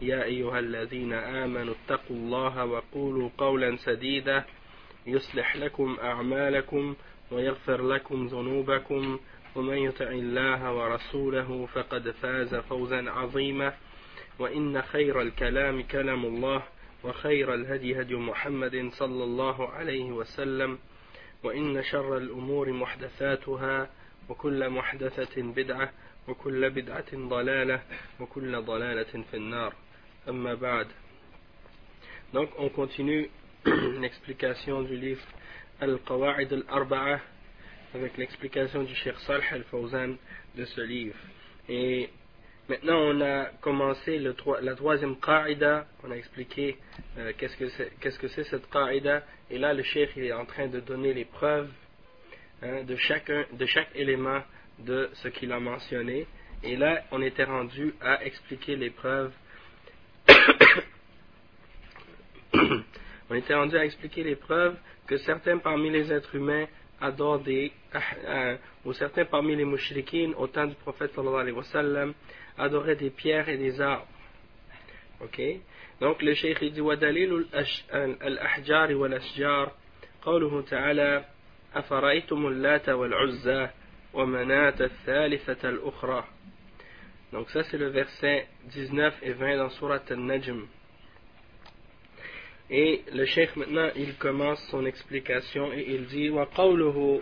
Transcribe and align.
يا 0.00 0.24
أيها 0.24 0.58
الذين 0.58 1.12
آمنوا 1.12 1.74
اتقوا 1.84 2.16
الله 2.16 2.64
وقولوا 2.64 3.30
قولا 3.38 3.76
سديدا 3.76 4.44
يصلح 5.06 5.56
لكم 5.56 5.96
أعمالكم 6.02 6.94
ويغفر 7.30 7.82
لكم 7.82 8.26
ذنوبكم 8.26 9.18
ومن 9.56 9.76
يطع 9.78 10.06
الله 10.06 10.72
ورسوله 10.74 11.66
فقد 11.66 12.10
فاز 12.10 12.54
فوزا 12.54 13.10
عظيما 13.10 13.74
وإن 14.38 14.82
خير 14.82 15.20
الكلام 15.22 15.82
كلام 15.82 16.24
الله 16.24 16.62
وخير 17.04 17.54
الهدي 17.54 18.00
هدي 18.00 18.14
محمد 18.16 18.90
صلى 18.92 19.24
الله 19.24 19.68
عليه 19.68 20.12
وسلم 20.12 20.78
وإن 21.42 21.82
شر 21.82 22.16
الأمور 22.16 22.72
محدثاتها 22.72 23.90
وكل 24.28 24.70
محدثة 24.70 25.42
بدعة 25.42 25.92
وكل 26.28 26.70
بدعة 26.70 27.06
ضلالة 27.14 27.82
وكل 28.20 28.62
ضلالة 28.62 29.22
في 29.30 29.36
النار 29.36 29.74
أما 30.29 30.53
بعد 30.53 30.87
Donc 32.33 32.49
on 32.57 32.69
continue 32.69 33.29
l'explication 34.01 34.81
du 34.81 34.97
livre 34.97 35.21
Al-Qawa'id 35.79 36.51
al-Arba'a 36.51 37.19
avec 37.93 38.17
l'explication 38.17 38.83
du 38.83 38.93
Cheikh 38.95 39.17
Salih 39.25 39.45
al-Fawzan 39.51 40.15
de 40.55 40.65
ce 40.65 40.81
livre. 40.81 41.15
Et 41.69 42.09
maintenant 42.67 42.99
on 42.99 43.21
a 43.21 43.45
commencé 43.61 44.17
le, 44.19 44.35
la 44.61 44.75
troisième 44.75 45.17
qa'ida, 45.19 45.87
on 46.03 46.11
a 46.11 46.15
expliqué 46.15 46.77
euh, 47.17 47.31
qu'est-ce 47.37 47.55
que 47.57 47.69
c'est 47.69 47.91
qu'est-ce 47.99 48.19
que 48.19 48.27
c'est 48.27 48.43
cette 48.45 48.69
qa'ida 48.69 49.23
et 49.49 49.57
là 49.57 49.73
le 49.73 49.83
Cheikh 49.83 50.11
il 50.17 50.25
est 50.25 50.33
en 50.33 50.45
train 50.45 50.67
de 50.67 50.79
donner 50.79 51.13
les 51.13 51.25
preuves 51.25 51.71
hein, 52.61 52.83
de, 52.83 52.95
chacun, 52.97 53.45
de 53.53 53.65
chaque 53.65 53.89
élément 53.95 54.41
de 54.79 55.09
ce 55.13 55.29
qu'il 55.29 55.51
a 55.51 55.59
mentionné. 55.59 56.27
Et 56.63 56.75
là 56.75 57.03
on 57.11 57.21
était 57.21 57.45
rendu 57.45 57.93
à 58.01 58.23
expliquer 58.25 58.75
les 58.75 58.89
preuves 58.89 59.31
on 63.29 63.35
était 63.35 63.55
rendu 63.55 63.77
à 63.77 63.85
expliquer 63.85 64.23
les 64.23 64.35
preuves 64.35 64.75
que 65.07 65.17
certains 65.17 65.57
parmi 65.57 65.89
les 65.89 66.11
êtres 66.11 66.35
humains 66.35 66.65
adorent 67.01 67.39
des, 67.39 67.71
euh, 68.25 68.57
ou 68.85 68.93
certains 68.93 69.25
parmi 69.25 69.55
les 69.55 69.65
mouchriquines 69.65 70.33
au 70.35 70.47
temps 70.47 70.65
du 70.65 70.75
prophète 70.75 71.11
sallallahu 71.13 71.41
alayhi 71.41 71.57
wa 71.57 71.63
sallam 71.63 72.13
adoraient 72.57 72.95
des 72.95 73.09
pierres 73.09 73.49
et 73.49 73.57
des 73.57 73.81
arbres. 73.81 74.07
Ok 75.21 75.41
Donc 76.01 76.21
le 76.21 76.33
cheikh 76.33 76.63
dit 76.73 76.81
ودليل 76.81 77.45
الأحجار 78.23 78.95
والأشجار 78.95 79.71
قوله 80.21 80.61
تعالى 80.61 81.25
أفرأيتم 81.75 82.47
اللات 82.47 82.89
والعزى 82.89 83.69
ومناة 84.13 84.75
الثالثة 84.79 85.69
الأخرى 85.69 86.23
Donc 87.32 87.48
ça 87.50 87.62
c'est 87.64 87.78
le 87.78 87.88
verset 87.88 88.46
19 88.72 89.14
et 89.22 89.32
20 89.32 89.56
dans 89.56 89.70
Surat 89.70 90.00
Al-Najm. 90.10 90.66
Et 92.70 93.02
le 93.12 93.24
cheikh 93.24 93.56
maintenant 93.56 93.88
il 93.96 94.16
commence 94.16 94.60
son 94.70 94.84
explication 94.86 95.72
et 95.72 95.84
il 95.88 96.06
dit 96.06 96.30
وقوله 96.30 97.20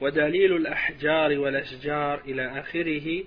ودليل 0.00 0.56
الأحجار 0.56 1.38
والأشجار 1.38 2.20
إلى 2.20 2.60
آخره 2.60 3.24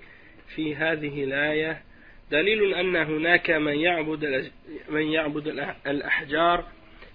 في 0.54 0.76
هذه 0.76 1.24
الآية 1.24 1.82
دليل 2.30 2.74
أن 2.74 2.96
هناك 2.96 3.50
من 3.50 3.78
يعبد 3.78 4.50
من 4.88 5.02
يعبد 5.02 5.46
الأحجار 5.86 6.64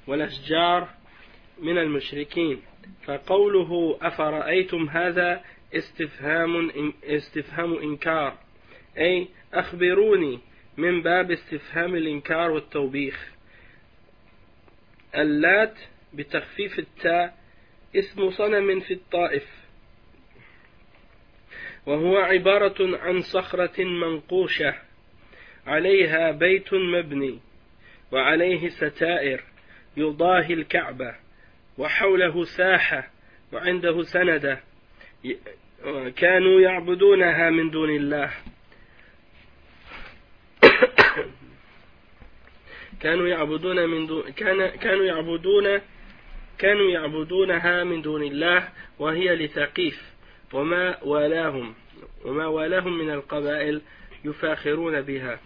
والأشجار 0.07 0.89
من 1.61 1.77
المشركين 1.77 2.61
فقوله 3.05 3.97
أفرأيتم 4.01 4.89
هذا 4.89 5.41
استفهام 5.73 6.71
استفهام 7.03 7.73
إنكار 7.73 8.37
أي 8.97 9.27
أخبروني 9.53 10.39
من 10.77 11.01
باب 11.01 11.31
استفهام 11.31 11.95
الإنكار 11.95 12.51
والتوبيخ. 12.51 13.29
اللات 15.15 15.75
بتخفيف 16.13 16.79
التاء 16.79 17.37
اسم 17.95 18.31
صنم 18.31 18.79
في 18.79 18.93
الطائف 18.93 19.43
وهو 21.85 22.17
عبارة 22.17 22.97
عن 22.97 23.21
صخرة 23.21 23.83
منقوشة 23.83 24.75
عليها 25.67 26.31
بيت 26.31 26.73
مبني 26.73 27.39
وعليه 28.11 28.69
ستائر 28.69 29.43
يضاهي 29.97 30.53
الكعبة 30.53 31.15
وحوله 31.77 32.43
ساحة 32.43 33.09
وعنده 33.53 34.03
سندة 34.03 34.59
كانوا 36.15 36.61
يعبدونها 36.61 37.49
من 37.49 37.69
دون 37.69 37.89
الله. 37.89 38.31
كانوا 42.99 43.27
يعبدون 43.27 43.89
من 43.89 44.07
دون 44.07 44.31
كان 44.31 44.69
كانوا 44.69 45.05
يعبدون 45.05 45.81
كانوا 46.57 46.91
يعبدونها 46.91 47.83
من 47.83 48.01
دون 48.01 48.23
الله 48.23 48.69
وهي 48.99 49.35
لثقيف. 49.35 50.09
وما 50.53 51.03
والاهم 51.03 51.75
وما 52.25 52.45
والاهم 52.47 52.97
من 52.97 53.09
القبائل 53.09 53.81
يفاخرون 54.25 55.01
بها. 55.01 55.39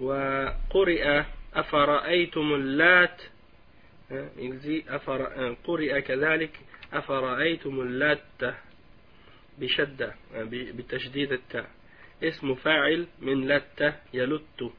وقرئ 0.00 1.22
أفرأيتم 1.54 2.54
اللات 2.54 3.22
قرئ 5.64 6.00
كذلك 6.00 6.60
أفرأيتم 6.92 7.80
اللات 7.80 8.54
بشدة 9.58 10.14
بتشديد 10.48 11.32
التاء. 11.32 11.70
اسم 12.22 12.54
فاعل 12.54 13.06
من 13.18 13.48
لت 13.48 13.94
يلت. 14.14 14.72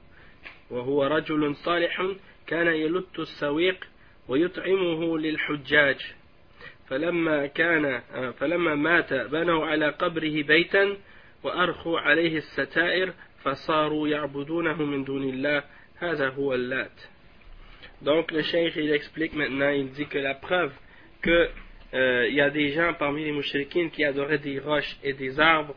وهو 0.71 1.03
رجل 1.03 1.55
صالح 1.55 2.05
كان 2.47 2.67
يلت 2.67 3.19
السويق 3.19 3.85
ويطعمه 4.27 5.17
للحجاج 5.17 5.97
فلما 6.87 7.47
كان 7.47 8.01
فلما 8.39 8.75
مات 8.75 9.13
بنوا 9.13 9.65
على 9.65 9.89
قبره 9.89 10.43
بيتا 10.43 10.97
وأرخوا 11.43 11.99
عليه 11.99 12.37
الستائر 12.37 13.13
فصاروا 13.43 14.07
يعبدونه 14.07 14.83
من 14.83 15.03
دون 15.03 15.23
الله 15.23 15.63
هذا 15.97 16.29
هو 16.29 16.53
اللات 16.53 17.01
Donc 18.01 18.31
le 18.31 18.41
cheikh 18.41 18.75
il 18.77 18.91
explique 18.91 19.33
maintenant, 19.33 19.69
il 19.69 19.91
dit 19.91 20.07
que 20.07 20.17
la 20.17 20.33
preuve 20.33 20.73
que 21.21 21.49
euh, 21.93 22.27
il 22.29 22.35
y 22.35 22.41
a 22.41 22.49
des 22.49 22.71
gens 22.71 22.93
parmi 22.95 23.23
les 23.25 23.31
mouchriquines 23.31 23.91
qui 23.91 24.03
adoraient 24.03 24.39
des 24.39 24.59
roches 24.59 24.97
et 25.03 25.13
des 25.13 25.39
arbres, 25.39 25.75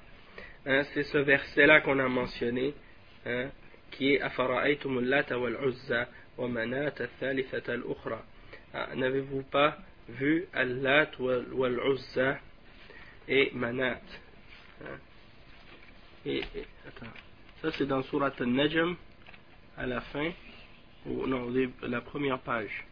hein, 0.64 0.82
c'est 0.94 1.02
ce 1.02 1.18
verset-là 1.18 1.80
qu'on 1.82 1.98
a 1.98 2.08
mentionné, 2.08 2.72
hein, 3.26 3.50
qui 3.96 4.14
est 4.14 4.20
Afara'aytum 4.20 5.00
Lata 5.00 5.38
wal-Uzza 5.38 6.08
wa 6.36 6.48
Manat 6.48 7.00
al-Thalithata 7.00 7.72
al-Ukhra. 7.72 8.24
Ah, 8.72 8.88
n'avez-vous 8.94 9.42
pas 9.42 9.78
vu 10.08 10.46
al-Lat 10.52 11.10
wal-Uzza 11.18 12.38
et 13.28 13.50
Manat? 13.54 14.02
Hein? 14.82 14.98
Et, 16.26 16.38
et, 16.38 16.66
attends. 16.88 17.12
Ça, 17.62 17.70
c'est 17.78 17.86
dans 17.86 18.02
Surat 18.02 18.32
al-Najm, 18.38 18.96
à 19.76 19.86
la 19.86 20.00
fin, 20.00 20.30
ou 21.06 21.26
non, 21.26 21.52
la 21.82 22.00
première 22.00 22.40
page. 22.40 22.84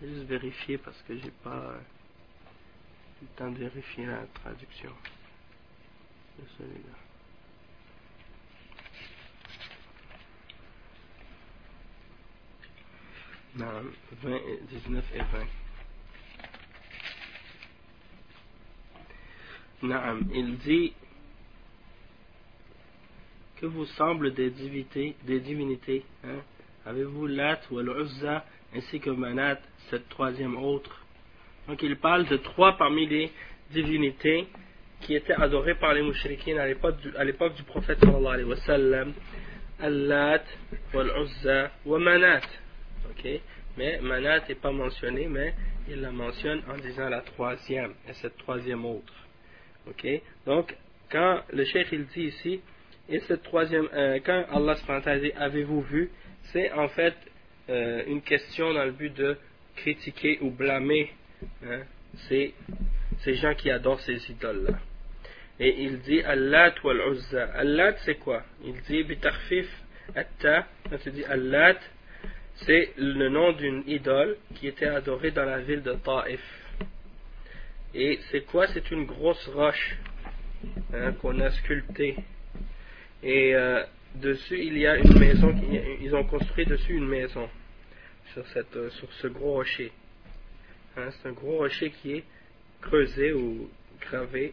Je 0.00 0.06
vais 0.06 0.14
juste 0.14 0.26
vérifier 0.26 0.78
parce 0.78 1.00
que 1.02 1.16
j'ai 1.16 1.32
pas 1.42 1.56
euh, 1.56 1.78
le 3.22 3.28
temps 3.36 3.50
de 3.50 3.58
vérifier 3.58 4.06
la 4.06 4.26
traduction 4.34 4.90
de 6.38 6.44
celui-là. 6.58 7.05
Non, 13.58 13.66
20, 14.22 14.38
19 14.68 15.04
et 15.14 15.18
20. 15.18 15.24
il 20.34 20.58
dit 20.58 20.92
que 23.56 23.66
vous 23.66 23.86
semble 23.86 24.34
des 24.34 24.50
divinités, 24.50 25.16
des 25.24 25.40
divinités 25.40 26.04
hein? 26.24 26.42
Avez-vous 26.84 27.26
Lat 27.26 27.60
ou 27.70 27.78
Al-Uzza 27.78 28.44
ainsi 28.74 29.00
que 29.00 29.08
Manat, 29.10 29.58
cette 29.90 30.08
troisième 30.10 30.56
autre? 30.56 31.06
Donc 31.66 31.82
il 31.82 31.96
parle 31.96 32.26
de 32.26 32.36
trois 32.36 32.76
parmi 32.76 33.06
les 33.06 33.32
divinités 33.70 34.48
qui 35.00 35.14
étaient 35.14 35.32
adorées 35.32 35.76
par 35.76 35.94
les 35.94 36.02
mouchriquins 36.02 36.58
à 36.58 36.66
l'époque 36.66 37.00
du, 37.00 37.10
du, 37.10 37.62
prophète 37.62 38.00
sallallahu 38.00 38.34
alayhi 38.34 38.48
wa 38.48 38.56
sallam. 38.56 39.14
Al-Lat, 39.80 40.44
Al-Uzza 40.92 41.70
Manat. 41.86 42.42
Ok 43.16 43.28
Mais 43.76 43.98
Manat 44.00 44.48
n'est 44.48 44.54
pas 44.54 44.72
mentionné, 44.72 45.26
mais 45.28 45.54
il 45.88 46.00
la 46.00 46.10
mentionne 46.10 46.62
en 46.68 46.76
disant 46.76 47.08
la 47.08 47.20
troisième, 47.20 47.94
et 48.08 48.12
cette 48.14 48.36
troisième 48.38 48.84
autre. 48.84 49.14
Ok 49.88 50.06
Donc, 50.46 50.74
quand 51.10 51.42
le 51.52 51.64
cheikh 51.64 51.88
il 51.92 52.06
dit 52.06 52.24
ici, 52.24 52.60
et 53.08 53.20
cette 53.20 53.42
troisième, 53.44 53.88
euh, 53.94 54.18
quand 54.24 54.44
Allah 54.50 55.18
dit 55.18 55.32
avez-vous 55.36 55.82
vu, 55.82 56.10
c'est 56.52 56.72
en 56.72 56.88
fait 56.88 57.14
euh, 57.68 58.02
une 58.06 58.22
question 58.22 58.72
dans 58.72 58.84
le 58.84 58.92
but 58.92 59.14
de 59.14 59.36
critiquer 59.76 60.38
ou 60.40 60.50
blâmer 60.50 61.12
hein, 61.64 61.82
ces, 62.28 62.54
gens 63.26 63.54
qui 63.54 63.70
adorent 63.70 64.00
ces 64.00 64.30
idoles-là. 64.30 64.78
Et 65.58 65.82
il 65.84 66.00
dit 66.00 66.20
Allat 66.22 66.74
ou 66.82 66.90
Al-Uzza. 66.90 67.44
Allat 67.54 67.96
c'est 68.04 68.16
quoi? 68.16 68.42
Il 68.64 68.80
dit 68.82 69.04
Bitarfif 69.04 69.68
Atta. 70.14 70.66
Quand 70.90 70.98
il 71.06 71.12
dit 71.12 71.24
Allat, 71.24 71.78
c'est 72.64 72.92
le 72.96 73.28
nom 73.28 73.52
d'une 73.52 73.82
idole 73.86 74.36
qui 74.54 74.68
était 74.68 74.86
adorée 74.86 75.30
dans 75.30 75.44
la 75.44 75.60
ville 75.60 75.82
de 75.82 75.92
Taif. 75.92 76.40
Et 77.94 78.18
c'est 78.30 78.46
quoi? 78.46 78.66
C'est 78.68 78.90
une 78.90 79.04
grosse 79.04 79.46
roche 79.48 79.96
hein, 80.92 81.12
qu'on 81.12 81.38
a 81.40 81.50
sculptée 81.50 82.16
et 83.22 83.54
euh, 83.54 83.82
dessus, 84.14 84.58
il 84.58 84.78
y 84.78 84.86
a 84.86 84.96
une 84.96 85.18
maison, 85.18 85.54
ils 86.00 86.14
ont 86.14 86.24
construit 86.24 86.66
dessus 86.66 86.94
une 86.94 87.08
maison, 87.08 87.48
sur, 88.32 88.46
cette, 88.48 88.76
euh, 88.76 88.90
sur 88.90 89.12
ce 89.14 89.26
gros 89.26 89.54
rocher. 89.54 89.90
Hein, 90.96 91.08
c'est 91.10 91.28
un 91.28 91.32
gros 91.32 91.58
rocher 91.58 91.90
qui 91.90 92.12
est 92.12 92.24
creusé 92.80 93.32
ou 93.32 93.68
gravé 94.00 94.52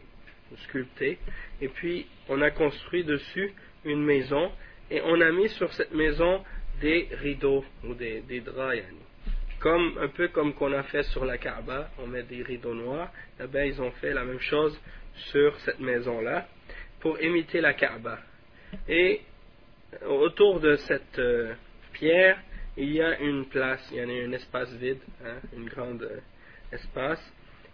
ou 0.50 0.56
sculpté. 0.56 1.18
Et 1.60 1.68
puis, 1.68 2.06
on 2.28 2.40
a 2.42 2.50
construit 2.50 3.04
dessus 3.04 3.52
une 3.84 4.02
maison 4.02 4.50
et 4.90 5.00
on 5.02 5.20
a 5.20 5.30
mis 5.30 5.48
sur 5.50 5.72
cette 5.74 5.94
maison 5.94 6.42
des 6.80 7.08
rideaux 7.12 7.64
ou 7.84 7.94
des, 7.94 8.20
des 8.22 8.40
draps. 8.40 8.82
Comme, 9.60 9.96
un 9.98 10.08
peu 10.08 10.28
comme 10.28 10.52
qu'on 10.54 10.72
a 10.72 10.82
fait 10.82 11.04
sur 11.04 11.24
la 11.24 11.38
Kaaba, 11.38 11.90
on 11.98 12.06
met 12.06 12.22
des 12.22 12.42
rideaux 12.42 12.74
noirs. 12.74 13.10
Eh 13.42 13.46
bien, 13.46 13.64
ils 13.64 13.80
ont 13.80 13.92
fait 13.92 14.12
la 14.12 14.24
même 14.24 14.40
chose 14.40 14.78
sur 15.32 15.56
cette 15.60 15.80
maison-là 15.80 16.46
pour 17.00 17.20
imiter 17.20 17.60
la 17.60 17.72
Kaaba. 17.72 18.18
Et 18.88 19.22
autour 20.06 20.60
de 20.60 20.76
cette 20.76 21.18
euh, 21.18 21.54
pierre, 21.92 22.38
il 22.76 22.92
y 22.92 23.00
a 23.00 23.18
une 23.20 23.46
place, 23.46 23.86
il 23.92 23.98
y 23.98 24.00
a 24.00 24.04
un 24.04 24.32
espace 24.32 24.72
vide, 24.74 25.00
hein, 25.24 25.36
un 25.56 25.64
grand 25.64 26.00
euh, 26.02 26.20
espace. 26.72 27.22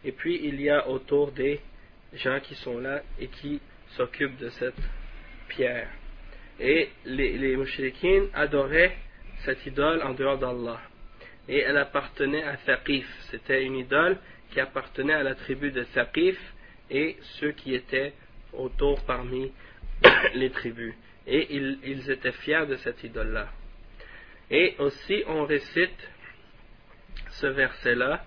Et 0.05 0.12
puis 0.12 0.41
il 0.44 0.61
y 0.61 0.70
a 0.70 0.88
autour 0.88 1.32
des 1.32 1.61
gens 2.14 2.41
qui 2.41 2.55
sont 2.55 2.79
là 2.79 3.03
et 3.19 3.29
qui 3.29 3.61
s'occupent 3.96 4.38
de 4.38 4.50
cette 4.50 4.82
pierre. 5.49 5.88
Et 6.60 6.90
les, 7.06 7.38
les 7.38 7.56
adoraient 8.34 8.96
cette 9.44 9.64
idole 9.66 10.02
en 10.02 10.12
dehors 10.12 10.38
d'Allah. 10.38 10.80
Et 11.48 11.60
elle 11.60 11.78
appartenait 11.78 12.44
à 12.44 12.56
Thaqif. 12.58 13.06
C'était 13.30 13.64
une 13.64 13.76
idole 13.76 14.18
qui 14.50 14.60
appartenait 14.60 15.14
à 15.14 15.22
la 15.22 15.34
tribu 15.34 15.70
de 15.70 15.84
Thaqif 15.84 16.38
et 16.90 17.16
ceux 17.38 17.52
qui 17.52 17.74
étaient 17.74 18.12
autour 18.52 19.02
parmi 19.04 19.52
les 20.34 20.50
tribus. 20.50 20.94
Et 21.26 21.54
ils, 21.54 22.10
étaient 22.10 22.32
fiers 22.32 22.66
de 22.66 22.76
cette 22.76 23.02
idole-là. 23.04 23.48
Et 24.50 24.74
aussi, 24.78 25.22
on 25.28 25.44
récite 25.44 26.08
ce 27.30 27.46
verset-là, 27.46 28.24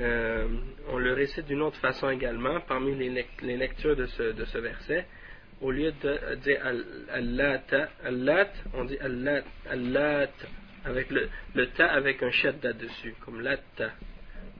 euh, 0.00 0.48
on 0.88 0.98
le 0.98 1.12
récite 1.12 1.46
d'une 1.46 1.62
autre 1.62 1.78
façon 1.78 2.08
également, 2.08 2.60
parmi 2.60 2.94
les, 2.96 3.56
lectures 3.56 3.94
de 3.94 4.06
ce, 4.06 4.58
verset. 4.58 5.06
Au 5.64 5.70
lieu 5.70 5.92
de 5.92 6.34
dire 6.44 6.60
Allat, 7.10 8.50
on 8.74 8.84
dit 8.84 8.98
Allat, 8.98 9.44
Allat, 9.70 10.28
avec 10.84 11.10
le, 11.10 11.30
le 11.54 11.70
ta 11.70 11.86
avec 11.86 12.22
un 12.22 12.30
shadda 12.30 12.74
dessus, 12.74 13.14
comme 13.24 13.40
Latta. 13.40 13.92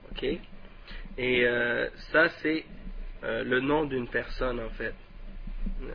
Ok? 0.09 0.23
Et 0.23 1.45
euh, 1.45 1.87
ça, 2.11 2.29
c'est 2.41 2.65
euh, 3.23 3.43
le 3.43 3.59
nom 3.59 3.85
d'une 3.85 4.07
personne 4.07 4.59
en 4.59 4.71
fait. 4.71 4.95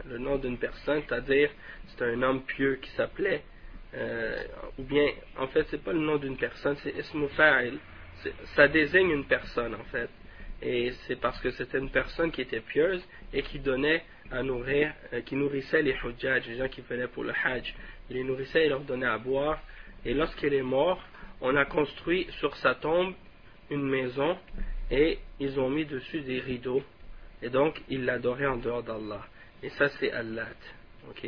Le 0.08 0.18
nom 0.18 0.38
d'une 0.38 0.58
personne, 0.58 1.02
c'est-à-dire 1.08 1.50
c'est 1.88 2.04
un 2.04 2.22
homme 2.22 2.44
pieux 2.44 2.76
qui 2.76 2.90
s'appelait, 2.90 3.42
euh, 3.94 4.44
ou 4.78 4.84
bien, 4.84 5.08
en 5.36 5.48
fait, 5.48 5.66
c'est 5.70 5.82
pas 5.82 5.92
le 5.92 5.98
nom 5.98 6.18
d'une 6.18 6.36
personne, 6.36 6.76
c'est 6.84 6.96
ismu 6.96 7.26
ça 8.54 8.68
désigne 8.68 9.10
une 9.10 9.24
personne 9.24 9.74
en 9.74 9.84
fait, 9.90 10.10
et 10.62 10.92
c'est 11.08 11.16
parce 11.16 11.40
que 11.40 11.50
c'était 11.50 11.78
une 11.78 11.90
personne 11.90 12.30
qui 12.30 12.42
était 12.42 12.60
pieuse 12.60 13.02
et 13.32 13.42
qui 13.42 13.58
donnait 13.58 14.04
euh, 14.32 15.20
qui 15.24 15.36
nourrissait 15.36 15.82
les 15.82 15.94
hujjaj, 15.94 16.46
les 16.46 16.56
gens 16.56 16.68
qui 16.68 16.80
venaient 16.82 17.08
pour 17.08 17.24
le 17.24 17.32
hajj, 17.32 17.74
il 18.08 18.16
les 18.16 18.24
nourrissait 18.24 18.66
et 18.66 18.68
leur 18.68 18.80
donnait 18.80 19.06
à 19.06 19.18
boire, 19.18 19.60
et 20.04 20.14
lorsqu'il 20.14 20.54
est 20.54 20.62
mort, 20.62 21.02
on 21.40 21.56
a 21.56 21.64
construit 21.64 22.26
sur 22.38 22.54
sa 22.56 22.74
tombe 22.74 23.14
une 23.70 23.88
maison 23.88 24.36
et 24.90 25.18
ils 25.38 25.58
ont 25.58 25.70
mis 25.70 25.84
dessus 25.84 26.20
des 26.20 26.40
rideaux, 26.40 26.82
et 27.42 27.48
donc 27.48 27.80
ils 27.88 28.04
l'adoraient 28.04 28.46
en 28.46 28.56
dehors 28.56 28.82
d'Allah. 28.82 29.24
Et 29.62 29.70
ça, 29.70 29.88
c'est 29.98 30.10
Allah. 30.10 30.48
Ok? 31.08 31.26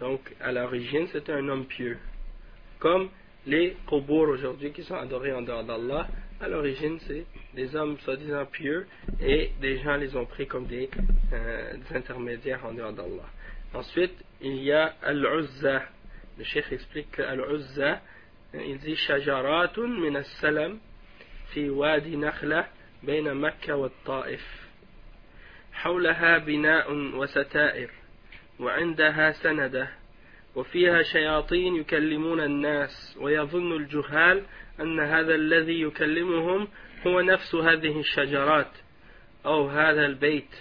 Donc, 0.00 0.20
à 0.40 0.52
l'origine, 0.52 1.06
c'était 1.08 1.32
un 1.32 1.48
homme 1.48 1.66
pieux. 1.66 1.98
Comme 2.78 3.10
les 3.46 3.76
Kobour 3.86 4.28
aujourd'hui 4.28 4.72
qui 4.72 4.82
sont 4.82 4.94
adorés 4.94 5.32
en 5.32 5.42
dehors 5.42 5.64
d'Allah, 5.64 6.08
à 6.40 6.48
l'origine, 6.48 6.98
c'est 7.06 7.26
des 7.54 7.76
hommes 7.76 7.98
soi-disant 7.98 8.46
pieux 8.46 8.86
et 9.20 9.50
des 9.60 9.78
gens 9.78 9.96
les 9.96 10.16
ont 10.16 10.24
pris 10.24 10.46
comme 10.46 10.66
des, 10.66 10.88
euh, 11.32 11.74
intermédiaires 11.94 12.64
en 12.64 12.72
dehors 12.72 12.92
d'Allah. 12.92 13.28
Ensuite, 13.74 14.14
il 14.40 14.56
y 14.62 14.72
a 14.72 14.94
Al-Uzza. 15.02 15.82
Le 16.38 16.44
chef 16.44 16.72
explique 16.72 17.10
que 17.10 17.22
Al-Uzza, 17.22 18.00
il 18.54 18.78
dit 18.78 18.96
Shajaratun 18.96 19.88
min 20.00 20.14
as-salam 20.14 20.78
fi 21.50 21.68
wadi 21.68 22.16
nakhla 22.16 22.68
bayna 23.02 23.34
Makkah 23.34 23.76
wa 23.76 23.90
Ta'if. 24.04 24.40
حولها 25.72 26.38
بناء 26.38 26.92
وستائر 26.92 27.90
وعندها 28.60 29.32
سندة 29.32 29.88
وفيها 30.54 31.02
شياطين 31.02 31.76
يكلمون 31.76 32.40
الناس 32.40 33.16
ويظن 33.20 33.76
الجهال 33.76 34.42
أن 34.80 35.00
هذا 35.00 35.34
الذي 35.34 35.80
يكلمهم 35.80 36.68
هو 37.06 37.20
نفس 37.20 37.54
هذه 37.54 38.00
الشجرات 38.00 38.70
أو 39.46 39.68
هذا 39.68 40.06
البيت 40.06 40.54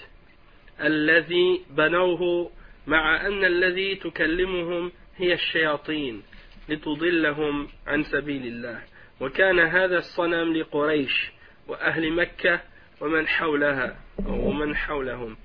الذي 0.81 1.61
بنوه 1.69 2.51
مع 2.87 3.27
أن 3.27 3.45
الذي 3.45 3.95
تكلمهم 3.95 4.91
هي 5.17 5.33
الشياطين 5.33 6.23
لتضلهم 6.69 7.67
عن 7.87 8.03
سبيل 8.03 8.45
الله. 8.45 8.81
وكان 9.19 9.59
هذا 9.59 9.97
الصنم 9.97 10.53
لقريش 10.53 11.31
وأهل 11.67 12.13
مكة 12.13 12.61
ومن 13.01 13.27
حولها 13.27 13.99
ومن 14.25 14.75
حولهم. 14.75 15.37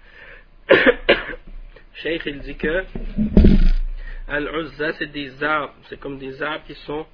Cheikh 2.02 2.26
il 2.26 2.40
dit 2.40 2.56
que 2.56 2.84
Al-Uzza 4.28 4.92
c'est 4.94 5.12
des 5.12 5.42
arbres, 5.42 5.74
c'est 5.88 6.00
comme 6.00 6.18
des 6.18 6.42
arbres 6.42 6.64
qui 6.66 6.74
sont 6.74 7.06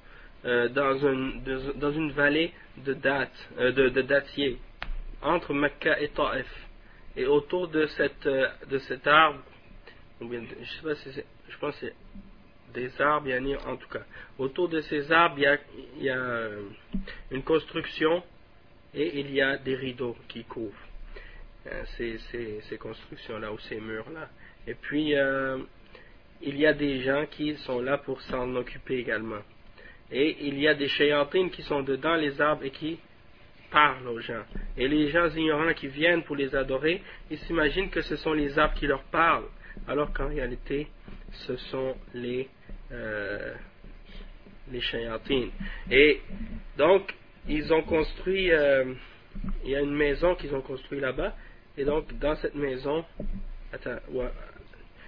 euh, 0.43 0.69
dans, 0.69 0.95
de, 0.95 1.73
dans 1.73 1.91
une 1.91 2.11
vallée 2.13 2.51
de 2.77 2.93
dates, 2.95 3.49
euh, 3.59 3.71
de, 3.71 3.89
de 3.89 4.57
entre 5.21 5.53
Mecca 5.53 5.99
et 6.01 6.09
Taif. 6.09 6.47
Et 7.15 7.27
autour 7.27 7.67
de, 7.67 7.85
cette, 7.85 8.25
euh, 8.25 8.47
de 8.67 8.79
cet 8.79 9.05
arbre, 9.05 9.39
ou 10.19 10.27
bien, 10.27 10.41
je 10.59 10.65
sais 10.65 10.81
pas 10.81 10.95
si 10.95 11.11
je 11.47 11.57
pense 11.57 11.75
que 11.75 11.87
c'est 11.87 11.95
des 12.73 13.01
arbres, 13.01 13.27
il 13.27 13.49
y 13.49 13.53
a, 13.53 13.67
en 13.67 13.75
tout 13.75 13.89
cas, 13.89 14.01
autour 14.39 14.67
de 14.69 14.81
ces 14.81 15.11
arbres, 15.11 15.37
il 15.37 16.03
y 16.03 16.09
a, 16.09 16.49
une 17.29 17.43
construction 17.43 18.23
et 18.95 19.19
il 19.19 19.31
y 19.31 19.41
a 19.41 19.57
des 19.57 19.75
rideaux 19.75 20.17
qui 20.27 20.43
couvrent 20.45 20.73
euh, 21.67 21.83
ces, 21.97 22.17
ces, 22.67 22.77
constructions-là 22.79 23.51
ou 23.51 23.59
ces 23.59 23.79
murs-là. 23.79 24.27
Et 24.65 24.73
puis, 24.73 25.13
il 26.41 26.57
y 26.57 26.65
a 26.65 26.73
des 26.73 27.01
gens 27.01 27.27
qui 27.29 27.55
sont 27.57 27.79
là 27.79 27.99
pour 27.99 28.19
s'en 28.21 28.55
occuper 28.55 28.97
également. 28.97 29.41
Et 30.11 30.37
il 30.41 30.59
y 30.59 30.67
a 30.67 30.73
des 30.73 30.87
chayantines 30.87 31.49
qui 31.49 31.61
sont 31.63 31.81
dedans 31.81 32.15
les 32.15 32.39
arbres 32.41 32.63
et 32.63 32.71
qui 32.71 32.99
parlent 33.71 34.07
aux 34.07 34.19
gens. 34.19 34.43
Et 34.77 34.87
les 34.87 35.09
gens 35.09 35.29
ignorants 35.29 35.73
qui 35.73 35.87
viennent 35.87 36.23
pour 36.23 36.35
les 36.35 36.53
adorer, 36.55 37.01
ils 37.29 37.39
s'imaginent 37.39 37.89
que 37.89 38.01
ce 38.01 38.17
sont 38.17 38.33
les 38.33 38.59
arbres 38.59 38.75
qui 38.75 38.87
leur 38.87 39.03
parlent, 39.03 39.47
alors 39.87 40.11
qu'en 40.11 40.27
réalité, 40.27 40.87
ce 41.31 41.55
sont 41.55 41.95
les, 42.13 42.49
euh. 42.91 43.53
Et 45.89 46.21
donc, 46.77 47.13
ils 47.47 47.73
ont 47.73 47.81
construit 47.81 48.51
euh, 48.51 48.93
il 49.63 49.71
y 49.71 49.75
a 49.75 49.81
une 49.81 49.95
maison 49.95 50.35
qu'ils 50.35 50.53
ont 50.55 50.61
construite 50.61 51.01
là-bas, 51.01 51.35
et 51.77 51.83
donc 51.83 52.17
dans 52.19 52.35
cette 52.35 52.55
maison, 52.55 53.03
attends, 53.73 53.97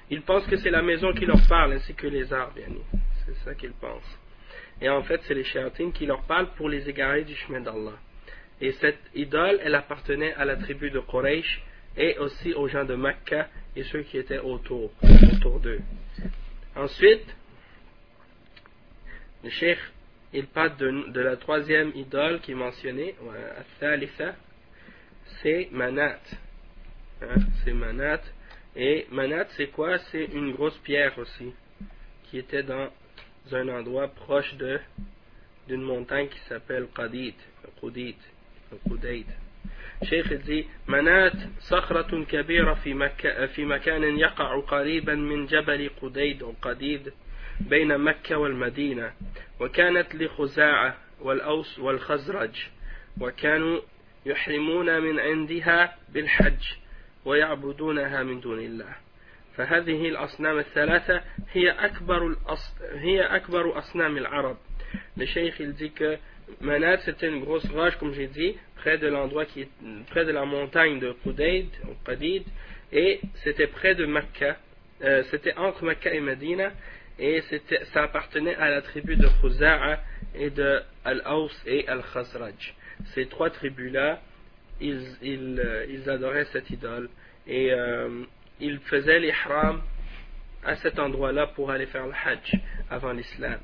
ils 0.09 0.21
pensent 0.21 0.45
que 0.47 0.57
c'est 0.57 0.69
la 0.69 0.81
maison 0.81 1.13
qui 1.13 1.25
leur 1.25 1.41
parle 1.47 1.73
ainsi 1.73 1.93
que 1.93 2.07
les 2.07 2.31
arbres, 2.33 2.59
c'est 3.25 3.35
ça 3.45 3.55
qu'ils 3.55 3.73
pensent. 3.73 4.19
Et 4.81 4.89
en 4.89 5.03
fait, 5.03 5.21
c'est 5.27 5.33
les 5.33 5.43
chéatines 5.43 5.93
qui 5.93 6.05
leur 6.05 6.23
parlent 6.23 6.53
pour 6.55 6.69
les 6.69 6.89
égarer 6.89 7.23
du 7.23 7.35
chemin 7.35 7.61
d'Allah. 7.61 7.97
Et 8.61 8.71
cette 8.73 8.99
idole, 9.15 9.59
elle 9.63 9.75
appartenait 9.75 10.33
à 10.35 10.45
la 10.45 10.55
tribu 10.55 10.89
de 10.89 10.99
Quraysh 10.99 11.61
et 11.97 12.17
aussi 12.17 12.53
aux 12.53 12.67
gens 12.67 12.85
de 12.85 12.95
Mecca 12.95 13.47
et 13.75 13.83
ceux 13.83 14.01
qui 14.01 14.17
étaient 14.17 14.39
autour, 14.39 14.91
autour 15.33 15.59
d'eux. 15.59 15.79
Ensuite, 16.75 17.25
le 19.43 19.49
cheikh, 19.49 19.79
il 20.33 20.47
parle 20.47 20.77
de, 20.77 21.19
la 21.21 21.37
troisième 21.37 21.91
idole 21.95 22.39
qui 22.39 22.51
est 22.51 22.55
mentionnée, 22.55 23.15
c'est 25.41 25.69
Manat. 25.71 26.19
Hein, 27.21 27.35
c'est 27.63 27.73
Manat. 27.73 28.21
Et 28.75 29.05
Manat, 29.11 29.45
c'est 29.55 29.67
quoi? 29.67 29.99
C'est 30.11 30.25
une 30.25 30.53
grosse 30.53 30.77
pierre 30.79 31.17
aussi, 31.19 31.53
qui 32.23 32.39
était 32.39 32.63
dans 32.63 32.89
un 33.51 33.69
endroit 33.69 34.07
proche 34.07 34.53
de 34.55 34.79
d'une 35.67 35.81
montagne 35.81 36.27
qui 36.27 36.39
s'appelle 36.49 36.87
Qadid, 36.93 37.35
Qudit, 37.79 38.17
Qudait. 38.87 39.25
شيخ 40.03 40.27
dit 40.45 40.65
منات 40.87 41.33
صخرة 41.59 42.23
كبيرة 42.23 42.73
في, 42.73 42.93
مكة 42.93 43.45
في 43.45 43.65
مكان 43.65 44.03
يقع 44.19 44.59
قريبا 44.59 45.15
من 45.15 45.45
جبل 45.45 45.89
قديد 46.01 46.43
أو 46.43 46.53
قديد 46.61 47.13
بين 47.59 47.97
مكة 47.97 48.37
والمدينة 48.37 49.13
وكانت 49.59 50.15
لخزاعة 50.15 50.97
والأوس 51.21 51.79
والخزرج 51.79 52.67
وكانوا 53.21 53.81
يحرمون 54.25 55.01
من 55.01 55.19
عندها 55.19 55.95
بالحج 56.09 56.63
ويعبدونها 57.25 58.23
من 58.23 58.39
دون 58.39 58.59
الله 58.59 59.02
فهذه 59.56 60.08
الأصنام 60.08 60.58
الثلاثة 60.58 61.22
هي 61.52 61.70
أكبر, 61.70 62.26
الأص... 62.26 62.74
هي 62.94 63.22
أكبر 63.22 63.78
أصنام 63.78 64.16
العرب 64.16 64.56
الشيخ 65.20 65.60
il 65.60 65.74
dit 65.74 65.90
que 65.90 66.16
Manat 66.60 66.98
c'était 66.98 67.28
une 67.28 67.40
grosse 67.40 67.66
roche 67.70 67.96
comme 67.96 68.14
j'ai 68.14 68.28
dit 68.28 68.56
près 68.76 68.98
de 68.98 69.08
l'endroit 69.08 69.44
qui 69.44 69.62
est 69.62 69.68
près 70.10 70.24
de 70.24 70.30
la 70.30 70.44
montagne 70.44 70.98
de 71.00 71.12
Qudayd 71.24 71.68
ou 71.84 71.94
Qadid 72.06 72.44
et 72.92 73.20
c'était 73.42 73.66
près 73.66 73.94
de 73.94 74.06
Mecca 74.06 74.56
euh, 75.02 75.22
c'était 75.30 75.54
entre 75.56 75.84
Mecca 75.84 76.12
et 76.12 76.20
Medina 76.20 76.70
et 77.18 77.42
ça 77.92 78.04
appartenait 78.04 78.54
à 78.54 78.70
la 78.70 78.80
tribu 78.80 79.16
de 79.16 79.28
Khuza'a 79.40 80.00
et 80.36 80.50
de 80.50 80.80
Al-Aws 81.04 81.50
et 81.66 81.86
Al-Khazraj 81.88 82.74
ces 83.14 83.26
trois 83.26 83.50
tribus 83.50 83.92
là 83.92 84.20
ils, 84.80 85.02
ils, 85.20 85.60
euh, 85.62 85.84
ils 85.88 86.08
adoraient 86.08 86.46
cette 86.52 86.70
idole 86.70 87.10
et 87.46 87.72
euh, 87.72 88.24
ils 88.62 88.78
faisaient 88.80 89.20
l'ihram 89.20 89.82
à 90.64 90.76
cet 90.76 90.98
endroit-là 90.98 91.48
pour 91.48 91.70
aller 91.70 91.86
faire 91.86 92.06
le 92.06 92.12
hajj 92.12 92.60
avant 92.90 93.12
l'islam. 93.12 93.58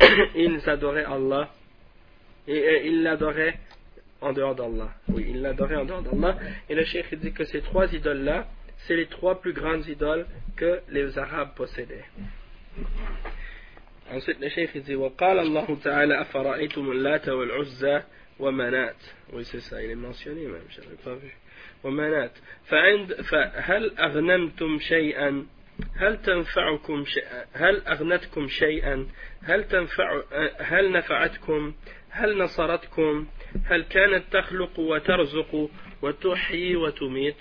ils 0.35 0.61
adoraient 0.69 1.05
Allah 1.05 1.49
et, 2.47 2.87
ils 2.87 3.03
l'adoraient 3.03 3.59
en 4.21 4.33
dehors 4.33 4.55
d'Allah. 4.55 4.89
Oui, 5.09 5.27
ils 5.29 5.41
l'adoraient 5.41 5.75
en 5.75 5.85
dehors 5.85 6.01
d'Allah. 6.01 6.37
Et 6.69 6.75
le 6.75 6.83
cheikh 6.85 7.13
dit 7.15 7.33
que 7.33 7.43
ces 7.43 7.61
trois 7.61 7.91
idoles-là, 7.93 8.47
c'est 8.79 8.95
les 8.95 9.07
trois 9.07 9.39
plus 9.41 9.53
grandes 9.53 9.87
idoles 9.87 10.25
que 10.55 10.81
les 10.89 11.17
Arabes 11.17 11.53
possédaient. 11.55 12.05
Ensuite, 14.11 14.39
le 14.39 14.49
cheikh 14.49 14.77
dit 14.83 14.95
وقال 14.95 15.39
الله 15.39 15.77
تعالى 15.83 16.21
أفرأيتم 16.21 16.91
اللات 16.91 17.29
والعزى 17.29 18.01
ومنات. 18.39 18.95
Oui, 19.33 19.43
c'est 19.45 19.59
ça, 19.59 19.83
il 19.83 19.91
est 19.91 19.95
mentionné 19.95 20.45
même, 20.45 20.61
je 20.69 20.81
n'avais 20.81 20.95
pas 20.95 21.15
vu. 21.15 21.35
ومنات. 21.84 22.32
فعند 22.64 23.12
فهل 23.12 23.98
أغنمتم 23.98 24.78
شيئا؟ 24.78 25.46
هل 25.96 26.22
تنفعكم 26.22 27.04
هل 27.52 27.86
أغنتكم 27.86 28.48
شيئا؟ 28.48 29.06
هل 29.44 29.64
تنفع 29.64 30.22
هل 30.58 30.92
نفعتكم؟ 30.92 31.74
هل 32.10 32.38
نصرتكم؟ 32.38 33.26
هل 33.64 33.82
كانت 33.82 34.24
تخلق 34.32 34.78
وترزق 34.78 35.70
وتحيي 36.02 36.76
وتميت؟ 36.76 37.36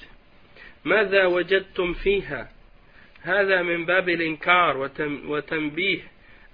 ماذا 0.86 1.25
وجدتم 1.25 1.93
فيها؟ 1.93 2.50
هذا 3.21 3.62
من 3.62 3.86
باب 3.86 4.10
الإنكار 4.10 4.89
وتنبيه 5.25 6.01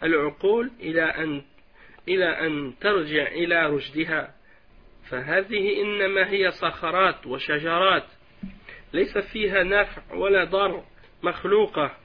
العقول 0.04 0.72
إلى 0.80 1.04
أن 1.04 1.42
إلى 2.08 2.26
أن 2.26 2.74
ترجع 2.82 3.28
إلى 3.28 3.66
رشدها. 3.66 4.37
فهذه 5.10 5.82
إنما 5.82 6.30
هي 6.30 6.52
صخرات 6.52 7.28
وشجرات 7.28 8.04
ليس 8.94 9.18
فيها 9.18 9.64
نفع 9.64 10.14
ولا 10.14 10.44
ضر 10.44 10.84
مخلوقة. 11.24 11.98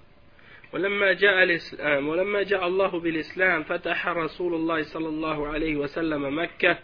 ولما 0.72 1.12
جاء 1.12 1.42
الإسلام 1.42 2.08
ولما 2.08 2.42
جاء 2.42 2.66
الله 2.66 3.00
بالإسلام 3.00 3.62
فتح 3.62 4.08
رسول 4.08 4.54
الله 4.54 4.82
صلى 4.82 5.08
الله 5.08 5.48
عليه 5.48 5.76
وسلم 5.76 6.38
مكة 6.38 6.78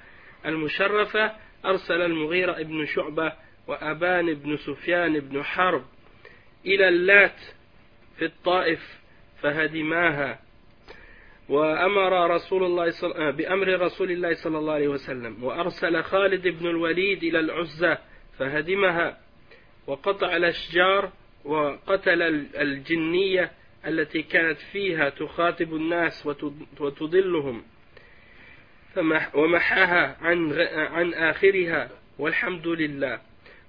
المشرفة 0.46 1.32
أرسل 1.64 2.00
المغيرة 2.02 2.62
بن 2.62 2.86
شعبة 2.86 3.32
وأبان 3.66 4.34
بن 4.34 4.56
سفيان 4.56 5.20
بن 5.20 5.42
حرب 5.42 5.84
إلى 6.66 6.88
اللات 6.88 7.40
في 8.18 8.24
الطائف 8.24 8.98
فهدماها. 9.42 10.38
وأمر 11.48 12.30
رسول 12.30 12.64
الله 12.64 12.90
صل... 12.90 13.12
آه، 13.12 13.30
بأمر 13.30 13.80
رسول 13.80 14.10
الله 14.10 14.34
صلى 14.34 14.58
الله 14.58 14.72
عليه 14.72 14.88
وسلم 14.88 15.44
وأرسل 15.44 16.02
خالد 16.02 16.48
بن 16.48 16.66
الوليد 16.66 17.24
إلى 17.24 17.40
العزة 17.40 17.98
فهدمها 18.38 19.18
وقطع 19.86 20.36
الأشجار 20.36 21.12
وقتل 21.44 22.22
الجنية 22.56 23.50
التي 23.86 24.22
كانت 24.22 24.58
فيها 24.72 25.08
تخاطب 25.08 25.74
الناس 25.74 26.28
وتضلهم. 26.80 27.62
ومحاها 29.34 30.16
عن 30.20 30.52
عن 30.72 31.14
آخرها 31.14 31.90
والحمد 32.18 32.66
لله. 32.66 33.20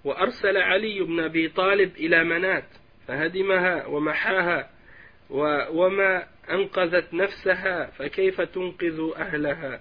وأرسل 0.04 0.58
علي 0.58 1.00
بن 1.00 1.20
أبي 1.20 1.50
طالب 1.50 1.96
إلى 1.96 2.24
منات 2.24 2.66
فهدمها 3.08 3.86
ومحاها 3.86 4.70
وما 5.72 6.28
أنقذت 6.52 7.14
نفسها 7.14 7.86
فكيف 7.86 8.42
تنقذ 8.42 9.12
أهلها 9.16 9.80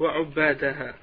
وعبادها؟ 0.00 0.94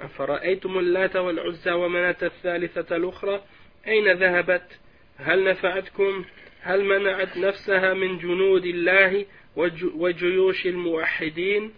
أفرأيتم 0.00 0.78
اللات 0.78 1.16
والعزى 1.16 1.70
ومناة 1.70 2.16
الثالثة 2.22 2.96
الأخرى؟ 2.96 3.42
أين 3.86 4.12
ذهبت؟ 4.12 4.78
هل 5.16 5.44
نفعتكم؟ 5.44 6.24
هل 6.60 6.84
منعت 6.84 7.36
نفسها 7.36 7.94
من 7.94 8.18
جنود 8.18 8.64
الله 8.64 9.26
وجيوش 9.96 10.66
الموحدين؟ 10.66 11.72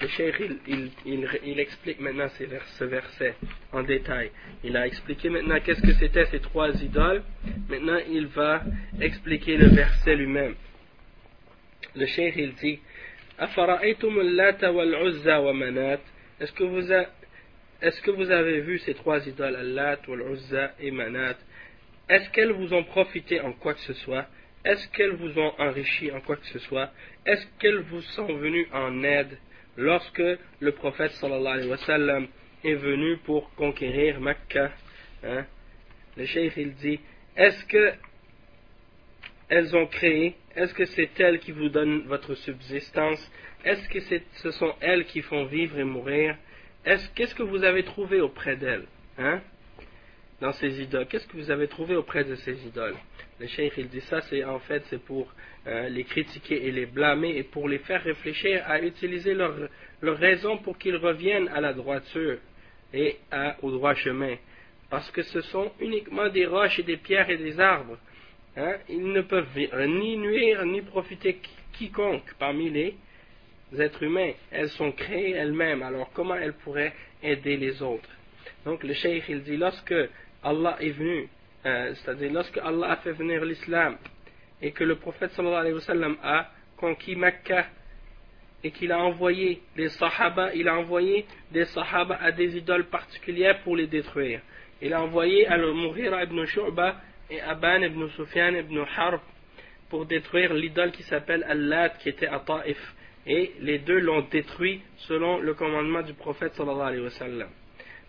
Le 0.00 0.06
cheikh, 0.08 0.36
il, 0.66 1.58
explique 1.58 2.00
maintenant 2.00 2.28
ce 2.28 2.84
verset 2.84 3.34
en 3.72 3.82
détail. 3.82 4.30
Il 4.62 4.76
a 4.76 4.86
expliqué 4.86 5.28
maintenant 5.28 5.58
qu'est-ce 5.60 5.82
que 5.82 5.94
c'était 5.94 6.26
ces 6.26 6.40
trois 6.40 6.70
idoles. 6.82 7.22
Maintenant, 7.68 7.98
il 8.08 8.26
va 8.28 8.62
expliquer 9.00 9.56
le 9.56 9.68
verset 9.68 10.14
lui-même. 10.14 10.54
Le 11.96 12.06
cheikh, 12.06 12.34
il 12.36 12.54
dit 12.54 12.78
Est-ce 16.40 16.52
que 16.52 16.64
vous 16.64 16.92
est-ce 17.80 18.02
que 18.02 18.10
vous 18.10 18.28
avez 18.32 18.60
vu 18.60 18.78
ces 18.78 18.94
trois 18.94 19.24
idoles, 19.24 19.54
Allat, 19.54 19.98
Wal-Uzza 20.08 20.74
et 20.80 20.90
Manat? 20.90 21.36
Est-ce 22.08 22.28
qu'elles 22.30 22.50
vous 22.50 22.74
ont 22.74 22.82
profité 22.82 23.40
en 23.40 23.52
quoi 23.52 23.74
que 23.74 23.80
ce 23.80 23.92
soit? 23.92 24.26
Est-ce 24.64 24.88
qu'elles 24.88 25.14
vous 25.14 25.38
ont 25.38 25.52
enrichi 25.58 26.10
en 26.10 26.20
quoi 26.20 26.34
que 26.36 26.46
ce 26.46 26.58
soit? 26.58 26.90
Est-ce 27.24 27.46
qu'elles 27.60 27.78
vous 27.82 28.02
sont 28.02 28.34
venues 28.34 28.66
en 28.72 29.04
aide? 29.04 29.38
Lorsque 29.78 30.22
le 30.60 30.72
prophète 30.72 31.12
sallallahu 31.12 31.54
alayhi 31.54 31.70
wa 31.70 31.76
sallam 31.78 32.26
est 32.64 32.74
venu 32.74 33.16
pour 33.18 33.54
conquérir 33.54 34.20
Mecca, 34.20 34.72
hein, 35.24 35.46
le 36.16 36.26
cheikh 36.26 36.52
il 36.56 36.74
dit 36.74 37.00
est-ce 37.36 37.64
que 37.66 37.92
elles 39.48 39.74
ont 39.74 39.86
créé 39.86 40.34
Est-ce 40.56 40.74
que 40.74 40.84
c'est 40.84 41.18
elles 41.20 41.38
qui 41.38 41.52
vous 41.52 41.68
donnent 41.68 42.02
votre 42.02 42.34
subsistance? 42.34 43.30
Est-ce 43.64 43.88
que 43.88 44.00
ce 44.42 44.50
sont 44.50 44.74
elles 44.80 45.06
qui 45.06 45.22
font 45.22 45.46
vivre 45.46 45.78
et 45.78 45.84
mourir? 45.84 46.36
Qu'est-ce 46.84 47.34
que 47.34 47.42
vous 47.42 47.64
avez 47.64 47.84
trouvé 47.84 48.20
auprès 48.20 48.56
d'elles 48.56 48.86
hein, 49.16 49.40
Dans 50.40 50.52
ces 50.52 50.82
idoles 50.82 51.06
Qu'est-ce 51.06 51.26
que 51.28 51.36
vous 51.36 51.50
avez 51.50 51.68
trouvé 51.68 51.96
auprès 51.96 52.24
de 52.24 52.34
ces 52.34 52.66
idoles? 52.66 52.96
Le 53.40 53.46
cheikh 53.46 53.74
il 53.76 53.88
dit 53.88 54.00
ça, 54.02 54.20
c'est 54.22 54.44
en 54.44 54.58
fait 54.58 54.82
c'est 54.90 55.02
pour 55.02 55.32
euh, 55.66 55.88
les 55.88 56.04
critiquer 56.04 56.66
et 56.66 56.72
les 56.72 56.86
blâmer 56.86 57.36
et 57.36 57.44
pour 57.44 57.68
les 57.68 57.78
faire 57.78 58.02
réfléchir 58.02 58.62
à 58.66 58.80
utiliser 58.80 59.34
leur, 59.34 59.54
leur 60.02 60.18
raison 60.18 60.58
pour 60.58 60.76
qu'ils 60.78 60.96
reviennent 60.96 61.48
à 61.48 61.60
la 61.60 61.72
droiture 61.72 62.38
et 62.92 63.16
à, 63.30 63.56
au 63.62 63.70
droit 63.70 63.94
chemin. 63.94 64.36
Parce 64.90 65.10
que 65.10 65.22
ce 65.22 65.40
sont 65.42 65.70
uniquement 65.80 66.28
des 66.28 66.46
roches 66.46 66.78
et 66.78 66.82
des 66.82 66.96
pierres 66.96 67.30
et 67.30 67.36
des 67.36 67.60
arbres. 67.60 67.98
Hein. 68.56 68.76
Ils 68.88 69.12
ne 69.12 69.20
peuvent 69.20 69.46
ni 69.86 70.16
nuire 70.16 70.64
ni 70.64 70.82
profiter 70.82 71.38
quiconque 71.74 72.34
parmi 72.38 72.70
les, 72.70 72.96
êtres 73.78 74.02
humains, 74.02 74.32
elles 74.50 74.70
sont 74.70 74.92
créées 74.92 75.32
elles-mêmes, 75.32 75.82
alors 75.82 76.10
comment 76.12 76.34
elles 76.34 76.54
pourraient 76.54 76.94
aider 77.22 77.56
les 77.56 77.82
autres? 77.82 78.08
Donc 78.64 78.82
le 78.82 78.94
cheikh 78.94 79.24
il 79.28 79.42
dit 79.42 79.56
lorsque 79.56 79.94
Allah 80.42 80.76
est 80.80 80.90
venu, 80.90 81.28
euh, 81.68 81.94
c'est-à-dire 81.94 82.32
lorsque 82.32 82.58
Allah 82.58 82.92
a 82.92 82.96
fait 82.96 83.12
venir 83.12 83.44
l'islam 83.44 83.96
et 84.62 84.72
que 84.72 84.84
le 84.84 84.96
prophète 84.96 85.30
sallallahu 85.32 85.60
alayhi 85.60 85.74
wa 85.74 86.16
a 86.22 86.50
conquis 86.76 87.16
Mecca 87.16 87.66
et 88.64 88.70
qu'il 88.70 88.90
a 88.90 88.98
envoyé 88.98 89.62
les 89.76 89.88
sahaba, 89.88 90.54
il 90.54 90.68
a 90.68 90.76
envoyé 90.76 91.26
des 91.52 91.64
sahaba 91.66 92.16
à 92.20 92.32
des 92.32 92.56
idoles 92.56 92.86
particulières 92.86 93.60
pour 93.62 93.76
les 93.76 93.86
détruire. 93.86 94.40
Il 94.80 94.92
a 94.92 95.02
envoyé 95.02 95.46
Al-Mughira 95.46 96.24
ibn 96.24 96.44
Shu'ba 96.44 96.96
et 97.30 97.40
Aban 97.40 97.82
ibn 97.82 98.08
Sufyan 98.10 98.54
ibn 98.54 98.78
Harb 98.96 99.20
pour 99.90 100.06
détruire 100.06 100.54
l'idole 100.54 100.90
qui 100.92 101.02
s'appelle 101.04 101.44
Al-Lat 101.48 101.90
qui 102.00 102.08
était 102.08 102.26
à 102.26 102.40
Taif. 102.40 102.78
Et 103.26 103.52
les 103.60 103.78
deux 103.78 103.98
l'ont 104.00 104.22
détruit 104.30 104.80
selon 104.96 105.38
le 105.38 105.54
commandement 105.54 106.02
du 106.02 106.14
prophète 106.14 106.54
sallallahu 106.54 106.88
alayhi 106.88 107.02
wa. 107.02 107.46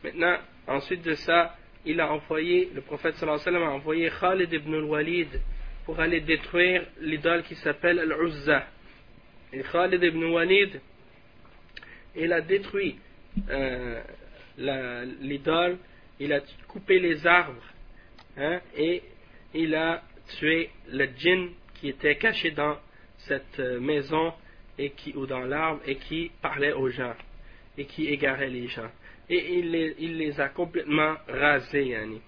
Maintenant, 0.03 0.37
ensuite 0.67 1.01
de 1.01 1.13
ça, 1.13 1.55
il 1.85 1.99
a 2.01 2.11
envoyé, 2.11 2.69
le 2.73 2.81
prophète 2.81 3.15
sallallahu 3.15 3.41
alayhi 3.47 3.63
wa 3.63 3.69
a 3.69 3.73
envoyé 3.73 4.11
Khalid 4.19 4.51
ibn 4.53 4.73
al-Walid 4.75 5.41
pour 5.85 5.99
aller 5.99 6.21
détruire 6.21 6.85
l'idole 6.99 7.43
qui 7.43 7.55
s'appelle 7.55 7.99
Al-Uzza. 7.99 8.67
Khalid 9.71 10.03
ibn 10.03 10.23
Walid, 10.25 10.81
il 12.15 12.33
a 12.33 12.41
détruit 12.41 12.97
euh, 13.49 14.01
l'idole, 15.21 15.77
il 16.19 16.33
a 16.33 16.41
coupé 16.67 16.99
les 16.99 17.25
arbres, 17.25 17.63
hein, 18.37 18.59
et 18.77 19.01
il 19.53 19.73
a 19.73 20.03
tué 20.37 20.69
le 20.91 21.07
djinn 21.17 21.49
qui 21.75 21.89
était 21.89 22.17
caché 22.17 22.51
dans 22.51 22.77
cette 23.19 23.59
euh, 23.59 23.79
maison 23.79 24.33
et 24.77 24.91
qui, 24.91 25.13
ou 25.15 25.25
dans 25.25 25.39
l'arbre 25.39 25.81
et 25.85 25.95
qui 25.95 26.31
parlait 26.41 26.73
aux 26.73 26.89
gens 26.89 27.15
et 27.77 27.85
qui 27.85 28.07
égarait 28.07 28.49
les 28.49 28.67
gens. 28.67 28.89
Et 29.29 29.59
il 29.59 30.17
les, 30.17 30.39
a 30.39 30.49
complètement 30.49 31.15
rasés, 31.27 31.85
yani. 31.87 32.21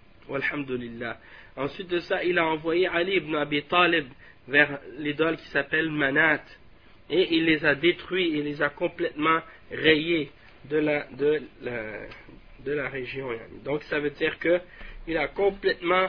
Ensuite 1.58 1.88
de 1.88 2.00
ça, 2.00 2.24
il 2.24 2.38
a 2.38 2.46
envoyé 2.46 2.88
Ali 2.88 3.18
ibn 3.18 3.36
Abi 3.36 3.64
Talib 3.64 4.06
vers 4.48 4.80
l'idole 4.98 5.38
qui 5.38 5.48
s'appelle 5.48 5.90
Manat. 5.90 6.44
Et 7.10 7.36
il 7.36 7.46
les 7.46 7.66
a 7.66 7.76
détruits, 7.76 8.30
il 8.34 8.44
les 8.44 8.62
a 8.62 8.70
complètement 8.70 9.40
rayés 9.72 10.32
de 10.70 10.78
la, 10.78 11.06
de 11.12 11.42
la, 11.62 11.82
de 12.64 12.72
la 12.72 12.90
région. 12.90 13.30
Donc 13.66 13.84
ça 13.84 14.00
veut 14.00 14.12
dire 14.12 14.38
que 14.40 14.60
il 15.08 15.18
a 15.18 15.28
complètement, 15.28 16.08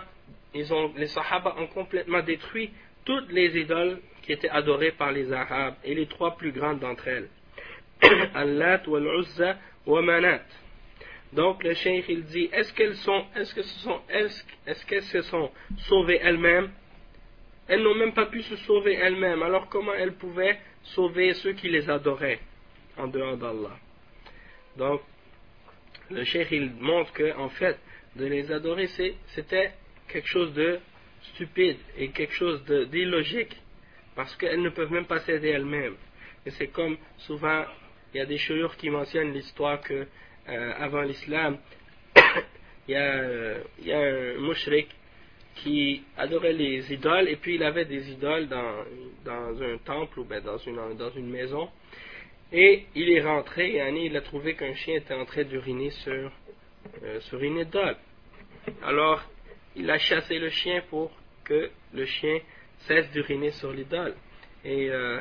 ils 0.55 0.73
ont, 0.73 0.93
les 0.97 1.07
Sahaba 1.09 1.57
ont 1.59 1.67
complètement 1.69 2.23
détruit 2.23 2.71
toutes 3.05 3.33
les 3.33 3.59
idoles 3.59 3.99
qui 4.23 4.33
étaient 4.33 4.51
adorées 4.51 4.93
par 4.93 5.11
les 5.11 5.33
Arabes 5.33 5.75
et 5.83 5.95
les 5.95 6.07
trois 6.07 6.37
plus 6.37 6.53
grandes 6.53 6.81
d'entre 6.81 7.09
elles. 7.09 7.29
Allat, 8.35 8.83
Wal-Uzza, 8.87 9.57
wa 9.87 10.03
Manat. 10.03 10.43
Donc 11.33 11.65
le 11.65 11.75
cheikh 11.75 12.05
il 12.09 12.25
dit 12.25 12.49
est-ce 12.53 12.73
qu'elles 12.75 12.97
sont 12.97 13.25
est-ce 13.35 13.55
que 13.55 13.63
ce 13.63 13.79
sont 13.81 14.01
est-ce 14.09 14.87
qu'elles 14.87 15.03
se 15.05 15.23
sont 15.23 15.51
sauvées 15.89 16.21
elles-mêmes? 16.23 16.71
Elles 17.69 17.83
n'ont 17.83 17.95
même 17.95 18.13
pas 18.13 18.27
pu 18.27 18.43
se 18.43 18.57
sauver 18.57 18.95
elles-mêmes. 18.95 19.43
Alors 19.43 19.69
comment 19.69 19.95
elles 19.95 20.15
pouvaient 20.15 20.59
sauver 20.83 21.33
ceux 21.35 21.53
qui 21.53 21.69
les 21.69 21.89
adoraient 21.89 22.41
en 22.99 23.07
dehors 23.07 23.37
d'Allah? 23.39 23.77
Donc 24.77 25.01
le 26.11 26.25
cheikh 26.25 26.49
il 26.51 26.71
montre 26.81 27.13
que 27.13 27.35
en 27.37 27.49
fait 27.49 27.79
de 28.17 28.27
les 28.27 28.53
adorer 28.53 28.89
c'était 29.29 29.73
quelque 30.09 30.29
chose 30.29 30.53
de 30.53 30.81
stupide 31.23 31.79
et 31.97 32.09
quelque 32.09 32.35
chose 32.35 32.63
d'illogique 32.65 33.57
parce 34.15 34.37
qu'elles 34.37 34.61
ne 34.61 34.69
peuvent 34.69 34.93
même 34.93 35.07
pas 35.07 35.21
s'aider 35.21 35.49
elles-mêmes. 35.49 35.97
Et 36.45 36.51
c'est 36.51 36.69
comme 36.69 36.99
souvent 37.17 37.65
il 38.13 38.19
y 38.19 38.21
a 38.21 38.27
des 38.27 38.37
chouyours 38.37 38.77
qui 38.77 38.91
mentionnent 38.91 39.33
l'histoire 39.33 39.81
que 39.81 40.07
euh, 40.49 40.73
avant 40.79 41.03
l'islam, 41.03 41.59
il, 42.89 42.95
y 42.95 43.93
a 43.93 43.99
un 43.99 44.41
mushrik 44.41 44.89
qui 45.57 46.03
adorait 46.17 46.53
les 46.53 46.93
idoles 46.93 47.29
et 47.29 47.37
puis 47.37 47.55
il 47.57 47.63
avait 47.63 47.85
des 47.85 48.11
idoles 48.11 48.49
dans, 48.49 49.63
un 49.63 49.79
temple 49.85 50.21
ou 50.21 50.25
dans, 50.25 50.59
une, 50.59 50.97
dans 50.97 51.11
une 51.11 51.31
maison 51.31 51.69
et 52.53 52.85
il 52.95 53.11
est 53.11 53.23
rentré 53.23 53.77
et 53.77 53.89
il 53.89 54.17
a 54.17 54.21
trouvé 54.21 54.55
qu'un 54.55 54.75
chien 54.75 54.97
était 54.97 55.15
en 55.15 55.25
train 55.25 55.45
d'uriner 55.45 55.91
sur, 55.91 56.31
euh, 57.03 57.21
sur 57.21 57.43
une 57.43 57.59
idole. 57.59 57.97
Alors 58.83 59.23
il 59.77 59.91
a 59.91 59.99
chassé 59.99 60.39
le 60.39 60.51
chien 60.51 60.83
pour 60.91 61.11
que 61.45 61.71
le 61.95 62.05
chien 62.05 62.39
cesse 62.87 63.11
d'uriner 63.13 63.53
sur 63.53 63.73
l'idole. 63.73 64.15
Et 64.65 64.91
euh, 64.91 65.21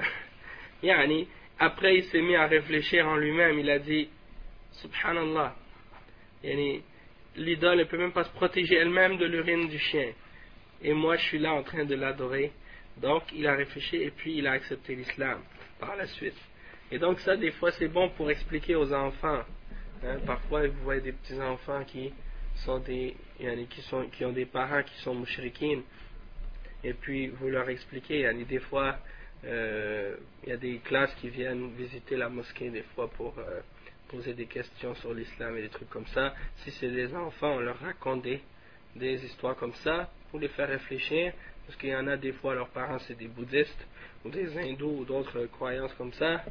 après 1.60 1.98
il 1.98 2.04
s'est 2.06 2.22
mis 2.22 2.36
à 2.36 2.48
réfléchir 2.48 3.08
en 3.08 3.16
lui-même, 3.16 3.60
il 3.60 3.70
a 3.70 3.80
dit 3.80 4.10
Subhanallah. 4.72 5.56
L'idole 7.36 7.78
ne 7.78 7.84
peut 7.86 7.98
même 7.98 8.12
pas 8.12 8.24
se 8.24 8.32
protéger 8.32 8.76
elle-même 8.76 9.18
de 9.18 9.26
l'urine 9.26 9.70
du 9.70 9.80
chien. 9.80 10.12
Et 10.82 10.94
moi, 10.94 11.16
je 11.18 11.24
suis 11.24 11.40
là 11.40 11.54
en 11.54 11.64
train 11.64 11.86
de 11.86 11.96
l'adorer. 11.96 12.52
Donc, 12.98 13.24
il 13.34 13.48
a 13.48 13.56
réfléchi 13.56 13.98
et 13.98 14.12
puis 14.12 14.38
il 14.38 14.48
a 14.48 14.52
accepté 14.52 14.96
l'islam 14.96 15.40
par 15.80 15.96
la 15.96 16.08
suite. 16.08 16.38
Et 16.92 17.00
donc, 17.00 17.20
ça, 17.20 17.38
des 17.38 17.52
fois, 17.52 17.72
c'est 17.72 17.88
bon 17.88 18.10
pour 18.10 18.30
expliquer 18.30 18.76
aux 18.76 18.92
enfants. 18.92 19.44
Hein. 20.04 20.18
parfois, 20.26 20.68
vous 20.68 20.84
voyez 20.84 21.02
des 21.02 21.14
petits 21.14 21.40
enfants 21.40 21.84
qui 21.86 22.12
sont 22.66 22.80
des, 22.80 23.16
qui, 23.70 23.82
qui 24.12 24.26
ont 24.26 24.34
des 24.34 24.46
parents 24.46 24.84
qui 24.84 24.96
sont 25.02 25.16
mouchriquines. 25.16 25.84
Et 26.84 26.94
puis, 26.94 27.28
vous 27.28 27.50
leur 27.50 27.70
expliquez. 27.70 28.30
des 28.34 28.60
fois, 28.60 28.98
euh, 29.46 30.18
il 30.44 30.50
y 30.50 30.52
a 30.52 30.58
des 30.58 30.80
classes 30.80 31.14
qui 31.16 31.30
viennent 31.30 31.72
visiter 31.76 32.18
la 32.18 32.30
mosquée, 32.30 32.70
des 32.70 32.84
fois, 32.96 33.10
pour. 33.10 33.38
Euh, 33.40 33.62
poser 34.12 34.34
des 34.34 34.46
questions 34.46 34.94
sur 34.96 35.14
l'islam 35.14 35.58
et 35.58 35.62
des 35.62 35.70
trucs 35.70 35.90
comme 35.90 36.08
ça. 36.08 36.34
Si 36.58 36.72
c'est 36.72 36.90
des 36.90 37.16
enfants, 37.16 37.56
on 37.56 37.60
leur 37.60 37.80
raconte 37.80 38.24
des, 38.24 38.42
histoires 39.26 39.56
comme 39.56 39.74
ça 39.76 40.12
pour 40.30 40.40
les 40.40 40.50
faire 40.50 40.68
réfléchir. 40.68 41.34
Parce 41.66 41.78
qu'il 41.80 41.90
y 41.90 41.96
en 41.96 42.08
a 42.08 42.18
des 42.18 42.34
fois, 42.34 42.54
leurs 42.54 42.70
parents 42.70 43.00
c'est 43.00 43.18
des 43.18 43.28
bouddhistes 43.28 43.88
ou 44.26 44.30
des 44.30 44.58
hindous 44.58 45.00
ou 45.00 45.06
d'autres 45.06 45.46
croyances 45.46 45.94
comme 45.94 46.14
ça, 46.14 46.44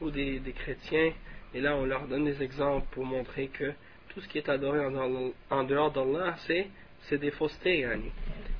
ou 0.00 0.10
des, 0.10 0.40
chrétiens. 0.54 1.12
Et 1.54 1.60
là, 1.60 1.76
on 1.76 1.86
leur 1.86 2.06
donne 2.06 2.24
des 2.24 2.42
exemples 2.42 2.86
pour 2.90 3.04
montrer 3.04 3.48
que 3.48 3.72
tout 4.10 4.20
ce 4.20 4.28
qui 4.28 4.38
est 4.38 4.48
adoré 4.48 4.80
en, 5.50 5.64
dehors 5.64 5.90
d'Allah, 5.90 6.36
c'est, 6.46 7.18
des 7.18 7.30
faussetés, 7.30 7.88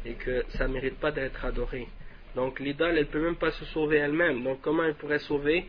et 0.04 0.14
que 0.14 0.44
ça 0.50 0.66
ne 0.66 0.74
mérite 0.74 0.98
pas 0.98 1.10
d'être 1.10 1.44
adoré. 1.44 1.86
Donc 2.34 2.60
l'idole, 2.60 2.96
elle 2.96 3.06
ne 3.06 3.10
peut 3.10 3.22
même 3.22 3.36
pas 3.36 3.50
se 3.50 3.64
sauver 3.66 3.96
elle-même. 3.96 4.42
Donc 4.42 4.60
comment 4.60 4.84
elle 4.84 4.94
pourrait 4.94 5.18
sauver 5.20 5.66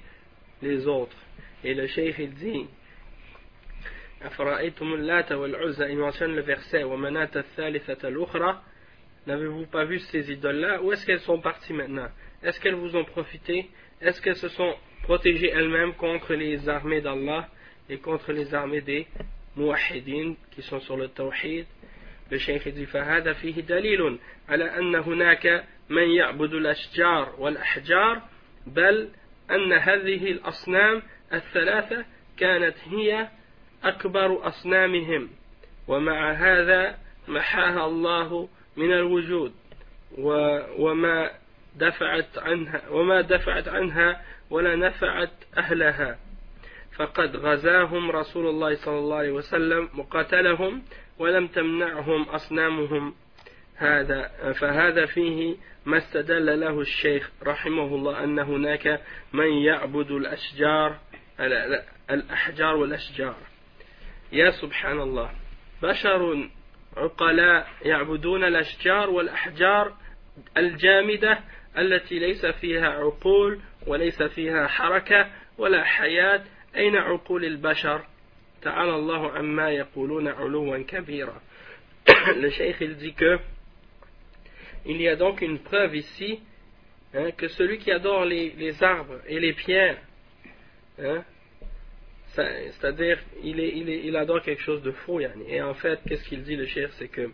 les 0.61 0.85
autres? 0.85 1.17
Et 1.64 1.74
le 1.74 1.86
cheikh, 1.86 2.16
il 2.18 2.34
dit, 2.34 2.66
il 5.88 5.98
mentionne 5.98 6.34
le 6.34 6.42
verset 6.42 6.84
N'avez-vous 9.24 9.66
pas 9.66 9.84
vu 9.84 9.98
ces 10.00 10.32
idoles-là 10.32 10.82
Où 10.82 10.92
est-ce 10.92 11.06
qu'elles 11.06 11.20
sont 11.20 11.40
parties 11.40 11.72
maintenant 11.72 12.08
Est-ce 12.42 12.60
qu'elles 12.60 12.74
vous 12.74 12.96
ont 12.96 13.04
profité 13.04 13.68
Est-ce 14.00 14.20
qu'elles 14.20 14.36
se 14.36 14.48
sont 14.48 14.74
protégées 15.04 15.50
elles-mêmes 15.50 15.94
contre 15.94 16.34
les 16.34 16.68
armées 16.68 17.00
d'Allah 17.00 17.48
et 17.88 17.98
contre 17.98 18.32
les 18.32 18.52
armées 18.54 18.80
des 18.80 19.06
muwahidin 19.56 20.34
qui 20.50 20.62
sont 20.62 20.80
sur 20.80 20.96
le 20.96 21.08
tawhid 21.08 21.66
Le 22.30 22.38
cheikh 22.38 22.68
dit 22.68 22.86
فهذا 22.86 23.32
فيه 23.32 23.60
دليل 23.60 24.18
على 24.48 24.64
أن 24.78 24.94
هناك 24.94 25.64
من 25.90 26.10
يعبد 26.10 26.54
الأشجار 26.54 27.34
والأحجار 27.38 28.22
بل 28.66 29.08
أن 29.51 29.73
هذه 29.73 30.31
الأصنام 30.31 31.01
الثلاثة 31.33 32.05
كانت 32.37 32.75
هي 32.89 33.27
أكبر 33.83 34.47
أصنامهم 34.47 35.29
ومع 35.87 36.31
هذا 36.31 36.97
محاها 37.27 37.85
الله 37.85 38.49
من 38.77 38.91
الوجود 38.91 39.53
وما 40.77 41.31
دفعت 41.75 42.37
عنها 42.37 42.89
وما 42.89 43.21
دفعت 43.21 43.67
عنها 43.67 44.21
ولا 44.49 44.75
نفعت 44.75 45.31
أهلها. 45.57 46.17
فقد 46.95 47.35
غزاهم 47.35 48.11
رسول 48.11 48.47
الله 48.47 48.75
صلى 48.75 48.99
الله 48.99 49.15
عليه 49.15 49.31
وسلم 49.31 49.89
وقتلهم 49.97 50.83
ولم 51.19 51.47
تمنعهم 51.47 52.23
أصنامهم. 52.23 53.13
هذا 53.75 54.27
فهذا 54.53 55.05
فيه 55.05 55.55
ما 55.87 55.97
استدل 55.97 56.59
له 56.59 56.81
الشيخ 56.81 57.31
رحمه 57.43 57.95
الله 57.95 58.23
أن 58.23 58.39
هناك 58.39 59.01
من 59.33 59.47
يعبد 59.47 60.11
الأشجار 60.11 60.99
الأحجار 62.09 62.75
والأشجار. 62.75 63.35
يا 64.31 64.51
سبحان 64.51 64.99
الله 64.99 65.31
بشر 65.83 66.49
عقلاء 66.97 67.67
يعبدون 67.85 68.43
الأشجار 68.43 69.09
والأحجار 69.09 69.93
الجامدة 70.57 71.39
التي 71.77 72.19
ليس 72.19 72.45
فيها 72.45 72.87
عقول 72.87 73.59
وليس 73.87 74.23
فيها 74.23 74.67
حركة 74.67 75.31
ولا 75.57 75.83
حياة. 75.83 76.43
أين 76.75 76.95
عقول 76.95 77.45
البشر؟ 77.45 78.05
تعالى 78.61 78.95
الله 78.95 79.31
عما 79.31 79.69
يقولون 79.69 80.27
علوا 80.27 80.77
كبيرا. 80.77 81.41
Le 82.41 82.49
cheikh 82.49 82.77
il 82.81 82.95
dit 82.95 83.13
que 83.13 83.39
il 84.87 85.01
y 85.01 85.07
a 85.07 85.15
donc 85.15 85.41
une 85.41 85.59
preuve 85.59 85.95
ici 85.95 86.39
hein, 87.13 87.31
que 87.31 87.47
celui 87.49 87.77
qui 87.77 87.91
adore 87.91 88.25
les, 88.25 88.83
arbres 88.83 89.19
et 89.27 89.39
les 89.39 89.53
pierres 89.53 89.97
Hein? 90.99 91.23
C'est-à-dire, 92.33 93.19
il, 93.43 94.15
adore 94.15 94.41
quelque 94.41 94.61
chose 94.61 94.81
de 94.83 94.91
faux. 94.91 95.19
Yani. 95.19 95.43
Et 95.47 95.61
en 95.61 95.73
fait, 95.73 95.99
qu'est-ce 96.07 96.23
qu'il 96.27 96.43
dit 96.43 96.55
le 96.55 96.65
cher 96.65 96.89
C'est 96.93 97.07
que 97.07 97.31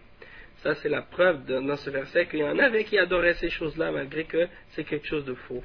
ça, 0.57 0.75
c'est 0.75 0.89
la 0.89 1.01
preuve 1.01 1.45
dans 1.45 1.75
ce 1.75 1.89
verset 1.89 2.25
qu'il 2.27 2.39
y 2.39 2.43
en 2.43 2.57
avait 2.57 2.85
qui 2.85 2.97
adoraient 2.97 3.33
ces 3.33 3.49
choses-là, 3.49 3.91
malgré 3.91 4.23
que 4.23 4.47
c'est 4.71 4.85
quelque 4.85 5.07
chose 5.07 5.25
de 5.25 5.33
faux. 5.33 5.63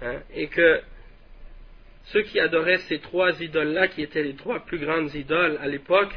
Hein? 0.00 0.20
Et 0.32 0.46
que 0.46 0.80
ceux 2.04 2.22
qui 2.22 2.38
adoraient 2.38 2.78
ces 2.88 3.00
trois 3.00 3.32
idoles-là, 3.40 3.88
qui 3.88 4.02
étaient 4.02 4.22
les 4.22 4.36
trois 4.36 4.60
plus 4.60 4.78
grandes 4.78 5.12
idoles 5.14 5.58
à 5.60 5.66
l'époque, 5.66 6.14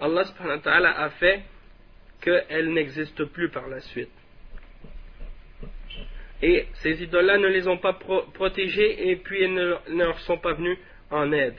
Allah 0.00 0.24
a 0.96 1.10
fait 1.10 1.42
qu'elles 2.20 2.72
n'existent 2.72 3.26
plus 3.26 3.48
par 3.48 3.68
la 3.68 3.80
suite. 3.80 4.10
Et 6.42 6.66
ces 6.74 7.02
idoles-là 7.02 7.38
ne 7.38 7.48
les 7.48 7.68
ont 7.68 7.76
pas 7.76 7.92
protégées 7.92 9.10
et 9.10 9.16
puis 9.16 9.42
elles 9.42 9.52
ne, 9.52 9.74
leur 9.88 10.18
sont 10.20 10.38
pas 10.38 10.54
venues 10.54 10.78
en 11.10 11.32
aide. 11.32 11.56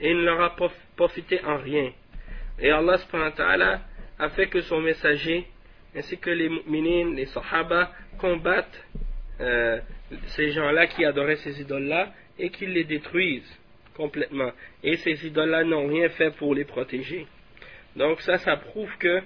Et 0.00 0.10
il 0.10 0.18
ne 0.18 0.24
leur 0.24 0.40
a 0.40 0.56
profité 0.96 1.40
en 1.44 1.56
rien. 1.56 1.92
Et 2.58 2.70
Allah 2.70 2.98
a 4.18 4.28
fait 4.30 4.48
que 4.48 4.60
son 4.62 4.80
messager, 4.80 5.46
ainsi 5.94 6.18
que 6.18 6.30
les 6.30 6.48
mu'minines, 6.48 7.14
les 7.14 7.26
sahaba, 7.26 7.92
combattent 8.18 8.84
euh, 9.40 9.80
ces 10.28 10.50
gens-là 10.50 10.86
qui 10.88 11.04
adoraient 11.04 11.36
ces 11.36 11.60
idoles-là 11.60 12.12
et 12.38 12.50
qu'ils 12.50 12.72
les 12.72 12.84
détruisent 12.84 13.58
complètement. 13.96 14.50
Et 14.82 14.96
ces 14.96 15.26
idoles-là 15.26 15.62
n'ont 15.64 15.86
rien 15.86 16.08
fait 16.08 16.34
pour 16.36 16.54
les 16.54 16.64
protéger. 16.64 17.26
Donc 17.96 18.20
ça, 18.22 18.38
ça 18.38 18.56
prouve 18.56 18.90
que 18.98 19.22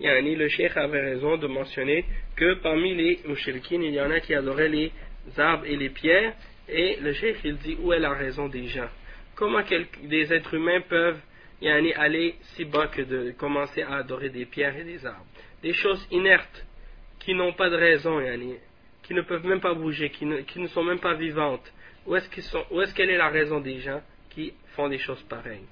Yani, 0.00 0.36
le 0.36 0.48
cheikh 0.48 0.76
avait 0.76 1.00
raison 1.00 1.36
de 1.36 1.48
mentionner 1.48 2.04
que 2.36 2.54
parmi 2.54 2.94
les 2.94 3.18
mouchriquines, 3.24 3.82
il 3.82 3.94
y 3.94 4.00
en 4.00 4.10
a 4.12 4.20
qui 4.20 4.32
adoraient 4.32 4.68
les 4.68 4.92
arbres 5.36 5.66
et 5.66 5.76
les 5.76 5.88
pierres, 5.88 6.34
et 6.68 6.98
le 7.00 7.12
cheikh 7.12 7.38
il 7.42 7.56
dit 7.56 7.76
où 7.80 7.92
est 7.92 7.98
la 7.98 8.12
raison 8.12 8.48
des 8.48 8.68
gens. 8.68 8.88
Comment 9.34 9.62
des 10.04 10.32
êtres 10.32 10.54
humains 10.54 10.82
peuvent 10.82 11.18
yani, 11.60 11.92
aller 11.94 12.36
si 12.54 12.64
bas 12.64 12.86
que 12.86 13.02
de 13.02 13.32
commencer 13.32 13.82
à 13.82 13.96
adorer 13.96 14.28
des 14.28 14.46
pierres 14.46 14.76
et 14.76 14.84
des 14.84 15.04
arbres? 15.04 15.26
Des 15.62 15.72
choses 15.72 16.06
inertes, 16.12 16.64
qui 17.18 17.34
n'ont 17.34 17.52
pas 17.52 17.68
de 17.68 17.76
raison, 17.76 18.20
yani, 18.20 18.54
qui 19.02 19.14
ne 19.14 19.22
peuvent 19.22 19.46
même 19.46 19.60
pas 19.60 19.74
bouger, 19.74 20.10
qui 20.10 20.26
ne, 20.26 20.66
sont 20.68 20.84
même 20.84 21.00
pas 21.00 21.14
vivantes. 21.14 21.72
Où 22.06 22.14
est-ce 22.14 22.28
est 22.28 22.94
qu'elle 22.94 23.10
est 23.10 23.16
la 23.16 23.30
raison 23.30 23.58
des 23.58 23.80
gens 23.80 24.00
qui 24.30 24.52
font 24.76 24.88
des 24.88 24.98
choses 24.98 25.22
pareilles? 25.24 25.66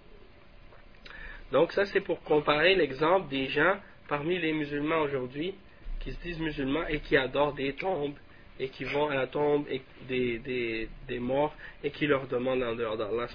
Donc 1.52 1.72
ça 1.72 1.84
c'est 1.86 2.00
pour 2.00 2.22
comparer 2.22 2.74
l'exemple 2.74 3.28
des 3.28 3.46
gens 3.46 3.76
parmi 4.08 4.38
les 4.38 4.52
musulmans 4.52 5.00
aujourd'hui 5.00 5.54
qui 6.00 6.12
se 6.12 6.20
disent 6.22 6.38
musulmans 6.38 6.86
et 6.88 7.00
qui 7.00 7.16
adorent 7.16 7.54
des 7.54 7.72
tombes 7.74 8.14
et 8.58 8.68
qui 8.68 8.84
vont 8.84 9.08
à 9.08 9.14
la 9.14 9.26
tombe 9.26 9.66
des, 10.08 10.38
des, 10.38 10.88
des 11.06 11.18
morts 11.18 11.54
et 11.82 11.90
qui 11.90 12.06
leur 12.06 12.26
demandent 12.26 12.62
en 12.62 12.74
dehors 12.74 12.96
d'Allah. 12.96 13.26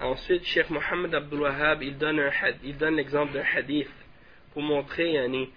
Ensuite, 0.00 0.44
Cheikh 0.44 0.70
Mohammed 0.70 1.14
Abdul 1.14 1.40
Wahhab, 1.40 1.82
il 1.82 1.96
donne, 1.96 2.96
l'exemple 2.96 3.32
d'un 3.32 3.44
hadith 3.54 3.90
pour 4.52 4.62
montrer, 4.62 5.12
yani, 5.12 5.50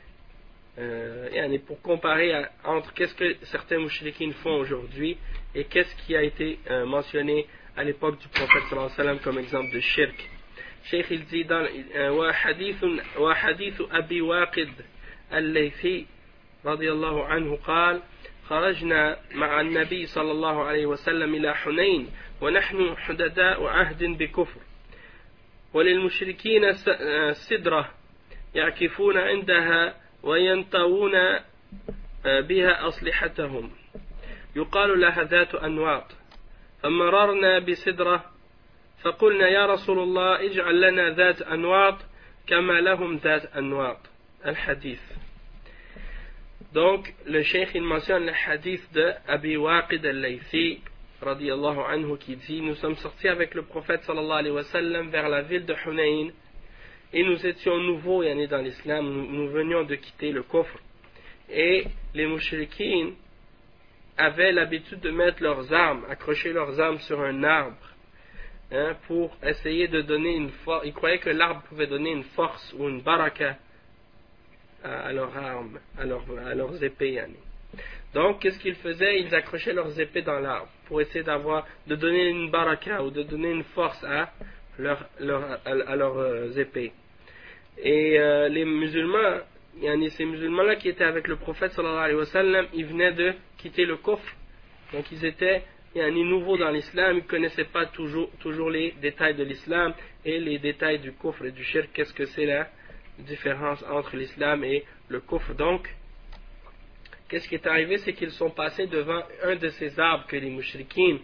euh, 0.77 1.57
pour 1.65 1.81
comparer 1.81 2.45
entre 2.63 2.93
qu'est-ce 2.93 3.15
que 3.15 3.35
certains 3.43 3.79
mouchriquins 3.79 4.31
font 4.43 4.55
aujourd'hui 4.55 5.17
et 5.55 5.65
qu'est-ce 5.65 5.93
qui 6.05 6.15
a 6.15 6.23
été 6.23 6.59
euh, 6.69 6.85
mentionné 6.85 7.47
à 7.75 7.83
l'époque 7.83 8.19
du 8.19 8.27
prophète 8.29 8.63
sallam 8.95 9.19
comme 9.19 9.39
exemple 9.39 9.73
de 9.73 9.79
shirk. 9.79 10.29
شيخ 10.83 11.11
الزيدان 11.11 11.67
وحديث 11.97 12.85
وحديث 13.17 13.81
أبي 13.91 14.21
واقد 14.21 14.69
الليثي 15.33 16.05
رضي 16.65 16.91
الله 16.91 17.25
عنه 17.25 17.55
قال 17.55 18.01
خرجنا 18.47 19.17
مع 19.35 19.61
النبي 19.61 20.05
صلى 20.05 20.31
الله 20.31 20.63
عليه 20.63 20.85
وسلم 20.85 21.35
إلى 21.35 21.55
حنين 21.55 22.09
ونحن 22.41 22.95
حدداء 22.97 23.65
عهد 23.65 24.03
بكفر. 24.03 24.61
وللمشركين 25.73 26.73
سدرة 27.33 27.91
يعكفون 28.55 29.17
عندها 29.17 29.95
وينطوون 30.23 31.13
بها 32.25 32.87
أصلحتهم. 32.87 33.71
يقال 34.55 35.01
لها 35.01 35.23
ذات 35.23 35.55
أنواط. 35.55 36.05
فمررنا 36.83 37.59
بسدرة 37.59 38.25
فقلنا 39.03 39.47
يا 39.47 39.65
رسول 39.65 39.99
الله 39.99 40.45
اجعل 40.45 40.81
لنا 40.81 41.09
ذات 41.09 41.41
أنواط 41.41 41.97
كما 42.47 42.81
لهم 42.81 43.15
ذات 43.15 43.45
أنواط 43.45 43.99
الحديث 44.45 44.99
Donc, 46.71 47.15
le 47.25 47.41
cheikh, 47.41 47.69
il 47.73 47.81
mentionne 47.81 48.27
le 48.27 48.31
hadith 48.31 48.93
de 48.93 49.11
Abi 49.27 49.57
Waqid 49.57 50.05
al-Laythi, 50.05 50.81
radiallahu 51.19 51.79
anhu, 51.79 52.15
qui 52.19 52.35
dit 52.35 52.61
avec 53.27 53.55
le 53.55 53.63
prophète 53.63 54.03
sallallahu 54.03 54.39
alayhi 54.39 54.55
wa 54.55 54.63
sallam 54.63 55.09
vers 55.09 55.29
la 55.29 55.41
ville 55.41 55.65
de 55.65 55.73
Hunayn, 55.73 56.29
et 57.11 57.23
nous 57.23 57.43
étions 57.43 57.75
nouveaux 57.79 58.21
yani, 58.21 58.47
dans 58.47 58.61
l'islam, 58.61 59.03
nous, 59.03 59.31
nous, 59.31 59.49
venions 59.49 59.83
de 59.83 59.95
quitter 59.95 60.31
le 60.31 60.43
coffre. 60.43 60.77
Et 61.49 61.85
les 62.13 62.27
mouchriquins 62.27 63.13
avaient 64.15 64.51
l'habitude 64.51 64.99
de 64.99 65.09
mettre 65.09 65.41
leurs 65.41 65.73
armes, 65.73 66.05
accrocher 66.07 66.53
leurs 66.53 66.79
armes 66.79 66.99
sur 66.99 67.19
un 67.19 67.43
arbre, 67.43 67.88
hein, 68.71 68.95
pour 69.07 69.35
essayer 69.43 69.87
de 69.87 70.01
donner 70.01 70.35
une 70.35 70.49
force. 70.49 70.85
Ils 70.85 70.93
croyaient 70.93 71.19
que 71.19 71.29
l'arbre 71.29 71.61
pouvait 71.63 71.87
donner 71.87 72.11
une 72.11 72.23
force 72.23 72.73
ou 72.77 72.87
une 72.87 73.01
baraka 73.01 73.57
à, 74.83 75.11
leurs 75.11 75.35
armes, 75.35 75.79
à, 75.97 76.05
leurs 76.05 76.83
épées. 76.83 77.21
Donc, 78.13 78.39
qu'est-ce 78.39 78.59
qu'ils 78.59 78.75
faisaient? 78.75 79.21
Ils 79.21 79.33
accrochaient 79.35 79.73
leurs 79.73 79.99
épées 79.99 80.21
dans 80.21 80.39
l'arbre 80.39 80.69
pour 80.87 81.01
essayer 81.01 81.23
d'avoir, 81.23 81.67
de 81.87 81.95
donner 81.95 82.29
une 82.29 82.49
baraka 82.49 83.03
ou 83.03 83.11
de 83.11 83.23
donner 83.23 83.51
une 83.51 83.63
force 83.63 84.03
à, 84.03 84.31
leur, 84.77 85.05
leur, 85.19 85.59
à, 85.65 85.95
leurs 85.95 86.17
euh, 86.17 86.51
épées. 86.57 86.91
Et 87.77 88.19
euh, 88.19 88.49
les 88.49 88.65
musulmans, 88.65 89.39
il 89.77 89.83
y 89.83 89.89
a 89.89 90.09
ces 90.09 90.25
musulmans-là 90.25 90.77
qui 90.77 90.89
étaient 90.89 91.03
avec 91.03 91.27
le 91.27 91.35
prophète 91.35 91.71
sallallahu 91.73 92.03
alayhi 92.03 92.17
wa 92.17 92.25
sallam, 92.25 92.65
ils 92.73 92.85
venaient 92.85 93.13
de 93.13 93.33
quitter 93.57 93.85
le 93.85 93.97
coffre. 93.97 94.33
Donc, 94.93 95.11
ils 95.11 95.23
étaient 95.23 95.63
il 95.95 95.99
y 95.99 96.01
a 96.01 96.05
un 96.05 96.11
nouveau 96.11 96.57
dans 96.57 96.69
l'islam, 96.69 97.17
il 97.17 97.23
ne 97.23 97.27
connaissait 97.27 97.65
pas 97.65 97.87
toujours, 97.87 98.29
les 98.69 98.91
détails 99.01 99.35
de 99.35 99.43
l'islam 99.43 99.93
et 100.23 100.39
les 100.39 100.59
détails 100.59 100.99
du 100.99 101.13
coffre 101.13 101.45
et 101.45 101.51
du 101.51 101.63
shirk, 101.63 101.89
qu'est-ce 101.93 102.13
que 102.13 102.25
c'est 102.25 102.45
la 102.45 102.67
différence 103.19 103.83
entre 103.89 104.15
l'islam 104.15 104.63
et 104.63 104.85
le 105.09 105.19
coffre. 105.19 105.53
Donc, 105.55 105.89
qu'est-ce 107.27 107.47
qui 107.49 107.55
est 107.55 107.65
arrivé? 107.65 107.97
C'est 107.97 108.13
qu'ils 108.13 108.31
sont 108.31 108.51
passés 108.51 108.85
devant 108.85 109.23
un 109.43 109.55
de 109.55 109.69
ces 109.69 109.99
arbres 109.99 110.27
que 110.27 110.35
les 110.35 110.49
mouchriquins 110.49 111.17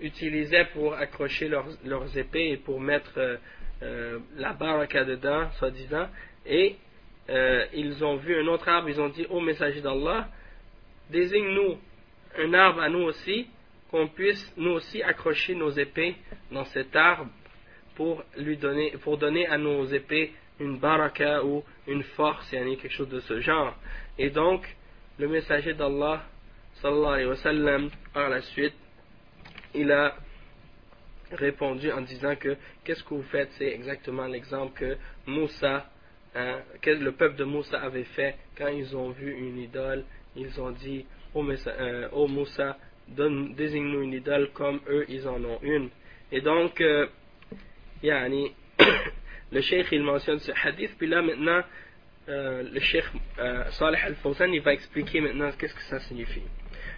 utilisaient 0.00 0.66
pour 0.72 0.94
accrocher 0.94 1.48
leurs, 1.48 2.18
épées 2.18 2.50
et 2.50 2.56
pour 2.56 2.80
mettre 2.80 3.12
euh, 3.18 3.36
euh, 3.82 4.18
la 4.36 4.52
baraka 4.52 5.04
dedans, 5.04 5.48
soi-disant, 5.58 6.08
et 6.44 6.76
euh, 7.30 7.66
ils 7.72 8.04
ont 8.04 8.16
vu 8.16 8.36
un 8.36 8.48
autre 8.48 8.68
arbre, 8.68 8.88
ils 8.88 9.00
ont 9.00 9.10
dit, 9.10 9.26
ô 9.30 9.40
messager 9.40 9.80
d'Allah, 9.80 10.28
désigne-nous 11.08 11.78
un 12.38 12.54
arbre 12.54 12.80
à 12.80 12.88
nous 12.88 13.02
aussi, 13.02 13.46
qu'on 13.92 14.08
puisse 14.08 14.52
nous 14.56 14.70
aussi 14.70 15.02
accrocher 15.02 15.54
nos 15.54 15.70
épées 15.70 16.16
dans 16.50 16.64
cet 16.64 16.96
arbre 16.96 17.30
pour 17.94 18.24
lui 18.38 18.56
donner, 18.56 18.92
pour 19.02 19.18
donner 19.18 19.46
à 19.46 19.58
nos 19.58 19.84
épées 19.84 20.32
une 20.58 20.78
baraka 20.78 21.44
ou 21.44 21.62
une 21.86 22.02
force, 22.02 22.50
yani 22.52 22.78
quelque 22.78 22.94
chose 22.94 23.10
de 23.10 23.20
ce 23.20 23.40
genre. 23.40 23.76
Et 24.18 24.30
donc, 24.30 24.66
le 25.18 25.28
messager 25.28 25.74
d'Allah, 25.74 26.24
sallallahu 26.76 27.12
alayhi 27.12 27.28
wa 27.28 27.36
sallam, 27.36 27.90
par 28.14 28.30
la 28.30 28.40
suite, 28.40 28.74
il 29.74 29.92
a 29.92 30.16
répondu 31.32 31.92
en 31.92 32.00
disant 32.00 32.34
que 32.36 32.56
qu'est-ce 32.84 33.04
que 33.04 33.14
vous 33.14 33.22
faites, 33.24 33.50
c'est 33.58 33.68
exactement 33.68 34.26
l'exemple 34.26 34.72
que 34.78 34.96
Moussa, 35.26 35.86
hein, 36.34 36.60
que 36.80 36.90
le 36.90 37.12
peuple 37.12 37.36
de 37.36 37.44
Moussa 37.44 37.78
avait 37.78 38.04
fait 38.04 38.36
quand 38.56 38.68
ils 38.68 38.96
ont 38.96 39.10
vu 39.10 39.32
une 39.32 39.58
idole. 39.58 40.04
Ils 40.34 40.58
ont 40.62 40.70
dit, 40.70 41.04
ô 41.34 41.44
oh, 42.12 42.26
Moussa, 42.26 42.76
désigne-nous 43.08 44.02
une 44.02 44.14
idole 44.14 44.50
comme 44.52 44.80
eux, 44.88 45.04
ils 45.08 45.26
en 45.28 45.42
ont 45.44 45.58
une. 45.62 45.90
Et 46.30 46.40
donc, 46.40 46.80
euh, 46.80 47.06
yani, 48.02 48.52
le 49.52 49.60
cheikh, 49.60 49.88
il 49.92 50.02
mentionne 50.02 50.38
ce 50.38 50.52
hadith, 50.52 50.96
puis 50.98 51.06
là, 51.06 51.22
maintenant, 51.22 51.62
euh, 52.28 52.62
le 52.62 52.80
cheikh 52.80 53.04
euh, 53.38 53.64
Salih 53.72 53.98
al-Fawzan, 54.02 54.52
il 54.52 54.60
va 54.60 54.72
expliquer 54.72 55.20
maintenant 55.20 55.50
qu'est-ce 55.58 55.74
que 55.74 55.82
ça 55.82 56.00
signifie. 56.00 56.42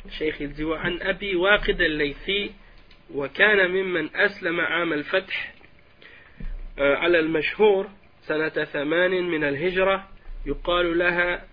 Le 0.05 0.11
cheikh, 0.11 0.37
il 0.41 0.53
dit, 0.53 0.65
وعن 0.65 1.03
أبي 1.03 1.37
واقد 1.37 1.81
الليثي 1.81 2.53
وكان 3.15 3.71
ممن 3.71 4.17
أسلم 4.17 4.61
عام 4.61 4.93
الفتح 4.93 5.55
على 6.79 7.19
المشهور 7.19 7.89
سنة 8.23 8.49
ثمان 8.49 9.11
من 9.11 9.45
الهجرة 9.45 10.09
يقال 10.47 10.99
لها 10.99 11.45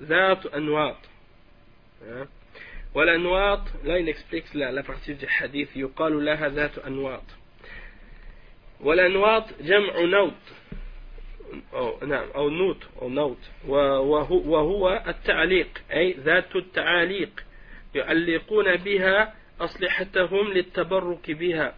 ذات 0.00 0.46
أنواط 0.46 0.96
والأنواط 2.94 3.60
là 3.84 3.98
il 3.98 4.08
explique 4.08 4.54
la, 4.54 4.70
la 4.70 4.82
يقال 5.76 6.24
لها 6.24 6.48
ذات 6.48 6.78
أنواط. 6.78 7.24
والأنواط 8.80 9.44
جمع 9.62 10.00
نوت. 10.00 10.32
أو 11.74 12.06
نعم 12.06 12.28
أو 12.34 12.50
نوت 12.50 12.82
أو 13.02 13.08
نوت. 13.08 13.50
وهو, 13.68 14.52
وهو 14.52 15.04
التعليق 15.08 15.68
أي 15.92 16.12
ذات 16.12 16.56
التعاليق. 16.56 17.44
يعلقون 17.94 18.76
بها 18.76 19.34
أصلحتهم 19.60 20.52
للتبرك 20.52 21.30
بها. 21.30 21.74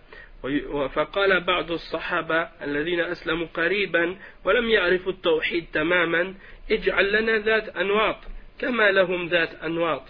فقال 0.89 1.41
بعض 1.41 1.71
الصحابة 1.71 2.49
الذين 2.63 3.01
أسلموا 3.01 3.47
قريبا 3.47 4.17
ولم 4.45 4.71
يعرفوا 4.71 5.13
التوحيد 5.13 5.67
تماما 5.73 6.35
اجعل 6.71 7.13
لنا 7.13 7.39
ذات 7.39 7.69
أنواط. 7.69 8.17
كما 8.59 8.91
لهم 8.91 9.29
ذات 9.29 9.55
أنواط. 9.55 10.03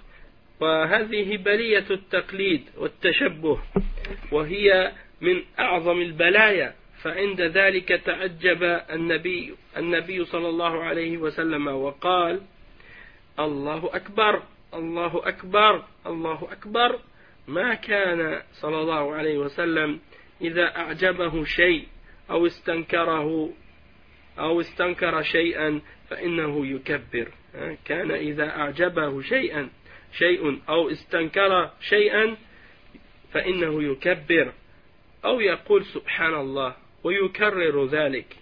وهذه 0.60 1.36
بلية 1.36 1.86
التقليد 1.90 2.62
والتشبه 2.76 3.58
وهي 4.32 4.92
من 5.20 5.42
أعظم 5.58 6.00
البلايا 6.00 6.74
فعند 7.02 7.40
ذلك 7.40 7.88
تعجب 7.88 8.62
النبي 8.90 9.54
النبي 9.76 10.24
صلى 10.24 10.48
الله 10.48 10.84
عليه 10.84 11.18
وسلم 11.18 11.66
وقال 11.66 12.40
الله 13.38 13.96
أكبر 13.96 14.42
الله 14.74 15.28
أكبر 15.28 15.84
الله 16.06 16.52
أكبر. 16.52 16.98
ما 17.48 17.74
كان 17.74 18.42
صلى 18.52 18.80
الله 18.80 19.14
عليه 19.14 19.38
وسلم 19.38 20.00
إذا 20.40 20.76
أعجبه 20.76 21.44
شيء 21.44 21.86
أو 22.30 22.46
استنكره 22.46 23.50
أو 24.38 24.60
استنكر 24.60 25.22
شيئا 25.22 25.80
فإنه 26.10 26.66
يكبر. 26.66 27.28
كان 27.84 28.10
إذا 28.10 28.48
أعجبه 28.50 29.22
شيئا. 29.22 29.70
شيء 30.13 30.61
أو 30.69 30.89
استنكر 30.89 31.71
شيئا 31.81 32.37
فإنه 33.31 33.83
يكبر 33.83 34.53
أو 35.25 35.39
يقول 35.39 35.85
سبحان 35.85 36.33
الله 36.33 36.75
ويكرر 37.03 37.85
ذلك 37.85 38.35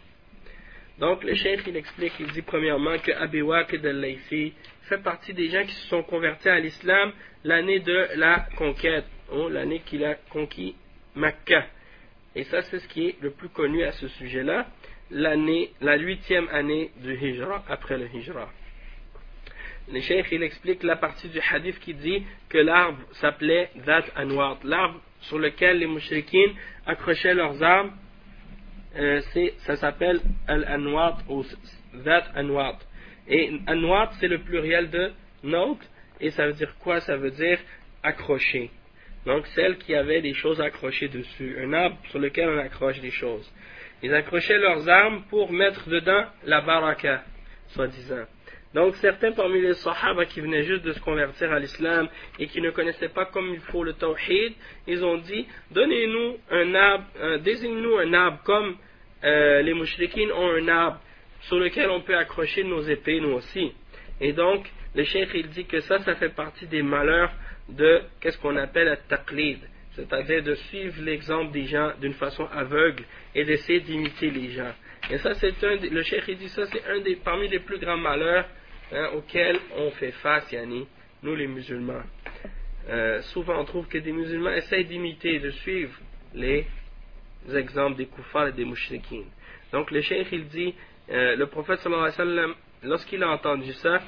Donc 1.00 1.24
le 1.24 1.36
cheikh 1.36 1.62
il 1.67 1.78
explique, 1.78 2.13
il 2.20 2.32
dit 2.32 2.41
premièrement 2.41 2.98
que 2.98 3.12
Abi 3.12 3.43
Waqid 3.43 3.86
al-Laythi 3.86 4.54
fait 4.89 4.98
partie 4.98 5.32
des 5.32 5.48
gens 5.50 5.63
qui 5.63 5.76
se 5.76 5.88
sont 5.89 6.02
convertis 6.02 6.50
à 6.50 6.60
l'islam 6.60 7.12
l'année 7.43 7.80
de 7.80 8.08
la 8.15 8.48
conquête, 8.58 9.06
ou 9.32 9.48
l'année 9.48 9.82
qu'il 9.86 10.04
a 10.04 10.15
conquis 10.15 10.76
Makkah. 11.15 11.67
Et 12.36 12.46
ça 12.46 12.63
c'est 12.63 12.80
ce 12.80 12.88
qui 12.88 13.10
est 13.10 13.15
le 13.22 13.30
plus 13.30 13.50
connu 13.50 13.84
à 13.84 13.91
ce 13.91 14.08
sujet-là, 14.08 14.65
l'année, 15.12 15.72
la 15.82 15.98
huitième 15.98 16.48
année 16.50 16.89
du 16.98 17.13
Hijra, 17.13 17.63
après 17.67 17.98
le 17.98 18.08
Hijra. 18.08 18.50
Le 19.90 20.01
cheikh 20.01 20.27
il 20.33 20.42
explique 20.42 20.83
la 20.83 20.97
partie 20.97 21.29
du 21.29 21.40
hadith 21.40 21.79
qui 21.81 21.95
dit 21.95 22.23
que 22.49 22.59
l'arbre 22.59 22.99
s'appelait 23.12 23.71
Dhat 23.87 24.05
Anwar, 24.16 24.59
l'arbre 24.64 25.01
sur 25.23 25.38
lequel 25.38 25.79
les 25.79 25.87
mouchriquines 25.87 26.55
accrochaient 26.87 27.35
leurs 27.35 27.62
armes 27.62 27.92
euh, 28.97 29.21
ça 29.61 29.77
s'appelle 29.77 30.21
Al-Anwat 30.47 31.18
ou 31.29 31.45
That 32.05 32.25
Anwat. 32.37 32.79
Et 33.29 33.51
Anwat, 33.66 34.11
c'est 34.21 34.29
le 34.29 34.38
pluriel 34.38 34.90
de 34.90 35.12
note, 35.42 35.81
et 36.21 36.31
ça 36.31 36.47
veut 36.47 36.53
dire 36.53 36.75
quoi? 36.79 37.01
Ça 37.01 37.16
veut 37.16 37.31
dire 37.31 37.59
accrocher. 38.03 38.71
Donc, 39.25 39.47
celle 39.49 39.79
qui 39.79 39.95
avait 39.95 40.21
des 40.21 40.35
choses 40.35 40.61
accrochées 40.61 41.09
dessus, 41.09 41.57
un 41.62 41.73
arbre 41.73 41.97
sur 42.11 42.18
lequel 42.18 42.49
on 42.49 42.59
accroche 42.59 43.01
des 43.01 43.11
choses. 43.11 43.51
Ils 44.03 44.12
accrochaient 44.12 44.59
leurs 44.59 44.88
armes 44.88 45.23
pour 45.31 45.53
mettre 45.53 45.88
dedans 45.88 46.25
la 46.45 46.61
baraka, 46.61 47.23
soi-disant. 47.68 48.27
Donc 48.75 48.97
certains 48.97 49.33
parmi 49.33 49.61
les 49.61 49.75
sahaba 49.75 50.25
qui 50.25 50.41
venaient 50.41 50.63
juste 50.63 50.83
de 50.83 50.93
se 50.93 51.01
convertir 51.01 51.53
à 51.53 51.59
l'islam 51.59 52.09
et 52.39 52.47
qui 52.47 52.61
ne 52.61 52.71
connaissaient 52.71 53.11
pas 53.11 53.27
comme 53.27 53.53
il 53.53 53.61
faut 53.61 53.85
le 53.85 53.93
tawhid, 53.93 54.55
ils 54.87 55.05
ont 55.05 55.19
dit 55.19 55.47
donnez-nous 55.71 56.39
un 56.51 56.75
arbre, 56.75 57.05
désigne-nous 57.39 57.99
un 57.99 58.15
arbre 58.15 58.39
comme 58.45 58.77
euh, 59.25 59.61
les 59.61 59.75
mouchriquines 59.75 60.33
ont 60.33 60.51
un 60.51 60.69
arbre 60.69 61.01
sur 61.43 61.59
lequel 61.59 61.91
on 61.91 62.01
peut 62.01 62.17
accrocher 62.17 62.65
nos 62.65 62.81
épées 62.83 63.21
nous 63.21 63.33
aussi. 63.33 63.73
Et 64.21 64.33
donc 64.33 64.67
le 64.95 65.05
cheikh 65.05 65.31
il 65.35 65.49
dit 65.49 65.67
que 65.67 65.81
ça, 65.81 65.99
ça 66.01 66.15
fait 66.15 66.35
partie 66.35 66.67
des 66.67 66.83
malheurs 66.83 67.33
de 67.69 68.01
qu'est-ce 68.21 68.39
qu'on 68.39 68.57
appelle 68.57 68.87
la 68.87 68.97
taqlid, 68.97 69.59
c'est-à-dire 69.93 70.43
de 70.43 70.55
suivre 70.55 71.03
l'exemple 71.03 71.53
des 71.53 71.67
gens 71.67 71.93
d'une 72.01 72.15
façon 72.15 72.49
aveugle 72.55 73.05
et 73.35 73.45
d'essayer 73.45 73.81
d'imiter 73.81 74.31
les 74.31 74.51
gens. 74.51 74.73
Et 75.11 75.19
ça, 75.19 75.35
c'est 75.35 75.63
un, 75.65 75.77
le 75.77 76.03
cheikh 76.03 76.25
il 76.29 76.39
dit 76.39 76.49
ça, 76.49 76.65
c'est 76.67 76.85
un 76.87 77.01
des 77.01 77.17
parmi 77.17 77.49
les 77.49 77.59
plus 77.59 77.79
grands 77.79 77.99
malheurs 77.99 78.47
hein, 78.92 79.11
auxquels 79.14 79.59
on 79.77 79.90
fait 79.92 80.12
face, 80.12 80.51
Yanni, 80.53 80.87
nous 81.23 81.35
les 81.35 81.47
musulmans. 81.47 82.03
Euh, 82.88 83.23
souvent 83.33 83.61
on 83.61 83.64
trouve 83.64 83.87
que 83.87 83.99
des 83.99 84.12
musulmans 84.12 84.51
essayent 84.51 84.85
d'imiter, 84.85 85.38
de 85.38 85.51
suivre 85.51 85.95
les 86.35 86.66
exemples 87.55 87.97
des 87.97 88.07
koufars 88.07 88.49
et 88.49 88.53
des 88.53 88.64
mouchriquines. 88.64 89.31
Donc 89.73 89.90
le 89.90 90.01
cheikh 90.01 90.29
il 90.33 90.49
dit, 90.49 90.75
euh, 91.11 91.37
le 91.37 91.47
prophète 91.47 91.79
sallallahu 91.81 92.12
alayhi 92.12 92.18
wa 92.18 92.25
sallam, 92.25 92.55
lorsqu'il 92.83 93.23
a 93.23 93.29
entendu 93.31 93.73
ça, 93.75 94.01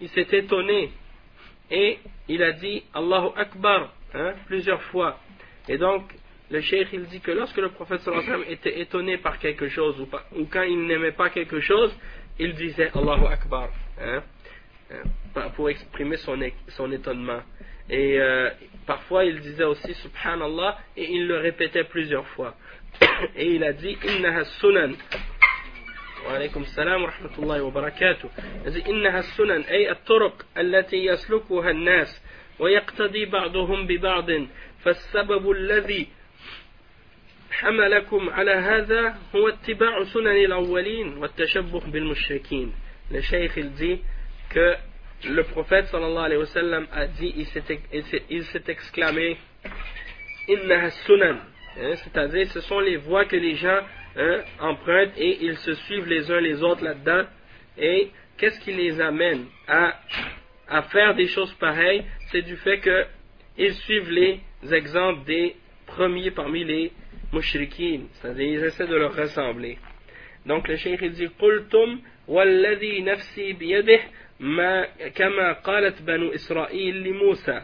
il 0.00 0.08
s'est 0.10 0.28
étonné 0.32 0.90
et 1.70 1.98
il 2.28 2.42
a 2.42 2.52
dit 2.52 2.84
Allahu 2.94 3.30
Akbar 3.36 3.92
hein, 4.14 4.34
plusieurs 4.46 4.82
fois. 4.84 5.18
Et 5.68 5.76
donc 5.76 6.04
le 6.50 6.60
cheikh 6.60 6.88
il 6.92 7.06
dit 7.06 7.20
que 7.20 7.32
lorsque 7.32 7.58
le 7.58 7.70
prophète 7.70 8.00
sallallahu 8.00 8.24
alayhi 8.26 8.38
wa 8.38 8.44
sallam 8.44 8.58
était 8.58 8.80
étonné 8.80 9.18
par 9.18 9.38
quelque 9.40 9.68
chose 9.68 10.00
ou 10.00 10.46
quand 10.46 10.62
il 10.62 10.86
n'aimait 10.86 11.12
pas 11.12 11.30
quelque 11.30 11.60
chose, 11.60 11.92
il 12.38 12.54
disait 12.54 12.90
Allahu 12.94 13.26
Akbar. 13.26 13.70
Hein, 14.00 14.22
pour 15.54 15.70
exprimer 15.70 16.16
son, 16.16 16.38
son 16.68 16.90
étonnement. 16.90 17.42
Et 17.88 18.20
euh, 18.20 18.50
parfois 18.86 19.24
il 19.24 19.40
disait 19.40 19.64
aussi 19.64 19.94
Subhanallah 19.94 20.78
et 20.96 21.10
il 21.10 21.26
le 21.26 21.38
répétait 21.38 21.84
plusieurs 21.84 22.26
fois. 22.28 22.54
et 23.36 23.54
il 23.54 23.64
a 23.64 23.72
dit 23.72 23.96
Innaha 24.04 24.44
sunan. 24.44 24.94
وعليكم 26.26 26.62
السلام 26.62 27.02
ورحمة 27.02 27.38
الله 27.38 27.62
وبركاته 27.62 28.28
إنها 28.88 29.18
السنن 29.18 29.60
أي 29.62 29.90
الطرق 29.90 30.46
التي 30.58 30.96
يسلكها 30.96 31.70
الناس 31.70 32.22
ويقتدي 32.58 33.24
بعضهم 33.24 33.86
ببعض 33.86 34.30
فالسبب 34.84 35.50
الذي 35.50 36.08
حملكم 37.50 38.30
على 38.30 38.50
هذا 38.50 39.16
هو 39.36 39.48
اتباع 39.48 40.04
سنن 40.04 40.44
الأولين 40.44 41.18
والتشبه 41.18 41.80
بالمشركين 41.80 42.72
le 43.10 43.20
cheikh 43.20 43.52
il 43.56 43.72
dit 43.72 44.00
que 44.50 44.74
le 45.28 45.42
prophète 45.44 45.86
sallallahu 45.86 46.24
alayhi 46.24 46.40
wa 46.40 46.46
sallam 46.46 46.86
a 46.92 47.06
dit, 47.06 47.34
il 48.30 48.44
s'est 48.44 48.64
exclamé 48.68 49.36
Inna 50.48 50.90
sunan 50.90 51.36
hein, 51.78 51.94
c'est-à-dire 51.96 52.50
ce 52.50 52.60
sont 52.62 52.80
les 52.80 52.96
voies 52.96 53.26
que 53.26 53.36
les 53.36 53.54
gens 53.56 53.80
hein, 54.16 54.40
empruntent 54.58 55.16
et 55.16 55.44
ils 55.44 55.56
se 55.58 55.74
suivent 55.74 56.06
les 56.06 56.30
uns 56.30 56.40
les 56.40 56.62
autres 56.62 56.82
là-dedans. 56.82 57.24
Et 57.78 58.10
qu'est-ce 58.36 58.58
qui 58.60 58.72
les 58.72 59.00
amène 59.00 59.46
à, 59.68 60.00
à 60.68 60.82
faire 60.82 61.14
des 61.14 61.26
choses 61.26 61.52
pareilles? 61.54 62.04
C'est 62.30 62.42
du 62.42 62.56
fait 62.56 62.78
que 62.78 63.06
ils 63.58 63.74
suivent 63.74 64.10
les 64.10 64.40
exemples 64.72 65.24
des 65.24 65.56
premiers 65.86 66.30
parmi 66.30 66.64
les 66.64 66.92
mushrikines. 67.32 68.08
C'est-à-dire 68.14 68.60
ils 68.60 68.64
essaient 68.64 68.86
de 68.86 68.96
leur 68.96 69.14
ressembler. 69.14 69.78
Donc 70.46 70.66
le 70.68 70.76
cheikh 70.76 71.04
dit 71.04 71.28
والذي 72.29 73.01
نفسي 73.01 73.53
بيده 73.53 73.99
ما 74.39 74.85
كما 75.15 75.53
قالت 75.53 76.01
بنو 76.01 76.33
إسرائيل 76.33 77.03
لموسى 77.03 77.61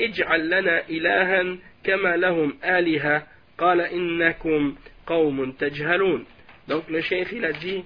اجعل 0.00 0.50
لنا 0.50 0.88
إلها 0.88 1.56
كما 1.84 2.16
لهم 2.16 2.58
آلهة 2.64 3.26
قال 3.58 3.80
إنكم 3.80 4.76
قوم 5.06 5.52
تجهلون 5.52 6.26
donc 6.68 6.90
le 6.90 7.00
cheikh 7.00 7.28
il 7.32 7.44
a 7.44 7.52
dit 7.52 7.82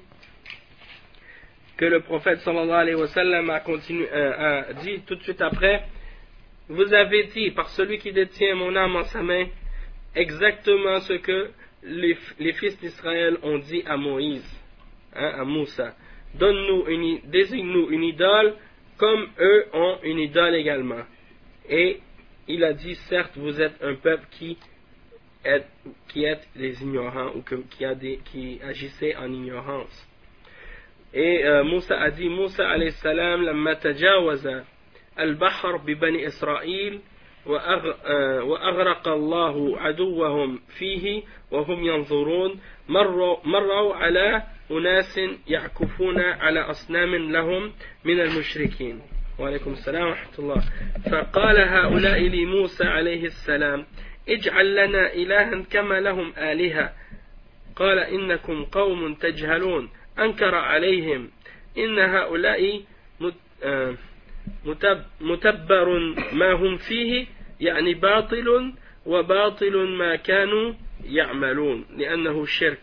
que 1.77 1.85
le 1.85 2.01
prophète 2.01 2.41
sallallahu 2.41 2.81
alayhi 2.81 2.97
wa 2.97 3.07
sallam 3.07 3.51
a, 3.51 3.61
continué, 3.61 4.09
euh, 4.13 4.63
a 4.69 4.73
dit 4.73 5.01
tout 5.07 5.15
de 5.15 5.23
suite 5.23 5.41
après 5.41 5.85
vous 6.69 6.93
avez 6.93 7.25
dit 7.25 7.51
par 7.53 7.69
celui 7.71 7.99
qui 7.99 8.13
détient 8.13 8.55
mon 8.55 8.75
âme 8.75 8.97
en 8.97 9.05
sa 9.05 9.23
main 9.23 9.47
exactement 10.15 11.01
ce 11.01 11.15
que 11.15 11.51
les, 11.85 12.17
les 12.39 12.53
fils 12.55 12.79
d'Israël 12.81 13.37
ont 13.43 13.59
dit 13.59 13.83
à 13.87 13.97
Moïse 13.97 14.61
hein, 15.15 15.33
à 15.39 15.45
Moussa 15.45 15.95
donne-nous 16.35 16.87
une, 16.89 17.21
désigne-nous 17.31 17.91
une 17.91 18.05
idole 18.05 18.55
comme 18.97 19.27
eux 19.41 19.67
ont 19.73 19.99
une 20.03 20.19
idole 20.19 20.55
également. 20.55 21.03
Et 21.69 22.01
il 22.49 22.65
a 22.65 22.73
dit, 22.73 22.95
certes, 23.09 23.33
vous 23.37 23.61
êtes 23.61 23.83
un 23.83 23.95
peuple 23.95 24.27
qui 24.31 24.59
est, 25.45 25.65
qui 26.09 26.25
est 26.25 26.41
des 26.57 26.83
ignorants 26.83 27.33
ou 27.35 27.43
qui, 27.43 27.85
a 27.85 27.95
des, 27.95 28.19
qui 28.25 28.61
agissait 28.63 29.17
en 29.17 29.33
ignorance. 29.33 30.09
Et 31.15 31.45
euh, 31.45 31.65
Moussa 31.65 32.01
a 32.01 32.11
dit, 32.11 32.29
Moussa 32.29 32.69
alayhi 32.69 32.93
salam, 32.93 33.43
لما 33.43 33.75
تجاوز 33.75 34.49
البحر 35.19 35.77
ببني 35.77 36.27
إسرائيل 36.27 37.01
وأغرق 37.47 39.09
الله 39.09 39.79
عدوهم 39.81 40.61
فيه 40.79 41.23
وهم 41.51 41.85
ينظرون 41.85 42.61
مروا, 42.90 43.38
مروا 43.44 43.96
على 43.96 44.44
أناس 44.72 45.20
يعكفون 45.48 46.20
على 46.20 46.60
أصنام 46.60 47.16
لهم 47.16 47.72
من 48.06 48.20
المشركين. 48.20 49.02
وعليكم 49.40 49.72
السلام 49.72 50.08
ورحمة 50.08 50.40
الله. 50.40 50.64
فقال 51.12 51.58
هؤلاء 51.60 52.20
لموسى 52.20 52.84
عليه 52.84 53.26
السلام 53.26 53.86
اجعل 54.30 54.76
لنا 54.76 55.14
إلها 55.14 55.64
كما 55.72 56.00
لهم 56.00 56.34
آلهة. 56.38 56.94
قال 57.76 58.00
إنكم 58.00 58.66
قوم 58.66 59.14
تجهلون. 59.14 59.90
أنكر 60.20 60.56
عليهم 60.56 61.30
إن 61.78 62.00
هؤلاء 62.00 62.82
متبر 65.22 66.00
ما 66.34 66.52
هم 66.52 66.78
فيه 66.78 67.26
يعني 67.60 67.94
باطل 67.94 68.74
وباطل 69.06 69.78
ما 69.98 70.16
كانوا 70.16 70.74
يعملون 71.06 71.86
لأنه 71.98 72.44
الشرك 72.44 72.80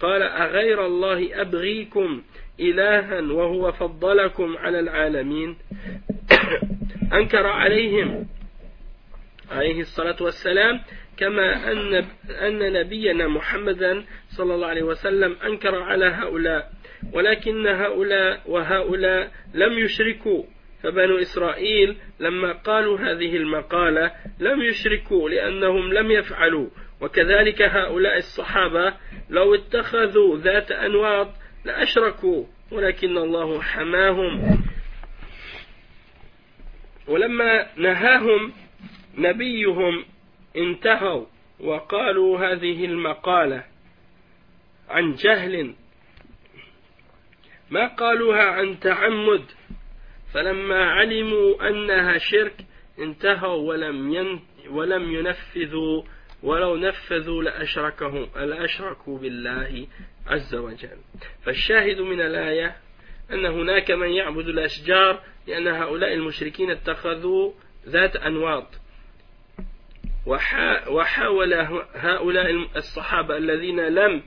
قال 0.00 0.22
أغير 0.22 0.86
الله 0.86 1.40
أبغيكم 1.40 2.22
إلها 2.60 3.20
وهو 3.20 3.72
فضلكم 3.72 4.56
على 4.56 4.80
العالمين. 4.80 5.56
أنكر 7.18 7.46
عليهم 7.46 8.26
عليه 9.50 9.80
الصلاة 9.80 10.16
والسلام 10.20 10.80
كما 11.16 11.72
أن 11.72 11.94
أن 12.30 12.72
نبينا 12.72 13.28
محمدا 13.28 14.04
صلى 14.28 14.54
الله 14.54 14.66
عليه 14.66 14.82
وسلم 14.82 15.36
أنكر 15.44 15.82
على 15.82 16.06
هؤلاء. 16.06 16.72
ولكن 17.12 17.66
هؤلاء 17.66 18.42
وهؤلاء 18.46 19.30
لم 19.54 19.78
يشركوا. 19.78 20.44
فبنو 20.82 21.18
إسرائيل 21.18 21.96
لما 22.20 22.52
قالوا 22.52 22.98
هذه 22.98 23.36
المقالة 23.36 24.12
لم 24.40 24.62
يشركوا 24.62 25.30
لأنهم 25.30 25.92
لم 25.92 26.10
يفعلوا. 26.10 26.68
وكذلك 27.04 27.62
هؤلاء 27.62 28.16
الصحابة 28.16 28.94
لو 29.30 29.54
اتخذوا 29.54 30.38
ذات 30.38 30.72
أنواط 30.72 31.28
لأشركوا 31.64 32.44
ولكن 32.72 33.18
الله 33.18 33.62
حماهم. 33.62 34.64
ولما 37.08 37.66
نهاهم 37.76 38.52
نبيهم 39.18 40.04
انتهوا 40.56 41.26
وقالوا 41.60 42.38
هذه 42.38 42.84
المقالة 42.84 43.64
عن 44.88 45.14
جهل 45.14 45.74
ما 47.70 47.86
قالوها 47.86 48.42
عن 48.42 48.80
تعمد. 48.80 49.44
فلما 50.32 50.84
علموا 50.90 51.68
أنها 51.68 52.18
شرك 52.18 52.56
انتهوا 52.98 53.68
ولم 53.68 54.40
ولم 54.70 55.14
ينفذوا 55.14 56.02
ولو 56.44 56.76
نفذوا 56.76 57.42
لأشركهم 57.42 58.28
لأشركوا 58.36 59.18
بالله 59.18 59.86
عز 60.26 60.54
وجل. 60.54 60.98
فالشاهد 61.42 62.00
من 62.00 62.20
الآية 62.20 62.76
أن 63.32 63.46
هناك 63.46 63.90
من 63.90 64.08
يعبد 64.08 64.48
الأشجار 64.48 65.20
لأن 65.46 65.66
هؤلاء 65.66 66.14
المشركين 66.14 66.70
اتخذوا 66.70 67.52
ذات 67.88 68.16
أنواط. 68.16 68.66
وحاول 70.88 71.54
هؤلاء 71.94 72.50
الصحابة 72.76 73.36
الذين 73.36 73.80
لم 73.80 74.22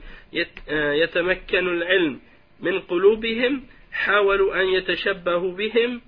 يتمكنوا 0.70 1.72
العلم 1.72 2.20
من 2.60 2.80
قلوبهم 2.80 3.64
حاولوا 3.92 4.60
أن 4.60 4.66
يتشبهوا 4.66 5.52
بهم 5.52 6.00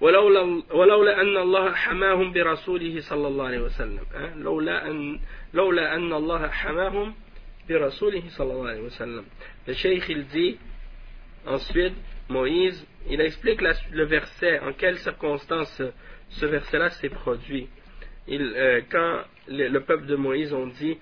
ولولا, 0.00 0.62
ولولا 0.74 1.20
أن 1.20 1.36
الله 1.36 1.72
حماهم 1.74 2.32
برسوله 2.32 3.00
صلى 3.00 3.28
الله 3.28 3.46
عليه 3.46 3.60
وسلم 3.60 4.00
لولا 4.36 4.86
أن, 4.90 5.20
لولا 5.54 5.94
أن 5.94 6.12
الله 6.12 6.48
حماهم 6.48 7.14
برسوله 7.68 8.22
صلى 8.28 8.52
الله 8.52 8.68
عليه 8.68 8.80
وسلم 8.80 9.24
le 9.66 9.74
cheikh 9.74 10.08
il 10.08 10.26
dit 10.26 10.58
ensuite 11.46 11.94
Moïse 12.28 12.84
il 13.08 13.20
explique 13.20 13.60
la, 13.60 13.74
le 13.92 14.04
verset 14.04 14.58
en 14.60 14.72
quelles 14.72 14.98
circonstances 14.98 15.82
ce 16.30 16.46
verset 16.46 16.78
là 16.78 16.90
s'est 16.90 17.08
produit 17.08 17.68
il, 18.26 18.42
euh, 18.56 18.80
quand 18.90 19.20
le, 19.48 19.68
le, 19.68 19.80
peuple 19.84 20.06
de 20.06 20.16
Moïse 20.16 20.52
ont 20.52 20.66
dit 20.66 20.98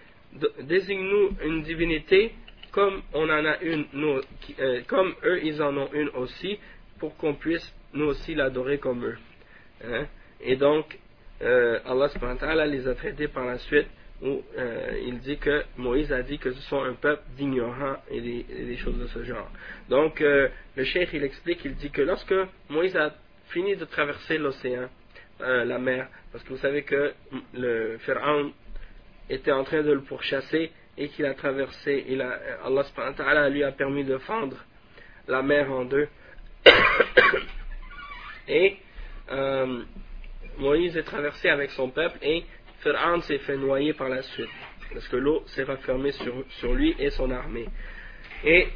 désigne-nous 0.60 1.36
une 1.42 1.62
divinité 1.62 2.32
comme 2.70 3.02
on 3.12 3.28
en 3.28 3.44
a 3.44 3.60
une, 3.62 3.86
nous, 3.92 4.20
euh, 4.60 4.80
comme 4.86 5.14
eux 5.24 5.40
ils 5.42 5.62
en 5.62 5.76
ont 5.76 5.90
une 5.92 6.08
aussi, 6.10 6.58
pour 6.98 7.16
qu'on 7.16 7.34
puisse 7.34 7.73
nous 7.95 8.05
aussi 8.05 8.35
l'adorer 8.35 8.77
comme 8.77 9.05
eux. 9.05 9.17
Hein? 9.83 10.05
Et 10.41 10.55
donc, 10.55 10.99
euh, 11.41 11.79
Allah 11.85 12.09
subhanahu 12.09 12.69
les 12.69 12.87
a 12.87 12.95
traités 12.95 13.27
par 13.27 13.45
la 13.45 13.57
suite 13.57 13.87
où 14.21 14.41
euh, 14.57 14.99
il 15.03 15.19
dit 15.19 15.37
que 15.37 15.63
Moïse 15.75 16.11
a 16.13 16.21
dit 16.21 16.37
que 16.39 16.51
ce 16.51 16.61
sont 16.61 16.81
un 16.81 16.93
peuple 16.93 17.23
d'ignorants 17.35 17.97
et, 18.09 18.21
des, 18.21 18.77
choses 18.77 18.97
de 18.97 19.07
ce 19.07 19.23
genre. 19.23 19.49
Donc, 19.89 20.21
euh, 20.21 20.47
le 20.75 20.83
cheikh 20.85 21.09
il 21.13 21.23
explique, 21.23 21.65
il 21.65 21.75
dit 21.75 21.89
que 21.89 22.01
lorsque 22.01 22.33
Moïse 22.69 22.95
a 22.95 23.13
fini 23.49 23.75
de 23.75 23.85
traverser 23.85 24.37
l'océan, 24.37 24.89
la 25.39 25.77
mer, 25.79 26.07
parce 26.31 26.45
que 26.45 26.49
vous 26.49 26.59
savez 26.59 26.83
que 26.83 27.13
le 27.53 27.97
Pharaon 28.05 28.53
était 29.29 29.51
en 29.51 29.65
train 29.65 29.83
de 29.83 29.91
le 29.91 29.99
pourchasser 29.99 30.71
et 30.97 31.09
qu'il 31.09 31.25
a 31.25 31.33
traversé, 31.33 32.05
Allah 32.63 33.49
lui 33.49 33.63
a 33.63 33.73
permis 33.73 34.05
de 34.05 34.17
fendre 34.19 34.63
la 35.27 35.41
mer 35.41 35.69
en 35.69 35.83
deux. 35.83 36.07
et 38.47 38.77
euh, 39.31 39.83
Moïse 40.57 40.95
est 40.95 41.03
traversé 41.03 41.49
avec 41.49 41.71
son 41.71 41.89
peuple 41.89 42.17
et 42.21 42.43
Pharaon 42.79 43.21
s'est 43.21 43.39
fait 43.39 43.57
noyer 43.57 43.93
par 43.93 44.09
la 44.09 44.21
suite, 44.21 44.49
parce 44.93 45.07
que 45.07 45.15
l'eau 45.15 45.43
s'est 45.47 45.63
refermée 45.63 46.11
sur, 46.11 46.43
sur 46.59 46.73
lui 46.73 46.95
et 46.99 47.09
son 47.09 47.31
armée. 47.31 47.65
Et 48.43 48.67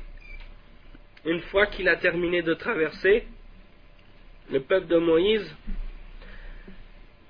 une 1.26 1.42
fois 1.42 1.68
qu'il 1.68 1.88
a 1.88 1.98
terminé 1.98 2.42
de 2.42 2.54
traverser, 2.54 3.26
le 4.52 4.62
peuple 4.62 4.88
de 4.88 4.98
Moïse 4.98 5.56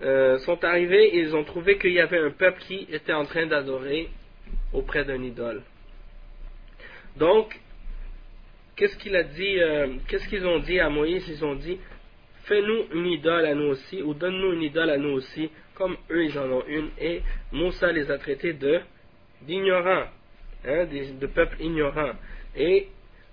euh, 0.01 0.37
sont 0.39 0.63
arrivés 0.63 1.15
et 1.15 1.19
ils 1.19 1.35
ont 1.35 1.43
trouvé 1.43 1.77
qu'il 1.77 1.91
y 1.91 1.99
avait 1.99 2.19
un 2.19 2.31
peuple 2.31 2.61
qui 2.61 2.87
était 2.89 3.13
en 3.13 3.25
train 3.25 3.45
d'adorer 3.45 4.09
auprès 4.71 5.03
d'un 5.03 5.21
idole. 5.21 5.61
Donc, 7.17 7.59
qu'est-ce 8.77 8.95
euh, 9.09 9.95
qu'est-ce 10.07 10.29
qu'ils 10.29 10.45
ont 10.45 10.59
dit 10.59 10.79
à 10.79 10.89
Moïse? 10.89 11.27
Ils 11.27 11.43
ont 11.43 11.55
dit, 11.55 11.77
fais-nous 12.49 12.87
une 12.93 13.05
idole 13.05 13.45
à 13.45 13.53
nous 13.53 13.67
aussi, 13.67 14.01
ou 14.01 14.13
donne-nous 14.13 14.53
une 14.53 14.63
idole 14.63 14.89
à 14.89 14.97
nous 14.97 15.11
aussi, 15.11 15.49
comme 15.75 15.95
eux 16.09 16.25
ils 16.25 16.37
en 16.37 16.51
ont 16.51 16.65
une. 16.67 16.89
Et 16.99 17.21
Moussa 17.53 17.91
les 17.91 18.11
a 18.11 18.17
traités 18.17 18.53
de 18.53 18.81
d'ignorants, 19.43 20.07
hein, 20.65 20.85
de, 20.85 21.27
peuples 21.27 21.61
ignorants. 21.61 22.13
Et 22.57 22.87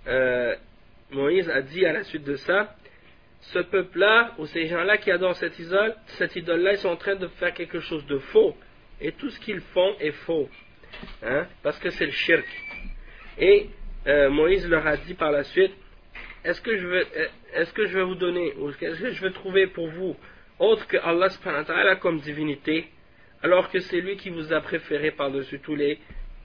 euh, 0.07 0.55
Moïse 1.11 1.49
a 1.49 1.61
dit 1.61 1.85
à 1.85 1.91
la 1.91 2.03
suite 2.03 2.23
de 2.23 2.35
ça, 2.35 2.75
ce 3.41 3.59
peuple-là, 3.59 4.35
ou 4.37 4.45
ces 4.45 4.67
gens-là 4.67 4.97
qui 4.97 5.11
adorent 5.11 5.35
cette 5.35 5.59
idole, 5.59 5.95
cette 6.17 6.35
idole-là, 6.35 6.73
ils 6.73 6.77
sont 6.77 6.89
en 6.89 6.95
train 6.95 7.15
de 7.15 7.27
faire 7.27 7.53
quelque 7.53 7.81
chose 7.81 8.05
de 8.05 8.19
faux. 8.19 8.55
Et 9.01 9.11
tout 9.11 9.29
ce 9.29 9.39
qu'ils 9.39 9.59
font 9.59 9.95
est 9.99 10.11
faux. 10.11 10.49
Hein, 11.23 11.45
parce 11.61 11.77
que 11.79 11.89
c'est 11.89 12.05
le 12.05 12.11
shirk. 12.11 12.47
Et 13.37 13.67
euh, 14.07 14.29
Moïse 14.29 14.67
leur 14.67 14.87
a 14.87 14.95
dit 14.97 15.13
par 15.13 15.31
la 15.31 15.43
suite, 15.43 15.73
est-ce 16.43 16.61
que 16.61 16.77
je 16.77 16.87
vais, 16.87 17.07
est-ce 17.53 17.73
que 17.73 17.85
je 17.85 17.97
vais 17.97 18.03
vous 18.03 18.15
donner, 18.15 18.53
ou 18.57 18.69
est-ce 18.69 18.77
que 18.77 19.11
je 19.11 19.21
vais 19.21 19.31
trouver 19.31 19.67
pour 19.67 19.87
vous 19.89 20.15
autre 20.59 20.87
que 20.87 20.97
Allah 20.97 21.95
comme 21.97 22.19
divinité, 22.19 22.87
alors 23.43 23.69
que 23.69 23.79
c'est 23.79 24.01
lui 24.01 24.17
qui 24.17 24.29
vous 24.29 24.51
a 24.53 24.61
préféré 24.61 25.11
par-dessus 25.11 25.59
toutes 25.59 25.77
les 25.77 25.99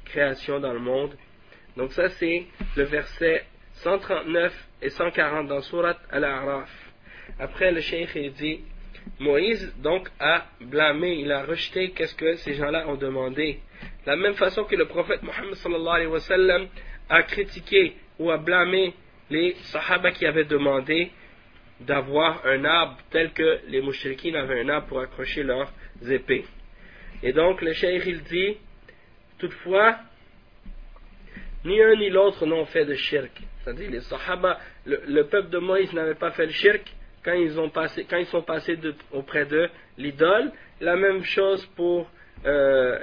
créations 0.05 0.61
dans 0.61 0.73
le 0.73 0.81
monde? 0.81 1.17
Donc 1.77 1.93
ça 1.93 2.09
c'est 2.11 2.45
le 2.77 2.83
verset 2.85 3.45
139 3.75 4.69
et 4.83 4.91
140 4.91 5.49
dans 5.49 5.63
Surat 5.63 5.97
Al-A'raf. 6.11 6.71
Après 7.39 7.73
le 7.73 7.81
cheikh 7.81 8.17
dit, 8.35 8.61
Moïse 9.19 9.75
donc 9.79 10.09
a 10.21 10.47
blâmé, 10.61 11.15
il 11.21 11.33
a 11.33 11.45
rejeté 11.45 11.91
qu'est-ce 11.91 12.15
que 12.15 12.37
ces 12.37 12.55
gens-là 12.55 12.87
ont 12.89 12.97
demandé? 12.97 13.61
La 14.05 14.17
même 14.17 14.35
façon 14.35 14.65
que 14.65 14.77
le 14.77 14.87
prophète 14.87 15.23
Mohammed 15.23 15.55
sallallahu 15.55 15.95
alayhi 15.95 16.11
wa 16.11 16.21
sallam 16.21 16.69
a 17.09 17.23
critiqué 17.23 17.95
ou 18.19 18.31
a 18.31 18.37
blâmé 18.37 18.95
les 19.33 19.55
sahaba 19.73 20.13
qui 20.13 20.27
avaient 20.27 20.45
demandé 20.45 21.11
d'avoir 21.81 22.47
un 22.47 22.65
arbre 22.65 22.99
tel 23.11 23.33
que 23.33 23.61
les 23.69 23.81
mouchriquins 23.81 24.35
avaient 24.35 24.61
un 24.61 24.69
arbre 24.69 24.89
pour 24.89 25.01
accrocher 25.01 25.43
leurs 25.43 25.73
épées. 26.09 26.45
Et 27.23 27.33
donc 27.33 27.63
le 27.63 27.73
cheikh 27.73 28.03
il 28.07 28.23
dit, 28.23 28.57
toutefois, 29.39 29.99
ni 31.65 31.81
un 31.81 31.97
ni 31.97 32.11
l'autre 32.11 32.45
n'ont 32.47 32.67
fait 32.67 32.85
de 32.85 32.95
shirk. 32.95 33.33
C'est-à-dire 33.63 33.91
les 33.91 34.01
sahaba, 34.01 34.59
le, 34.85 35.23
peuple 35.23 35.51
de 35.51 35.59
Moïse 35.59 35.93
n'avait 35.93 36.15
pas 36.15 36.33
fait 36.33 36.47
le 36.47 36.53
shirk 36.53 36.83
quand 37.25 37.35
ils, 37.35 37.59
ont 37.59 37.71
passé, 37.71 38.05
quand 38.09 38.19
ils 38.19 38.27
sont 38.27 38.43
passés 38.43 38.79
auprès 39.13 39.47
de 39.47 39.69
l'idole. 39.97 40.51
La 40.81 40.97
même 40.97 41.23
chose 41.23 41.65
pour 41.77 42.11
euh, 42.45 42.99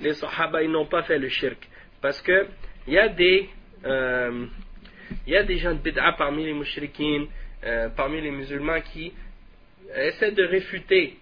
les 0.00 0.12
sahaba, 0.14 0.62
ils 0.62 0.70
n'ont 0.70 0.86
pas 0.86 1.02
fait 1.02 1.18
le 1.18 1.28
shirk. 1.28 1.66
Parce 2.00 2.20
que 2.20 2.46
il 2.86 2.94
y 2.94 2.98
a 2.98 3.08
des 3.08 3.48
euh, 3.86 4.46
il 5.26 5.32
y 5.32 5.36
a 5.36 5.42
des 5.42 5.58
gens 5.58 5.72
de 5.72 5.78
bid'a 5.78 6.12
parmi 6.12 6.44
les 6.44 6.52
euh, 7.64 8.30
musulmans 8.30 8.80
qui 8.80 9.12
essaient 9.94 10.32
de 10.32 10.44
réfuter 10.44 11.16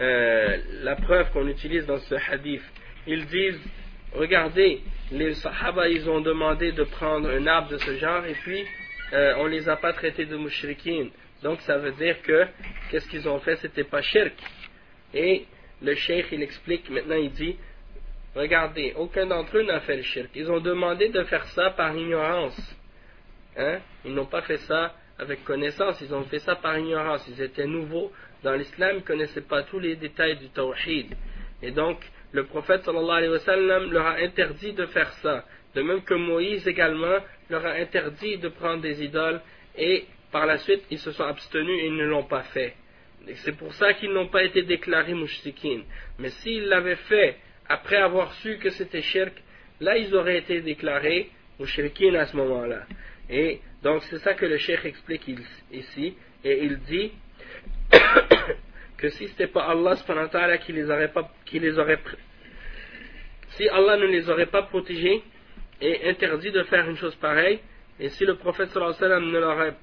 euh, 0.00 0.56
la 0.82 0.96
preuve 0.96 1.30
qu'on 1.32 1.46
utilise 1.48 1.86
dans 1.86 1.98
ce 1.98 2.14
hadith. 2.14 2.62
Ils 3.06 3.26
disent, 3.26 3.60
regardez, 4.12 4.80
les 5.12 5.34
sahaba, 5.34 5.88
ils 5.88 6.08
ont 6.08 6.20
demandé 6.20 6.72
de 6.72 6.84
prendre 6.84 7.28
un 7.28 7.46
arbre 7.46 7.68
de 7.70 7.78
ce 7.78 7.96
genre 7.96 8.24
et 8.24 8.34
puis 8.34 8.64
euh, 9.12 9.34
on 9.38 9.46
les 9.46 9.68
a 9.68 9.76
pas 9.76 9.92
traités 9.92 10.26
de 10.26 10.36
mouchriquines. 10.36 11.10
Donc 11.42 11.60
ça 11.60 11.78
veut 11.78 11.92
dire 11.92 12.20
que 12.22 12.46
qu'est-ce 12.90 13.08
qu'ils 13.08 13.28
ont 13.28 13.38
fait, 13.40 13.56
c'était 13.56 13.84
pas 13.84 14.02
shirk. 14.02 14.32
Et 15.12 15.44
le 15.82 15.94
cheikh, 15.94 16.26
il 16.32 16.42
explique, 16.42 16.88
maintenant 16.90 17.16
il 17.16 17.30
dit, 17.30 17.56
Regardez, 18.34 18.94
aucun 18.96 19.26
d'entre 19.26 19.58
eux 19.58 19.62
n'a 19.62 19.80
fait 19.80 19.96
le 19.96 20.02
shirk. 20.02 20.30
Ils 20.34 20.50
ont 20.50 20.60
demandé 20.60 21.08
de 21.08 21.22
faire 21.24 21.46
ça 21.48 21.70
par 21.70 21.96
ignorance. 21.96 22.73
Hein? 23.56 23.78
Ils 24.04 24.14
n'ont 24.14 24.26
pas 24.26 24.42
fait 24.42 24.58
ça 24.58 24.94
avec 25.18 25.44
connaissance, 25.44 26.00
ils 26.00 26.14
ont 26.14 26.24
fait 26.24 26.40
ça 26.40 26.56
par 26.56 26.78
ignorance, 26.78 27.26
ils 27.28 27.40
étaient 27.40 27.66
nouveaux 27.66 28.10
dans 28.42 28.54
l'islam, 28.54 28.90
ils 28.94 29.00
ne 29.00 29.06
connaissaient 29.06 29.42
pas 29.42 29.62
tous 29.62 29.78
les 29.78 29.96
détails 29.96 30.36
du 30.36 30.48
tawhid. 30.48 31.14
Et 31.62 31.70
donc, 31.70 31.98
le 32.32 32.44
prophète 32.44 32.82
sallallahu 32.82 33.16
alayhi 33.16 33.32
wa 33.32 33.38
sallam 33.38 33.92
leur 33.92 34.06
a 34.06 34.16
interdit 34.16 34.72
de 34.72 34.86
faire 34.86 35.12
ça. 35.22 35.44
De 35.74 35.82
même 35.82 36.02
que 36.02 36.14
Moïse 36.14 36.66
également 36.66 37.18
leur 37.48 37.64
a 37.64 37.72
interdit 37.72 38.38
de 38.38 38.48
prendre 38.48 38.82
des 38.82 39.02
idoles 39.02 39.40
et 39.78 40.04
par 40.32 40.46
la 40.46 40.58
suite 40.58 40.82
ils 40.90 40.98
se 40.98 41.12
sont 41.12 41.24
abstenus 41.24 41.80
et 41.80 41.86
ils 41.86 41.96
ne 41.96 42.04
l'ont 42.04 42.24
pas 42.24 42.42
fait. 42.42 42.74
C'est 43.36 43.56
pour 43.56 43.72
ça 43.74 43.94
qu'ils 43.94 44.12
n'ont 44.12 44.28
pas 44.28 44.42
été 44.42 44.62
déclarés 44.62 45.14
mouchrikin. 45.14 45.82
Mais 46.18 46.30
s'ils 46.30 46.66
l'avaient 46.66 46.96
fait 46.96 47.36
après 47.68 47.96
avoir 47.96 48.32
su 48.34 48.58
que 48.58 48.70
c'était 48.70 49.00
shirk, 49.00 49.32
là 49.80 49.96
ils 49.96 50.14
auraient 50.14 50.38
été 50.38 50.60
déclarés 50.60 51.30
mouchrikin 51.58 52.14
à 52.14 52.26
ce 52.26 52.36
moment-là. 52.36 52.82
Et 53.30 53.60
donc 53.82 54.02
c'est 54.04 54.18
ça 54.18 54.34
que 54.34 54.46
le 54.46 54.58
cheikh 54.58 54.84
explique 54.84 55.28
ici. 55.72 56.16
Et 56.44 56.64
il 56.64 56.78
dit 56.80 57.12
que 58.98 59.08
si 59.10 59.26
ce 59.26 59.30
n'était 59.32 59.46
pas 59.46 59.64
Allah 59.64 59.96
qui 60.58 60.72
les 60.72 60.90
aurait 60.90 61.12
pas, 61.12 61.30
qui 61.46 61.58
les 61.58 61.78
aurait 61.78 61.98
si 63.50 63.68
Allah 63.68 63.96
ne 63.96 64.06
les 64.06 64.28
aurait 64.28 64.46
pas 64.46 64.62
protégés 64.62 65.22
et 65.80 66.08
interdit 66.08 66.50
de 66.50 66.62
faire 66.64 66.88
une 66.88 66.96
chose 66.96 67.14
pareille, 67.16 67.60
et 68.00 68.08
si 68.08 68.24
le 68.24 68.36
prophète 68.36 68.70
sallallahu 68.70 69.02
alayhi 69.02 69.32
ne 69.32 69.38
l'aurait 69.38 69.74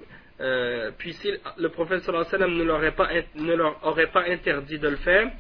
euh, 0.41 0.91
puis 0.97 1.13
si 1.13 1.31
le 1.57 1.69
prophète 1.69 2.01
sallallahu 2.01 2.33
alayhi 2.33 2.57
ne 2.57 2.63
leur, 2.63 2.95
pas, 2.95 3.09
ne 3.35 3.53
leur 3.53 3.85
aurait 3.85 4.11
pas 4.11 4.23
interdit 4.27 4.79
de 4.79 4.89
le 4.89 4.97
faire, 4.97 5.31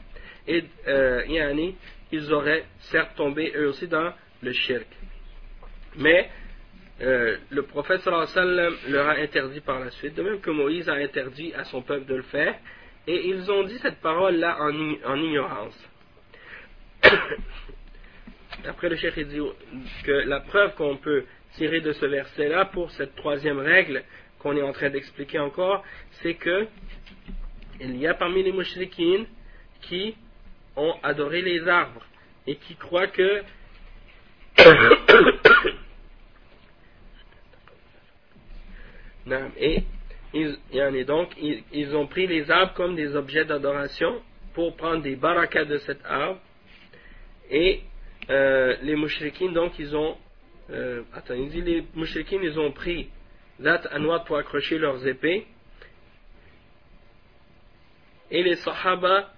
et 0.47 0.63
euh, 0.87 1.23
yani, 1.27 1.75
ils 2.11 2.31
auraient 2.33 2.65
certes 2.79 3.15
tombé 3.15 3.51
eux 3.55 3.67
aussi 3.69 3.87
dans 3.87 4.13
le 4.41 4.51
shirk. 4.53 4.87
Mais 5.97 6.29
euh, 7.01 7.37
le 7.49 7.63
prophète 7.63 8.01
sallam 8.01 8.75
leur 8.89 9.07
a 9.07 9.13
interdit 9.13 9.61
par 9.61 9.79
la 9.79 9.89
suite, 9.91 10.13
de 10.15 10.21
même 10.21 10.39
que 10.39 10.51
Moïse 10.51 10.87
a 10.87 10.93
interdit 10.93 11.53
à 11.53 11.63
son 11.65 11.81
peuple 11.81 12.05
de 12.05 12.15
le 12.15 12.21
faire, 12.23 12.55
et 13.07 13.27
ils 13.27 13.51
ont 13.51 13.63
dit 13.63 13.79
cette 13.79 13.99
parole-là 14.01 14.57
en, 14.59 14.71
en, 15.05 15.15
ignorance. 15.15 15.89
Après 18.65 18.89
le 18.89 18.95
cheikh 18.95 19.19
dit 19.19 19.41
que 20.03 20.11
la 20.11 20.41
preuve 20.41 20.75
qu'on 20.75 20.97
peut 20.97 21.25
tirer 21.55 21.81
de 21.81 21.91
ce 21.93 22.05
verset-là 22.05 22.65
pour 22.65 22.91
cette 22.91 23.15
troisième 23.15 23.59
règle 23.59 24.03
qu'on 24.39 24.55
est 24.55 24.61
en 24.61 24.71
train 24.71 24.89
d'expliquer 24.89 25.39
encore, 25.39 25.83
c'est 26.21 26.35
que 26.35 26.67
il 27.79 27.97
y 27.97 28.05
a 28.05 28.13
parmi 28.13 28.43
les 28.43 28.51
mouchriquines 28.51 29.25
qui 29.81 30.15
ont 30.75 30.95
adoré 31.01 31.41
les 31.41 31.67
arbres 31.67 32.05
et 32.45 32.55
qui 32.57 32.75
croient 32.75 33.07
que 33.07 33.41
et 39.57 39.83
ils, 40.33 40.57
donc 41.05 41.29
ils, 41.71 41.95
ont 41.95 42.07
pris 42.07 42.27
les 42.27 42.49
arbres 42.49 42.73
comme 42.73 42.95
des 42.95 43.15
objets 43.15 43.45
d'adoration 43.45 44.21
pour 44.53 44.75
prendre 44.75 45.01
des 45.01 45.15
barakas 45.15 45.65
de 45.65 45.77
cet 45.79 45.99
arbre 46.05 46.39
et 47.49 47.81
euh, 48.29 48.75
les 48.81 48.95
mouchriquines 48.95 49.53
donc 49.53 49.77
ils 49.77 49.95
ont 49.95 50.17
euh, 50.71 51.03
attends, 51.13 51.33
il 51.33 51.49
dit 51.49 51.61
les 51.61 51.83
mouchriquines 51.95 52.41
ils 52.43 52.57
ont 52.59 52.71
pris 52.71 53.09
Anwat 53.93 54.19
pour 54.25 54.37
accrocher 54.37 54.77
leurs 54.77 55.05
épées. 55.05 55.45
Et 58.29 58.43
les 58.43 58.55
Sahaba 58.55 59.33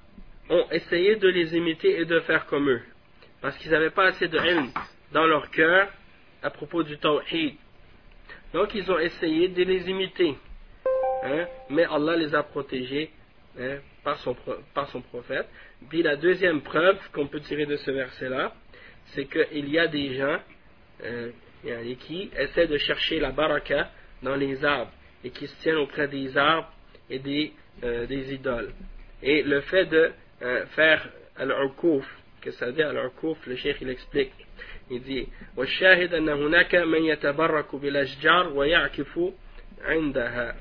ont 0.49 0.67
essayé 0.71 1.15
de 1.15 1.27
les 1.27 1.55
imiter 1.55 1.99
et 1.99 2.05
de 2.05 2.19
faire 2.21 2.45
comme 2.45 2.69
eux. 2.69 2.81
Parce 3.41 3.57
qu'ils 3.57 3.71
n'avaient 3.71 3.89
pas 3.89 4.07
assez 4.07 4.27
de 4.27 4.38
haine 4.38 4.69
dans 5.11 5.25
leur 5.25 5.49
cœur 5.49 5.89
à 6.41 6.49
propos 6.49 6.84
du 6.84 6.97
Tawhid. 6.97 7.55
Donc 8.54 8.74
ils 8.76 8.91
ont 8.91 8.99
essayé 8.99 9.47
de 9.49 9.64
les 9.64 9.89
imiter. 9.89 10.36
Hein, 11.24 11.47
mais 11.70 11.86
Allah 11.86 12.18
les 12.18 12.36
a 12.36 12.43
protégés 12.43 13.10
hein, 13.60 13.78
par, 14.04 14.18
son, 14.20 14.36
par 14.74 14.89
son 14.89 15.01
prophète. 15.01 15.47
Puis 15.89 16.04
la 16.04 16.16
deuxième 16.16 16.62
preuve 16.62 16.97
qu'on 17.12 17.28
peut 17.28 17.39
tirer 17.39 17.66
de 17.66 17.78
ce 17.78 17.91
verset-là, 17.91 18.54
c'est 19.08 19.26
qu'il 19.26 19.70
y 19.70 19.80
a 19.80 19.88
des 19.88 20.16
gens 20.16 20.38
euh, 21.04 21.32
qui 21.99 22.30
essaient 22.38 22.68
de 22.68 22.78
chercher 22.78 23.20
la 23.20 23.32
baraka 23.32 23.89
dans 24.22 24.36
les 24.36 24.64
arbres 24.64 24.91
et 25.24 25.30
qui 25.30 25.47
se 25.47 25.62
tiennent 25.62 25.78
auprès 25.78 26.08
des 26.08 26.38
arbres 26.38 26.72
et 27.10 27.20
des, 27.20 27.54
euh, 27.84 28.06
des 28.06 28.34
idoles. 28.34 28.72
Et 29.22 29.43
le 29.43 29.62
fait 29.62 29.86
de 29.86 30.12
euh, 30.41 30.66
faire 30.68 31.10
al-urkuf, 31.38 32.06
que 32.41 32.51
ça 32.51 32.68
veut 32.68 32.74
dire 32.74 32.89
al-urkuf, 32.89 33.38
le 33.47 33.56
cheikh 33.56 33.78
il 33.82 33.89
explique. 33.89 34.34
Il 34.90 35.03
dit 35.03 35.28
والشاهد 35.57 36.14
أن 36.14 36.28
هناك 36.28 36.74
من 36.74 37.05
يتبرك 37.05 37.74
بالأشجار 37.76 38.49
ويعكف 38.49 39.20
عندها 39.82 40.57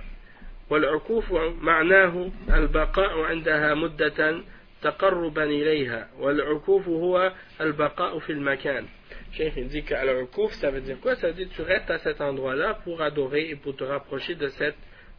والعكوف 0.69 1.33
معناه 1.61 2.31
البقاء 2.49 3.21
عندها 3.21 3.73
مدة 3.73 4.41
تقربا 4.81 5.43
إليها 5.43 6.09
والعكوف 6.19 6.87
هو 6.87 7.33
البقاء 7.61 8.19
في 8.19 8.31
المكان 8.31 8.85
Cheikh 9.33 9.53
il 9.57 9.67
dit 9.67 9.83
qu'al-Ukouf, 9.83 10.53
ça 10.53 10.71
veut 10.71 10.81
dire 10.81 10.99
quoi 11.01 11.15
Ça 11.15 11.27
veut 11.27 11.33
dire 11.33 11.49
que 11.49 11.55
tu 11.55 11.61
restes 11.61 11.89
à 11.91 11.99
cet 11.99 12.21
endroit-là 12.21 12.75
pour 12.83 13.01
adorer 13.01 13.49
et 13.49 13.55
pour 13.55 13.75
te 13.75 13.83
rapprocher 13.83 14.35
de 14.35 14.47
cet 14.49 14.75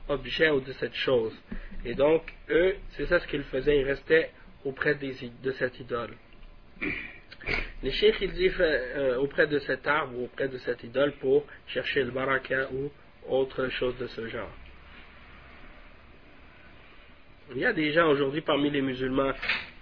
objet 0.09 0.51
ou 0.51 0.61
de 0.61 0.73
cette 0.73 0.95
chose. 0.95 1.37
Et 1.85 1.95
donc, 1.95 2.23
eux, 2.49 2.75
c'est 2.91 3.07
ça 3.07 3.21
ce 3.21 3.27
qu'ils 3.27 3.43
faisaient, 3.43 3.79
ils 3.79 3.85
restaient 3.85 4.31
auprès 4.65 4.95
de 4.95 5.53
cette 5.53 5.79
idole. 5.81 6.15
Les 7.82 7.92
cheikhs, 7.92 8.16
ils 8.22 8.32
disent 8.32 8.56
euh, 8.60 9.18
auprès 9.18 9.48
de 9.48 9.60
cet 9.60 9.86
arbre 9.88 10.18
ou 10.18 10.26
auprès 10.26 10.48
de 10.48 10.58
cette 10.60 10.84
idole 10.84 11.14
pour 11.14 11.46
chercher 11.68 12.04
le 12.04 12.12
baraka 12.12 12.70
ou 12.72 12.90
autre 13.28 13.68
chose 13.70 13.98
de 13.98 14.08
ce 14.08 14.28
genre. 14.28 14.52
Il 17.54 17.60
y 17.60 17.66
a 17.66 17.74
des 17.74 17.92
gens 17.92 18.08
aujourd'hui 18.10 18.42
parmi 18.42 18.70
les 18.70 18.82
musulmans 18.82 19.34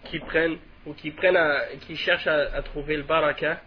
qui 0.05 0.19
prennent 0.19 0.57
ou 0.85 0.93
qui 0.93 1.11
prennent 1.11 1.37
qui 1.81 1.95
cherchent 1.95 2.27
à, 2.27 2.53
à 2.55 2.61
trouver 2.63 2.97
le 2.97 3.03
baraka 3.03 3.61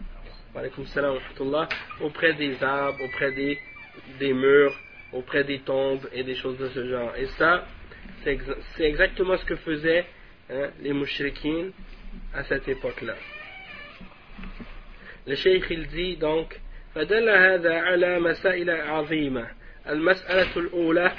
auprès 2.01 2.33
des 2.33 2.63
arbres, 2.63 3.03
auprès 3.03 3.31
des, 3.31 3.59
des, 4.19 4.33
murs, 4.33 4.73
auprès 5.11 5.43
des 5.43 5.59
tombes 5.59 6.07
et 6.13 6.23
des 6.23 6.35
choses 6.35 6.57
de 6.57 6.69
ce 6.69 6.87
genre. 6.89 7.13
Et 7.17 7.27
ça, 7.37 7.65
c'est 8.23 8.83
exactement 8.83 9.37
ce 9.37 9.45
que 9.45 9.55
faisaient 9.57 10.05
hein, 10.49 10.69
les 10.81 10.93
mouchriquines 10.93 11.71
à 12.33 12.43
cette 12.43 12.67
époque-là. 12.67 13.15
Il 15.27 15.87
dit 15.87 16.17
donc 16.17 16.59
فدل 16.95 17.29
هذا 17.29 17.73
على 17.73 18.19
مسائل 18.19 18.69
عظيمة. 18.69 19.47
المسألة 19.89 20.57
الأولى 20.57 21.11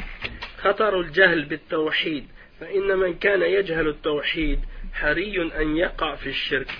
خطر 0.58 1.00
الجهل 1.00 1.44
بالتوحيد 1.44 2.24
فإن 2.60 2.98
من 2.98 3.14
كان 3.14 3.42
يجهل 3.42 3.88
التوحيد 3.88 4.60
حري 4.92 5.52
أن 5.60 5.76
يقع 5.76 6.14
في 6.14 6.26
الشرك 6.26 6.70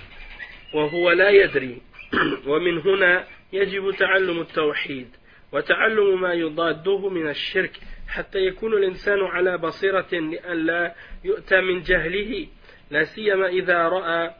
وهو 0.73 1.11
لا 1.11 1.29
يدري. 1.29 1.81
ومن 2.49 2.77
هنا 2.77 3.27
يجب 3.53 3.91
تعلم 3.91 4.41
التوحيد 4.41 5.07
وتعلم 5.51 6.21
ما 6.21 6.33
يضاده 6.33 7.09
من 7.09 7.29
الشرك 7.29 7.71
حتى 8.07 8.39
يكون 8.39 8.73
الإنسان 8.73 9.19
على 9.19 9.57
بصيرة 9.57 10.07
لأن 10.11 10.65
لا 10.65 10.95
يؤتى 11.23 11.61
من 11.61 11.81
جهله 11.81 12.47
لا 12.91 13.03
سيما 13.03 13.47
إذا 13.47 13.77
رأى 13.77 14.31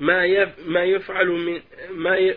ما 0.00 0.52
ما 0.66 0.84
يفعل 0.84 1.26
من 1.26 1.60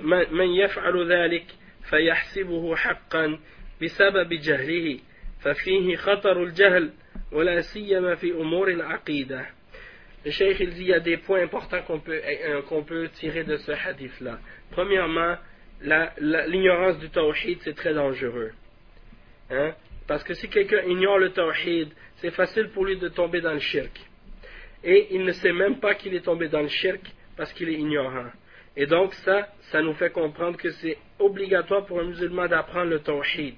ما 0.01 0.31
من 0.31 0.49
يفعل 0.49 1.11
ذلك 1.11 1.45
فيحسبه 1.89 2.75
حقا 2.75 3.39
بسبب 3.81 4.33
جهله 4.33 4.99
ففيه 5.39 5.95
خطر 5.95 6.43
الجهل 6.43 6.93
ولا 7.31 7.61
سيما 7.61 8.15
في 8.15 8.31
أمور 8.31 8.67
العقيدة 8.67 9.45
Le 10.25 10.31
cheikh 10.31 10.59
il 10.59 10.71
dit 10.71 10.81
il 10.81 10.87
y 10.87 10.93
a 10.93 10.99
des 10.99 11.15
points 11.15 11.41
importants 11.41 11.81
qu'on 11.83 11.99
peut, 11.99 12.19
euh, 12.21 12.61
qu'on 12.63 12.83
peut 12.83 13.07
tirer 13.13 13.45
de 13.45 13.55
ce 13.55 13.71
hadith-là. 13.71 14.39
Premièrement, 14.71 15.37
l'ignorance 15.81 16.99
du 16.99 17.09
tawhid, 17.09 17.59
c'est 17.61 17.75
très 17.75 17.93
dangereux. 17.93 18.51
Hein? 19.49 19.73
Parce 20.05 20.25
que 20.25 20.33
si 20.33 20.49
quelqu'un 20.49 20.81
ignore 20.81 21.19
le 21.19 21.29
tawhid, 21.29 21.89
c'est 22.17 22.31
facile 22.31 22.69
pour 22.69 22.83
lui 22.83 22.97
de 22.97 23.07
tomber 23.07 23.39
dans 23.39 23.53
le 23.53 23.59
shirk. 23.59 23.91
Et 24.83 25.07
il 25.11 25.23
ne 25.23 25.31
sait 25.31 25.53
même 25.53 25.79
pas 25.79 25.95
qu'il 25.95 26.13
est 26.13 26.25
tombé 26.25 26.49
dans 26.49 26.61
le 26.61 26.67
shirk 26.67 27.01
parce 27.42 27.54
qu'il 27.54 27.70
est 27.70 27.74
ignorant. 27.74 28.30
Et 28.76 28.86
donc 28.86 29.12
ça, 29.14 29.48
ça 29.72 29.82
nous 29.82 29.94
fait 29.94 30.10
comprendre 30.10 30.56
que 30.56 30.70
c'est 30.70 30.96
obligatoire 31.18 31.84
pour 31.86 31.98
un 31.98 32.04
musulman 32.04 32.46
d'apprendre 32.46 32.90
le 32.90 33.00
tawhid. 33.00 33.56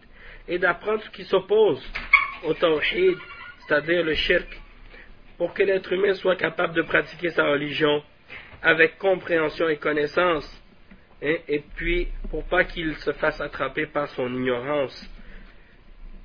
Et 0.48 0.56
d'apprendre 0.56 1.02
ce 1.02 1.10
qui 1.10 1.24
s'oppose 1.24 1.86
au 2.44 2.54
tawhid, 2.54 3.18
c'est-à-dire 3.58 4.02
le 4.02 4.14
shirk, 4.14 4.48
pour 5.36 5.52
que 5.52 5.62
l'être 5.62 5.92
humain 5.92 6.14
soit 6.14 6.36
capable 6.36 6.72
de 6.72 6.80
pratiquer 6.80 7.28
sa 7.28 7.44
religion 7.44 8.02
avec 8.62 8.96
compréhension 8.96 9.68
et 9.68 9.76
connaissance, 9.76 10.48
hein, 11.22 11.36
et 11.46 11.62
puis 11.76 12.08
pour 12.30 12.44
pas 12.44 12.64
qu'il 12.64 12.96
se 12.96 13.12
fasse 13.12 13.38
attraper 13.38 13.84
par 13.84 14.08
son 14.08 14.32
ignorance. 14.32 14.98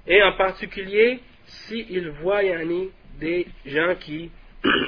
Et 0.08 0.24
en 0.24 0.32
particulier, 0.32 1.20
s'il 1.46 2.10
voit 2.22 2.42
Yanni, 2.42 2.90
des 3.20 3.48
gens 3.66 3.96
qui 4.00 4.32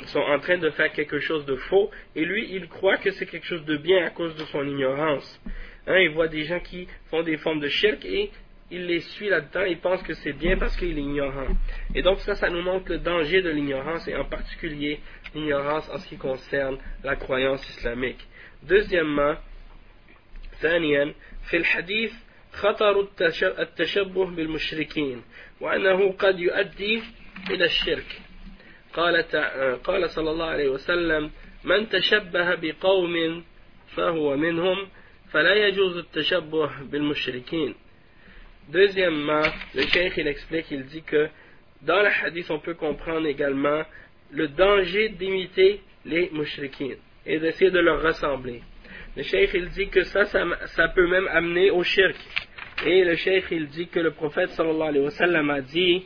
sont 0.07 0.20
en 0.20 0.39
train 0.39 0.59
de 0.59 0.70
faire 0.70 0.93
quelque 0.93 1.18
chose 1.18 1.45
de 1.45 1.57
faux, 1.57 1.91
et 2.14 2.24
lui, 2.24 2.49
il 2.51 2.68
croit 2.68 2.97
que 2.97 3.11
c'est 3.11 3.27
quelque 3.27 3.47
chose 3.47 3.64
de 3.64 3.77
bien 3.77 4.07
à 4.07 4.11
cause 4.11 4.35
de 4.37 4.45
son 4.47 4.66
ignorance. 4.66 5.41
Hein, 5.87 5.99
il 5.99 6.11
voit 6.11 6.29
des 6.29 6.45
gens 6.45 6.61
qui 6.61 6.89
font 7.11 7.22
des 7.22 7.37
formes 7.37 7.61
de 7.61 7.68
shirk 7.68 8.05
et 8.05 8.31
il 8.70 8.87
les 8.87 9.01
suit 9.01 9.29
là-dedans, 9.29 9.62
il 9.62 9.79
pense 9.79 10.03
que 10.03 10.14
c'est 10.14 10.33
bien 10.33 10.57
parce 10.57 10.77
qu'il 10.77 10.99
est 10.99 11.03
ignorant. 11.03 11.47
Et 11.95 12.03
donc 12.03 12.18
ça, 12.20 12.35
ça 12.35 12.49
nous 12.49 12.62
montre 12.62 12.91
le 12.91 12.99
danger 12.99 13.43
de 13.43 13.51
l'ignorance, 13.51 14.09
et 14.09 14.16
en 14.16 14.24
particulier 14.24 14.99
l'ignorance 15.35 15.89
en 15.91 15.99
ce 15.99 16.09
qui 16.09 16.16
concerne 16.16 16.79
la 17.05 17.16
croyance 17.16 17.68
islamique. 17.68 18.27
Deuxièmement, 18.62 19.37
ثانيا 20.61 21.14
في 21.51 21.57
الحديث 21.57 22.12
خطر 22.53 23.09
التشبه 23.61 24.27
بالمشركين 24.27 25.22
وأنه 25.61 26.12
قد 26.12 26.41
يؤدي 26.41 27.03
إلى 27.51 27.64
الشرك 27.64 28.20
قال, 28.95 29.22
قال 29.85 30.11
صلى 30.11 30.31
الله 30.31 30.47
عليه 30.47 30.68
وسلم 30.68 31.31
من 31.64 31.89
تشبه 31.89 32.55
بقوم 32.55 33.45
فهو 33.97 34.37
منهم 34.37 34.89
فلا 35.33 35.55
يجوز 35.55 35.97
التشبه 35.97 36.70
بالمشركين 36.83 37.74
Deuxièmement, 38.68 39.45
le 39.77 39.83
cheikh 39.83 40.16
il 40.16 40.27
explique, 40.27 40.72
il 40.72 40.87
dit 40.87 41.03
que 41.03 41.29
dans 41.83 42.03
le 42.03 42.09
hadith 42.09 42.51
on 42.51 42.59
peut 42.59 42.74
comprendre 42.74 43.27
également 43.29 43.85
le 44.33 44.49
danger 44.49 45.11
d'imiter 45.11 45.81
les 46.05 46.31
mushrikines 46.33 46.97
et 47.24 47.39
d'essayer 47.39 47.70
de 47.70 47.79
leur 47.79 48.03
ressembler. 48.03 48.62
Le 49.16 49.22
cheikh 49.22 49.51
il 49.55 49.68
dit 49.68 49.89
que 49.89 50.03
ça, 50.03 50.24
ça, 50.24 50.45
ça, 50.66 50.89
peut 50.89 51.07
même 51.07 51.29
amener 51.29 51.70
au 51.70 51.85
shirk. 51.85 52.16
Et 52.85 53.05
le 53.05 53.14
cheikh 53.14 53.45
il 53.53 53.68
dit 53.68 53.87
que 53.87 54.01
le 54.01 54.11
prophète 54.11 54.51
sallallahu 54.51 54.89
alayhi 54.89 55.05
wa 55.05 55.11
sallam 55.11 55.51
a 55.51 55.61
dit 55.61 56.05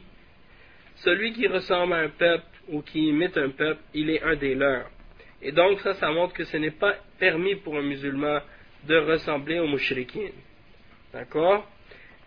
celui 0.97 1.33
qui 1.33 1.47
ressemble 1.47 1.95
à 1.95 2.01
un 2.01 2.09
peuple 2.09 2.45
ou 2.68 2.83
qui 2.83 3.09
imite 3.09 3.37
un 3.37 3.51
peuple, 3.51 3.81
il 3.95 4.11
est 4.11 4.23
un 4.23 4.37
des 4.37 4.55
leurs. 4.55 4.91
Et 5.43 5.53
donc 5.53 5.81
ça, 5.81 5.95
ça 5.95 6.11
montre 6.11 6.35
que 6.35 6.45
ce 6.45 6.57
n'est 6.57 6.71
pas 6.71 6.95
permis 7.18 7.57
pour 7.57 7.77
un 7.77 7.83
musulman 7.83 8.41
de 8.87 8.97
ressembler 8.97 9.59
aux 9.59 9.68
mushrikines. 9.68 10.33
D'accord 11.12 11.68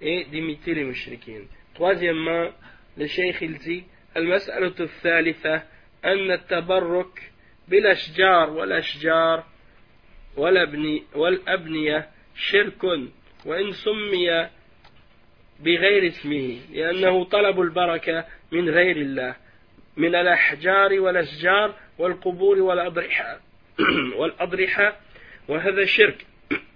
Et 0.02 0.26
d'imiter 0.26 0.74
les 0.74 0.84
mushrikines. 0.84 1.48
Troisièmement, 1.76 2.50
le 2.98 3.08
cheikh 3.08 3.38
il 3.42 3.58
dit 3.60 3.84
المسألة 4.18 4.74
الثالثة 4.80 5.56
أن 6.06 6.32
التبرك 6.32 7.32
بالأشجار 7.68 8.50
والأشجار 8.50 9.44
والأبنية 11.16 12.10
شرك 12.36 12.84
وإن 13.46 13.72
سمي 13.72 14.50
بغير 15.60 16.08
اسمه 16.08 16.60
لأنه 16.74 17.24
طلب 17.24 17.62
البركة 17.62 18.26
من 18.52 18.70
غير 18.70 18.98
الله 18.98 19.36
من 19.98 20.16
الأحجار 20.16 21.00
والأشجار 21.00 21.76
والقبور 21.98 22.60
والأضرحة 22.60 23.40
والأضرحة 24.16 25.00
وهذا 25.48 25.86
شرك 25.86 26.26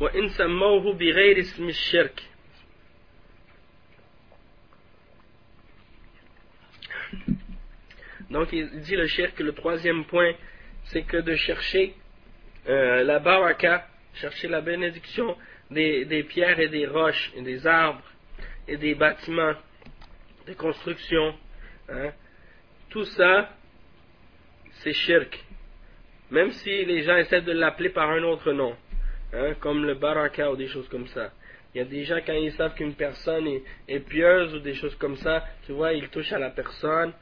وإن 0.00 0.28
سموه 0.28 0.92
بغير 0.92 1.38
اسم 1.38 1.68
الشرك 1.68 2.22
Donc 8.30 8.48
il 8.52 8.80
dit 8.80 8.96
le 8.96 9.06
chef 9.06 9.32
que 9.36 9.44
le 9.44 9.52
troisième 9.52 10.04
point, 10.06 10.32
c'est 10.86 11.02
que 11.02 11.18
de 11.18 11.36
chercher 11.36 11.94
euh, 12.68 13.04
la 13.04 13.20
baraka, 13.20 13.86
chercher 14.14 14.48
la 14.48 14.60
bénédiction 14.60 15.36
des, 15.70 16.04
des, 16.04 16.24
pierres 16.24 16.58
et 16.58 16.68
des 16.68 16.84
roches 16.86 17.30
et 17.36 17.42
des 17.42 17.64
arbres 17.64 18.02
et 18.66 18.76
des 18.76 18.96
bâtiments, 18.96 19.54
des 20.46 20.56
constructions, 20.56 21.34
hein, 21.91 22.11
tout 22.89 23.05
ça, 23.05 23.49
c'est 24.83 24.93
shirk. 24.93 25.39
Même 26.31 26.51
si 26.51 26.85
les 26.85 27.03
gens 27.03 27.17
essaient 27.17 27.41
de 27.41 27.51
l'appeler 27.51 27.89
par 27.89 28.09
un 28.09 28.23
autre 28.23 28.51
nom, 28.51 28.75
hein, 29.33 29.53
comme 29.59 29.85
le 29.85 29.95
baraka 29.95 30.51
ou 30.51 30.55
des 30.55 30.67
choses 30.67 30.87
comme 30.89 31.07
ça. 31.07 31.31
Il 31.73 31.77
y 31.77 31.81
a 31.81 31.85
des 31.85 32.03
gens, 32.03 32.19
quand 32.25 32.33
ils 32.33 32.51
savent 32.53 32.73
qu'une 32.73 32.95
personne 32.95 33.47
est, 33.87 33.99
pieuse 33.99 34.55
ou 34.55 34.59
des 34.59 34.73
choses 34.73 34.95
comme 34.95 35.17
ça, 35.17 35.43
tu 35.65 35.71
vois, 35.73 35.93
ils 35.93 36.09
touchent 36.09 36.33
à 36.33 36.39
la 36.39 36.49
personne, 36.49 37.13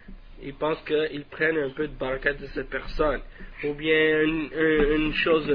ils 0.42 0.54
pensent 0.54 0.82
qu'ils 0.84 1.26
prennent 1.26 1.58
un 1.58 1.72
peu 1.72 1.88
de 1.88 1.94
baraka 1.94 2.34
de 2.34 2.46
cette 2.48 2.70
personne. 2.70 3.22
Ou 3.66 3.74
bien 3.74 4.22
une, 4.22 5.14
chose, 5.14 5.50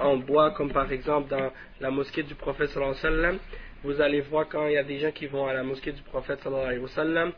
en 0.00 0.16
bois, 0.16 0.50
comme 0.52 0.72
par 0.72 0.90
exemple 0.90 1.30
dans 1.30 1.52
la 1.80 1.90
mosquée 1.90 2.24
du 2.24 2.34
prophète 2.34 2.70
sallallahu 2.70 3.38
vous 3.82 4.00
allez 4.00 4.20
voir 4.22 4.48
quand 4.48 4.66
il 4.66 4.74
y 4.74 4.78
a 4.78 4.82
des 4.82 4.98
gens 4.98 5.12
qui 5.12 5.26
vont 5.26 5.46
à 5.46 5.52
la 5.52 5.62
mosquée 5.62 5.92
du 5.92 6.02
prophète 6.02 6.40
sallallahu 6.42 6.86
sallam, 6.88 7.32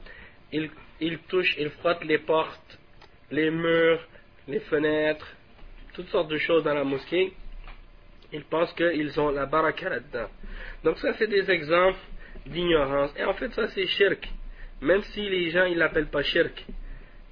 ils, 0.53 1.19
touchent, 1.29 1.57
ils 1.59 1.71
frottent 1.71 2.05
les 2.05 2.19
portes, 2.19 2.79
les 3.31 3.51
murs, 3.51 4.01
les 4.47 4.61
fenêtres, 4.61 5.27
toutes 5.95 6.09
sortes 6.09 6.31
de 6.31 6.39
choses 6.39 6.65
dans 6.65 6.75
la 6.75 6.85
mosquée. 6.85 7.33
Ils 8.33 8.45
pensent 8.45 8.73
qu'ils 8.75 9.19
ont 9.21 9.31
la 9.31 9.47
baraka 9.47 9.89
là-dedans. 9.89 10.29
Donc 10.85 10.99
ça, 10.99 11.13
c'est 11.15 11.27
des 11.27 11.51
exemples 11.51 11.99
d'ignorance. 12.47 13.15
Et 13.19 13.25
en 13.25 13.33
fait, 13.35 13.53
ça, 13.53 13.69
c'est 13.69 13.87
shirk. 13.87 14.29
Même 14.81 15.03
si 15.03 15.29
les 15.29 15.51
gens, 15.51 15.65
ils 15.65 15.79
l'appellent 15.79 16.11
pas 16.11 16.23
shirk. 16.23 16.65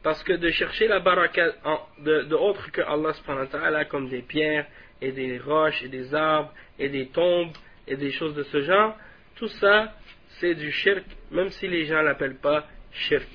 Parce 0.03 0.23
que 0.23 0.33
de 0.33 0.51
chercher 0.51 0.89
la 0.89 1.01
baraka 1.01 1.53
de 1.99 2.35
autre 2.35 2.71
que 2.71 2.81
Allah 2.81 3.13
subhanahu 3.15 3.45
wa 3.45 3.51
ta'ala, 3.51 3.85
comme 3.87 4.09
des 4.09 4.23
pierres, 4.23 4.67
et 5.01 5.13
des 5.13 5.39
roches, 5.39 5.83
et 5.83 5.89
des 5.89 6.15
arbres, 6.15 6.53
et 6.79 6.89
des 6.89 7.09
tombes, 7.09 7.53
et 7.88 7.96
des 7.96 8.12
choses 8.12 8.36
de 8.36 8.44
ce 8.44 8.62
genre, 8.62 8.96
tout 9.36 9.48
ça, 9.48 9.94
c'est 10.40 10.56
du 10.56 10.72
shirk, 10.72 11.04
même 11.32 11.50
si 11.50 11.68
les 11.68 11.86
gens 11.86 12.02
l'appellent 12.02 12.40
pas 12.40 12.66
shirk. 12.92 13.30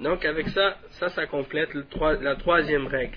Donc 0.00 0.24
avec 0.24 0.48
ça, 0.48 0.76
ça, 0.90 1.08
ça 1.08 1.26
complète 1.26 1.70
la 2.20 2.36
troisième 2.36 2.86
règle. 2.86 3.16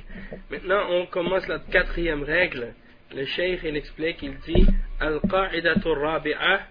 Maintenant, 0.50 0.90
on 0.90 1.06
commence 1.08 1.48
la 1.48 1.60
quatrième 1.60 2.24
règle. 2.24 2.74
Le 3.14 3.26
cheikh, 3.26 3.62
il 3.64 3.76
explique, 3.76 4.22
il 4.22 4.38
dit 4.40 4.68
القاعدة 5.02 5.82
الرابعة 5.86 6.68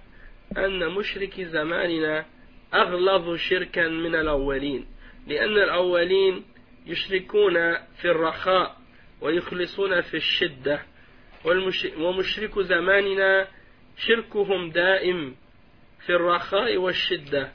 أن 0.56 0.88
مشرك 0.88 1.40
زماننا 1.40 2.24
أغلظ 2.74 3.34
شركا 3.36 3.88
من 3.88 4.14
الأولين 4.14 4.86
لأن 5.26 5.52
الأولين 5.52 6.44
يشركون 6.86 7.74
في 7.74 8.04
الرخاء 8.04 8.76
ويخلصون 9.20 10.00
في 10.00 10.16
الشدة 10.16 10.82
ومشرك 11.97 12.59
زماننا 12.59 13.47
شركهم 13.97 14.69
دائم 14.69 15.35
في 16.05 16.09
الرخاء 16.09 16.77
والشدة. 16.77 17.51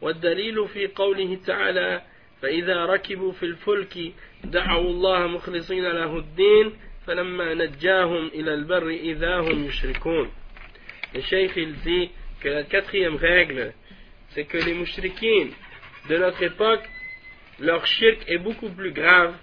والدليل 0.00 0.68
في 0.68 0.86
قوله 0.86 1.38
تعالى 1.46 2.02
فإذا 2.42 2.84
ركبوا 2.86 3.32
في 3.32 3.42
الفلك 3.42 4.12
دعوا 4.44 4.90
الله 4.90 5.26
مخلصين 5.26 5.84
له 5.84 6.18
الدين 6.18 6.72
فلما 7.06 7.54
نجاهم 7.54 8.26
إلى 8.26 8.54
البر 8.54 8.88
إذا 8.88 9.36
هم 9.38 9.64
يشركون. 9.64 10.30
Le 11.14 11.20
cheikh 11.20 11.52
il 11.56 11.74
dit 11.84 12.10
que 12.40 12.48
la 12.48 12.64
quatrième 12.64 13.16
règle, 13.16 13.72
de 16.08 16.16
notre 16.16 16.42
époque, 16.42 16.88
leur 17.60 17.86
shirk 17.86 18.18
est 18.26 18.38
beaucoup 18.38 18.70
plus 18.70 18.92
grave 18.92 19.34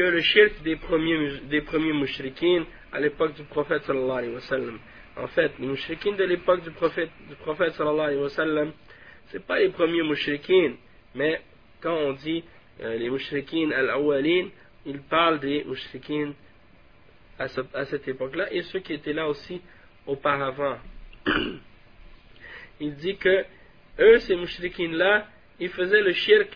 que 0.00 0.06
le 0.06 0.20
shirk 0.22 0.62
des 0.62 0.76
premiers, 0.76 1.40
des 1.50 1.60
premiers 1.60 1.92
mouchriquines 1.92 2.64
à 2.90 3.00
l'époque 3.00 3.34
du 3.34 3.42
prophète 3.42 3.82
sallallahu 3.82 4.18
alayhi 4.18 4.32
wa 4.32 4.40
sallam. 4.40 4.78
En 5.14 5.26
fait, 5.26 5.52
les 5.58 5.66
mouchriquines 5.66 6.16
de 6.16 6.24
l'époque 6.24 6.62
du 6.62 6.70
prophète, 6.70 7.10
du 7.28 7.34
prophète 7.34 7.74
sallallahu 7.74 8.06
alayhi 8.06 8.22
wa 8.22 8.30
sallam, 8.30 8.72
c'est 9.26 9.44
pas 9.46 9.58
les 9.58 9.68
premiers 9.68 10.02
mouchriquines, 10.02 10.76
mais 11.14 11.42
quand 11.82 11.94
on 11.94 12.12
dit 12.14 12.42
euh, 12.80 12.96
les 12.96 13.10
mouchriquines 13.10 13.74
al-awwalin, 13.74 14.48
il 14.86 15.00
parle 15.02 15.38
des 15.38 15.64
mouchriquines 15.64 16.32
à, 17.38 17.44
à 17.74 17.84
cette 17.84 18.08
époque-là 18.08 18.50
et 18.54 18.62
ceux 18.62 18.80
qui 18.80 18.94
étaient 18.94 19.12
là 19.12 19.28
aussi 19.28 19.60
auparavant. 20.06 20.78
il 22.80 22.94
dit 22.94 23.16
que 23.18 23.44
eux, 23.98 24.18
ces 24.20 24.34
mouchriquines-là, 24.34 25.26
ils 25.58 25.68
faisaient 25.68 26.00
le 26.00 26.14
shirk 26.14 26.48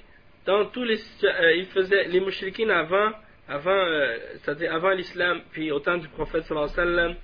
dans 0.47 0.65
tous 0.67 0.85
les 0.85 0.99
euh, 1.25 1.57
ils 1.57 1.67
faisaient 1.67 2.05
les 2.05 2.21
mouchriquines 2.21 2.71
avant 2.71 3.13
avant 3.49 3.71
euh, 3.71 4.17
c'est-à-dire 4.39 4.73
avant 4.75 4.91
l'islam 4.91 5.43
puis 5.53 5.71
au 5.71 5.81
temps 5.81 5.99
du 5.99 6.09
prophète 6.09 6.45
alayhi 6.51 6.67
wa 6.67 6.69
sallam 6.69 7.15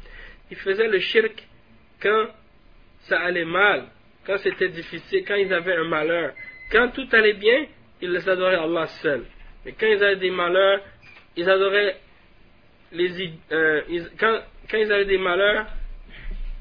ils 0.51 0.57
faisaient 0.57 0.89
le 0.89 0.99
shirk 0.99 1.47
quand 2.01 2.27
ça 3.01 3.21
allait 3.21 3.45
mal 3.45 3.87
quand 4.27 4.39
c'était 4.39 4.69
difficile, 4.69 5.25
quand 5.27 5.35
ils 5.35 5.53
avaient 5.53 5.77
un 5.77 5.89
malheur. 5.89 6.35
Quand 6.71 6.89
tout 6.91 7.09
allait 7.13 7.35
bien, 7.35 7.67
ils 8.01 8.11
les 8.11 8.29
adoraient 8.29 8.57
Allah 8.57 8.87
seul. 9.03 9.25
Mais 9.65 9.73
quand 9.73 9.87
ils 9.87 10.03
avaient 10.03 10.17
des 10.17 10.31
malheurs, 10.31 10.81
ils 11.37 11.49
adoraient 11.49 11.97
les. 12.93 13.33
Euh, 13.53 13.83
quand, 14.19 14.41
quand, 14.71 14.79
ils 14.79 14.93
avaient 14.93 15.07
des 15.07 15.19
malheurs, 15.19 15.67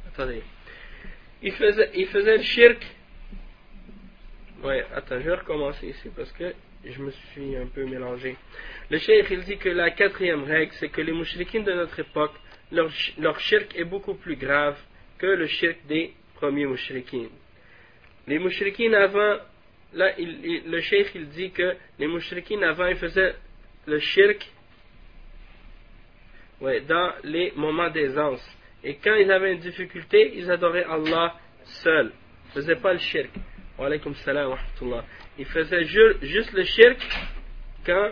attendez, 0.08 0.42
ils 1.42 1.52
faisaient, 1.54 1.92
ils 1.96 2.08
faisaient 2.08 2.38
le 2.38 2.44
shirk. 2.44 2.86
Ouais, 4.64 4.86
attends, 4.94 5.20
je 5.20 5.26
vais 5.26 5.36
recommencer 5.36 5.88
ici 5.88 6.10
parce 6.16 6.32
que 6.34 6.54
je 6.84 7.02
me 7.02 7.12
suis 7.12 7.56
un 7.56 7.68
peu 7.68 7.86
mélangé. 7.86 8.36
Le 8.90 8.98
cheikh, 8.98 9.28
il 9.32 9.44
dit 9.44 9.58
que 9.58 9.70
la 9.70 9.92
quatrième 9.92 10.44
règle, 10.44 10.72
c'est 10.80 10.90
que 10.90 11.02
les 11.02 11.12
mouchriquins 11.12 11.62
de 11.62 11.74
notre 11.74 12.00
époque, 12.00 12.34
leur, 12.72 12.90
leur 13.18 13.40
shirk 13.40 13.76
est 13.76 13.84
beaucoup 13.84 14.16
plus 14.16 14.36
grave 14.36 14.78
que 15.18 15.26
le 15.26 15.48
shirk 15.48 15.78
des 15.88 16.14
premiers 16.36 16.66
mouchriquins. 16.66 17.28
Les 18.28 18.40
mouchriquins 18.40 18.94
avant, 18.94 19.38
là, 19.94 20.14
le 20.18 20.80
cheikh 20.82 21.12
il 21.16 21.30
dit 21.30 21.52
que 21.52 21.76
les 21.98 22.08
mouchriquins 22.08 22.62
avant, 22.62 22.88
ils 22.88 22.98
faisaient 22.98 23.36
le 23.86 24.00
shirk 24.00 24.48
ouais, 26.62 26.82
dans 26.82 27.14
les 27.24 27.52
moments 27.56 27.90
d'aisance. 27.90 28.42
Et 28.84 28.96
quand 28.96 29.16
ils 29.16 29.30
avaient 29.32 29.54
une 29.54 29.60
difficulté, 29.60 30.34
ils 30.36 30.50
adoraient 30.50 30.86
Allah 30.86 31.36
seul. 31.64 32.12
Ils 32.12 32.48
ne 32.58 32.62
faisaient 32.62 32.82
pas 32.82 32.94
le 32.94 33.00
shirk. 33.00 33.30
Alaykum 33.80 34.14
salam 34.16 34.50
wa 34.50 34.56
rahmatullah. 34.56 35.06
Ils 35.38 35.46
faisaient 35.46 35.86
juste 35.86 36.52
le 36.54 36.64
shirk 36.64 37.00
quand 37.86 38.12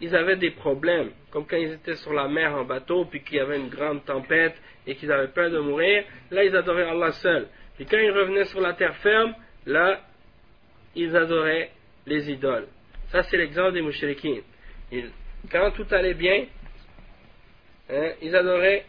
ils 0.00 0.14
avaient 0.14 0.36
des 0.36 0.50
problèmes, 0.50 1.10
comme 1.30 1.46
quand 1.46 1.56
ils 1.56 1.72
étaient 1.72 1.96
sur 1.96 2.12
la 2.12 2.28
mer 2.28 2.54
en 2.54 2.64
bateau, 2.64 3.04
puis 3.06 3.22
qu'il 3.22 3.36
y 3.36 3.40
avait 3.40 3.56
une 3.58 3.68
grande 3.68 4.04
tempête 4.04 4.54
et 4.86 4.94
qu'ils 4.94 5.10
avaient 5.10 5.28
peur 5.28 5.50
de 5.50 5.58
mourir, 5.58 6.04
là 6.30 6.44
ils 6.44 6.54
adoraient 6.54 6.88
Allah 6.88 7.12
seul. 7.12 7.48
Puis 7.76 7.86
quand 7.86 7.98
ils 7.98 8.10
revenaient 8.10 8.44
sur 8.44 8.60
la 8.60 8.74
terre 8.74 8.96
ferme, 8.96 9.34
là 9.66 10.00
ils 10.94 11.14
adoraient 11.16 11.70
les 12.06 12.30
idoles. 12.30 12.68
Ça 13.08 13.22
c'est 13.24 13.36
l'exemple 13.36 13.72
des 13.72 13.82
mouchriquins. 13.82 14.40
Quand 15.50 15.70
tout 15.72 15.86
allait 15.90 16.14
bien, 16.14 16.46
hein, 17.90 18.12
ils 18.22 18.34
adoraient 18.34 18.84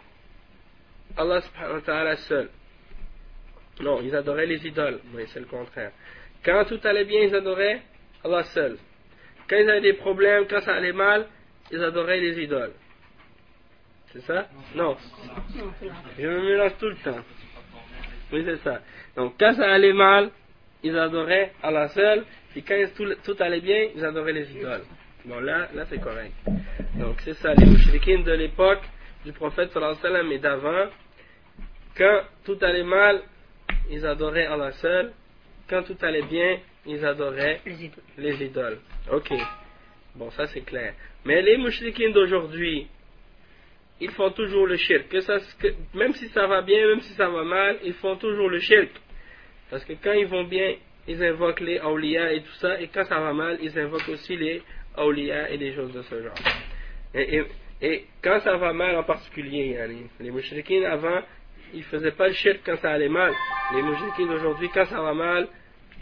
Allah 1.18 1.42
subhanahu 1.42 1.74
wa 1.76 1.82
ta'ala 1.82 2.16
seul. 2.18 2.50
Non, 3.82 4.02
ils 4.02 4.16
adoraient 4.16 4.46
les 4.46 4.66
idoles, 4.66 5.00
mais 5.14 5.26
c'est 5.28 5.40
le 5.40 5.46
contraire. 5.46 5.92
Quand 6.44 6.64
tout 6.66 6.80
allait 6.84 7.06
bien, 7.06 7.22
ils 7.22 7.36
adoraient 7.36 7.82
Allah 8.24 8.44
seul. 8.46 8.78
Quand 9.50 9.58
ils 9.58 9.70
avaient 9.70 9.82
des 9.82 9.94
problèmes, 9.94 10.46
quand 10.48 10.62
ça 10.62 10.76
allait 10.76 10.94
mal, 10.94 11.28
ils 11.72 11.84
adoraient 11.84 12.20
les 12.20 12.42
idoles. 12.44 12.72
C'est 14.14 14.22
ça? 14.22 14.48
Non. 14.76 14.96
Je 16.18 16.26
me 16.26 16.42
mélange 16.42 16.78
tout 16.80 16.88
le 16.88 16.96
temps. 16.96 17.20
Oui, 18.32 18.44
c'est 18.46 18.58
ça. 18.58 18.80
Donc, 19.16 19.36
quand 19.40 19.54
ça 19.54 19.70
allait 19.72 19.94
mal, 19.94 20.32
ils 20.84 20.98
adoraient 20.98 21.52
Allah 21.62 21.90
seul. 21.90 22.24
Et 22.56 22.62
quand 22.62 22.76
tout, 23.24 23.36
allait 23.40 23.60
bien, 23.60 23.90
ils 23.96 24.06
adoraient 24.06 24.34
les 24.34 24.50
idoles. 24.52 24.84
Bon, 25.26 25.40
là, 25.40 25.68
là 25.74 25.86
c'est 25.90 26.00
correct. 26.00 26.32
Donc, 26.96 27.20
c'est 27.26 27.34
ça. 27.34 27.54
Les 27.56 27.66
mouchriquines 27.66 28.24
de 28.24 28.32
l'époque 28.32 28.84
du 29.26 29.34
prophète 29.34 29.72
sallallahu 29.72 29.98
alayhi 29.98 30.04
wa 30.04 30.10
sallam 30.10 30.32
et 30.32 30.40
d'avant, 30.40 30.86
quand 31.98 32.22
tout 32.46 32.58
allait 32.62 32.84
mal, 32.84 33.22
ils 33.90 34.06
adoraient 34.06 34.46
Allah 34.46 34.72
seul. 34.74 35.12
Quand 35.68 35.84
tout 35.84 35.98
allait 36.02 36.24
bien, 36.24 36.60
ils 36.86 37.04
adoraient 37.04 37.62
les 38.18 38.44
idoles. 38.44 38.80
Ok. 39.12 39.34
Bon, 40.16 40.30
ça 40.32 40.48
c'est 40.48 40.62
clair. 40.62 40.94
Mais 41.26 41.42
les 41.42 41.58
mouchriquins 41.58 42.12
d'aujourd'hui, 42.12 42.88
ils 44.00 44.12
font 44.12 44.32
toujours 44.32 44.68
le 44.68 44.78
shirk. 44.78 45.10
Que 45.10 45.22
ça, 45.22 45.38
même 45.94 46.14
si 46.14 46.28
ça 46.30 46.48
va 46.48 46.62
bien, 46.62 46.88
même 46.88 47.02
si 47.02 47.14
ça 47.14 47.30
va 47.30 47.44
mal, 47.44 47.80
ils 47.84 47.94
font 47.94 48.16
toujours 48.16 48.50
le 48.50 48.60
shirk. 48.60 48.90
Parce 49.70 49.84
que 49.86 49.94
quand 49.94 50.14
ils 50.14 50.28
vont 50.28 50.44
bien, 50.44 50.76
ils 51.08 51.24
invoquent 51.24 51.62
les 51.62 51.80
awliya 51.80 52.34
et 52.34 52.42
tout 52.42 52.54
ça, 52.60 52.80
et 52.80 52.88
quand 52.88 53.04
ça 53.06 53.20
va 53.20 53.34
mal, 53.34 53.58
ils 53.62 53.78
invoquent 53.80 54.10
aussi 54.10 54.36
les 54.38 54.62
awliya 54.96 55.50
et 55.52 55.58
des 55.58 55.74
choses 55.74 55.94
de 55.94 56.02
ce 56.04 56.22
genre. 56.22 56.36
Et, 57.14 57.44
et, 57.82 58.06
quand 58.22 58.40
ça 58.42 58.58
va 58.58 58.74
mal 58.74 58.96
en 58.96 59.04
particulier, 59.04 59.78
les 60.20 60.32
mouchriquins 60.32 60.84
avant, 60.84 61.22
ils 61.74 61.84
faisaient 61.84 62.12
pas 62.12 62.28
le 62.28 62.34
shirk 62.34 62.60
quand 62.66 62.78
ça 62.78 62.92
allait 62.92 63.10
mal. 63.10 63.34
Les 63.74 63.82
mouchriquins 63.82 64.28
d'aujourd'hui, 64.28 64.70
quand 64.74 64.86
ça 64.86 65.02
va 65.02 65.14
mal, 65.14 65.48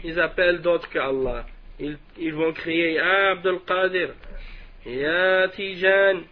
ils 0.02 0.18
appellent 0.20 0.60
d'autres 0.60 0.88
que 0.90 0.98
Allah. 0.98 1.46
Ils, 1.78 2.34
vont 2.34 2.52
crier 2.52 2.94
Ya 2.94 3.30
Abdul 3.32 3.60
Qadir, 3.66 4.10
Ya 4.86 5.48
Tijan, 5.48 6.22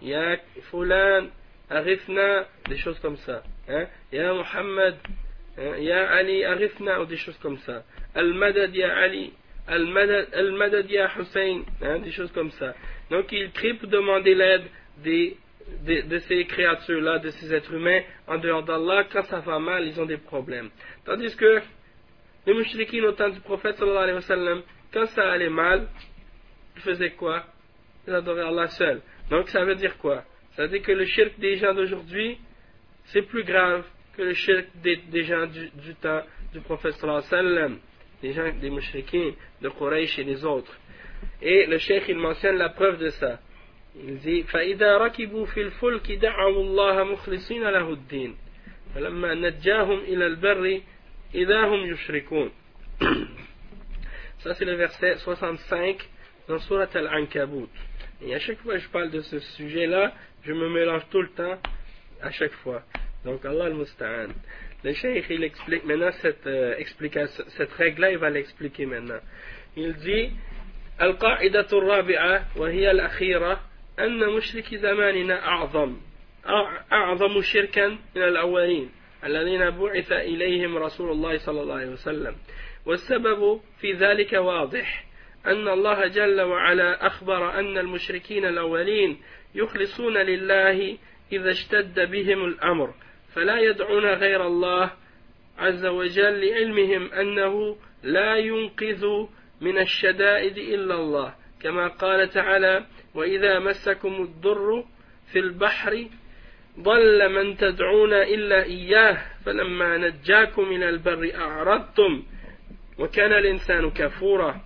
Ya 0.00 0.38
Fulan, 0.70 1.26
Arifna, 1.68 2.46
des 2.68 2.78
choses 2.78 2.98
comme 3.00 3.16
ça. 3.18 3.42
Hein? 3.68 3.86
Ya 4.10 4.32
Muhammad, 4.32 4.96
hein? 5.58 5.76
Ya 5.78 6.10
Ali, 6.10 6.44
Arifna, 6.44 7.00
ou 7.02 7.04
des 7.04 7.16
choses 7.16 7.38
comme 7.38 7.58
ça. 7.58 7.82
Al-Madad 8.14 8.74
Ya 8.74 8.96
Ali, 8.96 9.32
Al-Madad 9.66 10.90
Ya 10.90 11.10
Hussein, 11.18 11.62
hein? 11.82 11.98
des 11.98 12.12
choses 12.12 12.32
comme 12.32 12.50
ça. 12.52 12.74
Donc 13.10 13.30
ils 13.32 13.50
crient 13.50 13.74
pour 13.74 13.88
demander 13.88 14.34
l'aide 14.34 14.64
des 15.02 15.36
de, 15.86 16.18
ces 16.18 16.44
créatures-là, 16.46 17.18
de 17.18 17.30
ces 17.30 17.52
êtres 17.52 17.72
humains, 17.72 18.00
en 18.26 18.38
dehors 18.38 18.62
d'Allah, 18.62 19.04
quand 19.10 19.22
ça 19.24 19.40
va 19.40 19.58
mal, 19.58 19.86
ils 19.86 20.00
ont 20.00 20.06
des 20.06 20.18
problèmes. 20.18 20.70
Tandis 21.04 21.34
que 21.36 21.60
les 22.46 22.54
mouchriquins 22.54 23.02
au 23.04 23.12
temps 23.12 23.28
du 23.28 23.40
prophète 23.40 23.76
sallallahu 23.76 24.02
alayhi 24.02 24.16
wa 24.16 24.22
sallam, 24.22 24.62
quand 24.92 25.06
ça 25.06 25.30
allait 25.30 25.50
mal, 25.50 25.88
ils 26.76 26.82
faisaient 26.82 27.12
quoi? 27.12 27.44
Ils 28.06 28.14
adoraient 28.14 28.42
Allah 28.42 28.68
seul. 28.68 29.00
Donc 29.30 29.48
ça 29.48 29.64
veut 29.64 29.74
dire 29.74 29.96
quoi? 29.98 30.24
Ça 30.52 30.62
veut 30.62 30.68
dire 30.68 30.82
que 30.82 30.92
le 30.92 31.04
shirk 31.04 31.38
des 31.38 31.56
gens 31.56 31.74
d'aujourd'hui, 31.74 32.38
c'est 33.06 33.22
plus 33.22 33.44
grave 33.44 33.84
que 34.16 34.22
le 34.22 34.34
shirk 34.34 34.66
des, 34.82 35.24
gens 35.24 35.46
du, 35.46 35.94
temps 35.96 36.22
du 36.52 36.60
prophète 36.60 36.94
sallallahu 36.94 37.24
alayhi 37.30 37.46
wa 37.46 37.52
sallam, 37.54 37.78
des 38.22 38.32
gens 38.32 38.52
des 38.60 38.70
mouchriquins, 38.70 39.32
de 39.60 39.68
Quraysh 39.68 40.18
et 40.18 40.24
des 40.24 40.44
autres. 40.44 40.74
Et 41.40 41.66
le 41.66 41.78
cheikh 41.78 42.04
il 42.08 42.16
mentionne 42.16 42.56
la 42.56 42.70
preuve 42.70 42.98
de 42.98 43.08
ça. 43.10 43.38
فإذا 44.48 44.98
ركبوا 44.98 45.46
في 45.46 45.60
الفلك 45.60 46.12
دعوا 46.12 46.62
الله 46.62 47.04
مخلصين 47.04 47.62
له 47.62 47.92
الدين 47.92 48.36
فلما 48.94 49.34
نجاهم 49.34 49.98
إلى 49.98 50.26
البر 50.26 50.80
idahum 51.34 51.84
yushrikun. 51.86 52.50
Ça, 54.38 54.54
c'est 54.54 54.64
le 54.64 54.74
verset 54.74 55.16
65 55.18 55.98
dans 56.48 56.58
Surat 56.60 56.88
Al-Ankabut. 56.94 57.68
Et 58.22 58.34
à 58.34 58.38
chaque 58.38 58.58
fois 58.60 58.74
que 58.74 58.80
je 58.80 58.88
parle 58.88 59.10
de 59.10 59.20
ce 59.20 59.40
sujet-là, 59.40 60.12
je 60.44 60.52
me 60.52 60.68
mélange 60.68 61.02
tout 61.10 61.22
le 61.22 61.30
temps, 61.30 61.58
à 62.22 62.30
chaque 62.30 62.52
fois. 62.62 62.82
Donc, 63.24 63.44
Allah 63.44 63.64
al-Musta'an. 63.64 64.28
Le 64.84 64.92
cheikh, 64.92 65.24
il 65.30 65.42
explique 65.44 65.84
maintenant 65.84 66.12
cette, 66.20 66.46
euh, 66.46 66.76
explication, 66.76 67.44
cette 67.56 67.72
règle-là, 67.72 68.12
il 68.12 68.18
va 68.18 68.30
l'expliquer 68.30 68.86
maintenant. 68.86 69.20
Il 69.76 69.94
dit, 69.94 70.30
القاعدة 71.00 71.66
الرابعة 71.72 72.56
وهي 72.56 72.90
الأخيرة 72.90 73.60
أن 73.98 74.36
مشرك 74.36 74.74
زماننا 74.74 75.46
أعظم 75.46 75.96
أعظم 76.92 77.40
شركا 77.52 77.88
من 77.88 78.22
الأولين 78.22 78.90
الذين 79.24 79.70
بعث 79.70 80.12
إليهم 80.12 80.76
رسول 80.76 81.10
الله 81.10 81.38
صلى 81.38 81.62
الله 81.62 81.74
عليه 81.74 81.92
وسلم. 81.92 82.34
والسبب 82.86 83.60
في 83.80 83.92
ذلك 83.92 84.32
واضح 84.32 85.04
أن 85.46 85.68
الله 85.68 86.06
جل 86.06 86.40
وعلا 86.40 87.06
أخبر 87.06 87.58
أن 87.58 87.78
المشركين 87.78 88.44
الأولين 88.44 89.18
يخلصون 89.54 90.16
لله 90.16 90.98
إذا 91.32 91.50
اشتد 91.50 92.10
بهم 92.10 92.44
الأمر 92.44 92.94
فلا 93.34 93.58
يدعون 93.58 94.06
غير 94.06 94.46
الله 94.46 94.90
عز 95.58 95.86
وجل 95.86 96.46
لعلمهم 96.46 97.12
أنه 97.12 97.76
لا 98.02 98.36
ينقذ 98.36 99.06
من 99.60 99.78
الشدائد 99.78 100.58
إلا 100.58 100.94
الله 100.94 101.34
كما 101.62 101.88
قال 101.88 102.28
تعالى 102.28 102.86
وإذا 103.14 103.58
مسكم 103.58 104.22
الضر 104.22 104.84
في 105.32 105.38
البحر 105.38 106.06
ضل 106.80 107.32
من 107.32 107.56
تدعون 107.56 108.12
إلا 108.12 108.62
إياه 108.62 109.22
فلما 109.44 109.96
نجاكم 109.96 110.68
من 110.68 110.82
البر 110.82 111.30
أعرضتم 111.34 112.22
وكان 112.98 113.32
الإنسان 113.32 113.90
كفورا 113.90 114.60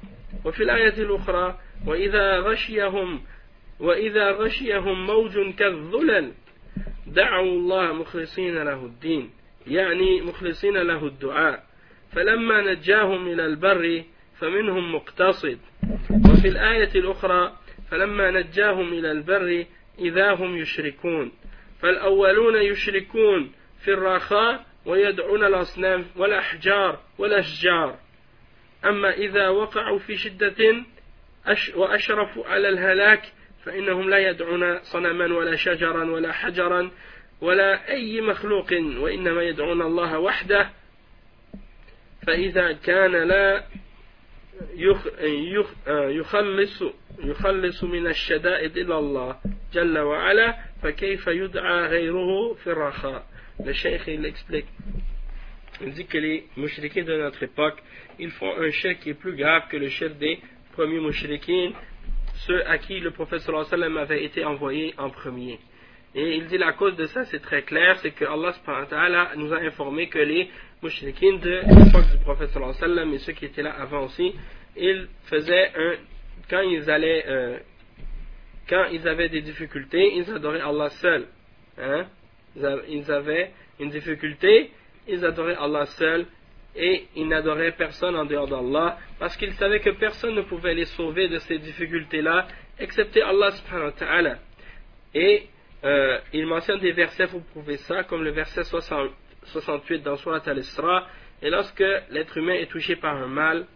وفي 0.44 0.62
الآية 0.62 1.03
الأخرى 1.03 1.59
وإذا 1.86 2.38
غشيهم 2.38 3.22
وإذا 3.80 4.30
غشيهم 4.30 5.07
موج 5.07 5.55
كالظلل 5.55 6.32
دعوا 7.07 7.53
الله 7.53 7.92
مخلصين 7.92 8.62
له 8.62 8.84
الدين 8.84 9.30
يعني 9.66 10.20
مخلصين 10.20 10.76
له 10.76 11.07
الدعاء. 11.07 11.64
فلما 12.12 12.72
نجاهم 12.72 13.28
إلى 13.28 13.46
البر 13.46 14.03
فمنهم 14.38 14.94
مقتصد. 14.94 15.59
وفي 16.30 16.49
الآية 16.49 16.90
الأخرى 16.94 17.53
فلما 17.91 18.30
نجاهم 18.30 18.93
إلى 18.93 19.12
البر 19.12 19.64
إذا 19.99 20.32
هم 20.32 20.57
يشركون. 20.57 21.32
فالأولون 21.80 22.62
يشركون 22.62 23.53
في 23.84 23.93
الرخاء 23.93 24.64
ويدعون 24.86 25.45
الأصنام 25.45 26.07
والأحجار 26.16 27.01
والأشجار. 27.18 27.99
أما 28.84 29.11
إذا 29.11 29.49
وقعوا 29.49 29.99
في 29.99 30.16
شدة 30.16 30.84
وأشرفوا 31.74 32.47
على 32.47 32.68
الهلاك 32.68 33.32
فإنهم 33.64 34.11
لا 34.11 34.18
يدعون 34.18 34.78
صنما 34.82 35.24
ولا 35.24 35.57
شجرا 35.57 36.05
ولا 36.05 36.32
حجرا 36.32 36.91
ولا 37.41 37.91
أي 37.91 38.20
مخلوق 38.20 38.72
وإنما 38.72 39.43
يدعون 39.43 39.82
الله 39.82 40.18
وحده. 40.18 40.70
فإذا 42.26 42.72
كان 42.72 43.28
لا 43.28 43.64
يخلص 46.09 46.84
يخلص 47.24 47.84
من 47.84 48.07
الشدائد 48.07 48.78
إلى 48.78 48.97
الله 48.97 49.36
جل 49.74 49.99
وعلا 49.99 50.57
فكيف 50.82 51.28
يدعى 51.28 51.88
غيره 51.88 52.53
في 52.53 52.67
الرخاء 52.67 53.26
le 53.59 53.74
cheikh 53.74 54.07
il 54.07 54.26
explique 54.26 54.65
il 55.82 55.93
dit 55.93 56.05
que 56.05 56.17
les 56.17 56.45
mouchriquins 56.57 57.03
de 57.03 57.17
notre 57.17 57.43
époque 57.43 57.82
ils 58.19 58.32
font 58.32 58.51
un 58.57 58.69
shirk 58.71 58.99
qui 58.99 59.09
est 59.11 59.13
plus 59.13 59.36
grave 59.36 59.63
que 59.69 59.78
le 59.78 59.89
shirk 59.89 60.17
des 60.17 60.39
premiers 60.74 60.99
mouchriquins 60.99 61.71
ceux 62.47 62.65
à 62.67 62.78
qui 62.78 62.99
le 62.99 63.11
prophète 63.11 63.41
sallallahu 63.41 63.65
alayhi 63.65 63.82
wa 63.82 63.86
sallam 63.86 63.97
avait 63.97 64.24
été 64.24 64.43
envoyé 64.43 64.93
en 64.97 65.09
premier 65.09 65.59
et 66.14 66.36
il 66.36 66.46
dit 66.46 66.59
la 66.59 66.72
cause 66.72 66.96
de 66.96 67.06
ça 67.06 67.24
c'est 67.26 67.40
très 67.40 67.62
clair 67.62 67.98
c'est 68.00 68.12
que 68.12 68.24
Allah 68.24 69.32
nous 69.36 69.52
a 69.52 69.59
informé 69.59 70.09
que 70.09 70.18
les 70.18 70.48
mouchriquins 70.82 71.38
de 71.38 71.61
l'époque 71.84 72.11
du 72.11 72.18
prophète 72.24 72.50
sallam 72.50 73.12
et 73.12 73.18
ceux 73.18 73.32
qui 73.32 73.44
étaient 73.44 73.62
là 73.62 73.74
avant 73.78 74.04
aussi 74.04 74.34
ils 74.76 75.09
faisaient 75.24 75.72
un 75.76 75.94
quand 76.48 76.61
ils 76.61 76.90
allaient, 76.90 77.24
euh, 77.28 77.59
quand 78.68 78.86
ils 78.92 79.06
avaient 79.06 79.28
des 79.28 79.42
difficultés, 79.42 80.16
ils 80.16 80.30
adoraient 80.30 80.61
Allah 80.61 80.90
seul. 80.90 81.26
Hein? 81.78 82.06
ils 82.88 83.11
avaient 83.12 83.52
une 83.78 83.90
difficulté, 83.90 84.72
ils 85.06 85.24
adoraient 85.24 85.56
Allah 85.56 85.86
seul 85.86 86.26
et 86.74 87.06
ils 87.14 87.28
n'adoraient 87.28 87.72
personne 87.72 88.16
en 88.16 88.24
dehors 88.24 88.48
d'Allah 88.48 88.98
parce 89.18 89.36
qu'ils 89.36 89.52
savaient 89.54 89.80
que 89.80 89.90
personne 89.90 90.34
ne 90.34 90.42
pouvait 90.42 90.74
les 90.74 90.86
sauver 90.86 91.28
de 91.28 91.38
ces 91.38 91.59
difficultés-là 91.59 92.48
excepté 92.78 93.22
Allah 93.22 93.52
subhanahu 93.52 93.92
wa. 94.00 94.36
Et 95.14 95.46
euh, 95.85 96.18
il 96.33 96.47
mentionne 96.47 96.81
des 96.81 96.93
versets 96.93 97.29
pour 97.29 97.43
prouver 97.45 97.76
ça, 97.79 98.05
comme 98.05 98.24
le 98.24 98.31
verset 98.31 98.64
68 98.64 100.03
dans 100.03 100.16
Surat 100.16 100.43
al-Isra. 100.45 101.07
Et 101.41 101.51
lorsque 101.51 101.85
l'être 102.11 102.37
humain 102.37 102.55
est 102.55 102.70
touché 102.70 102.97
par 102.97 103.16
un 103.16 103.29
mal, 103.29 103.66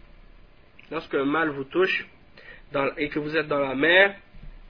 lorsque 0.91 1.15
un 1.15 1.25
mal 1.25 1.49
vous 1.49 1.63
touche 1.63 2.05
et 2.97 3.09
que 3.09 3.19
vous 3.19 3.37
êtes 3.37 3.47
dans 3.47 3.59
la 3.59 3.75
mer, 3.75 4.15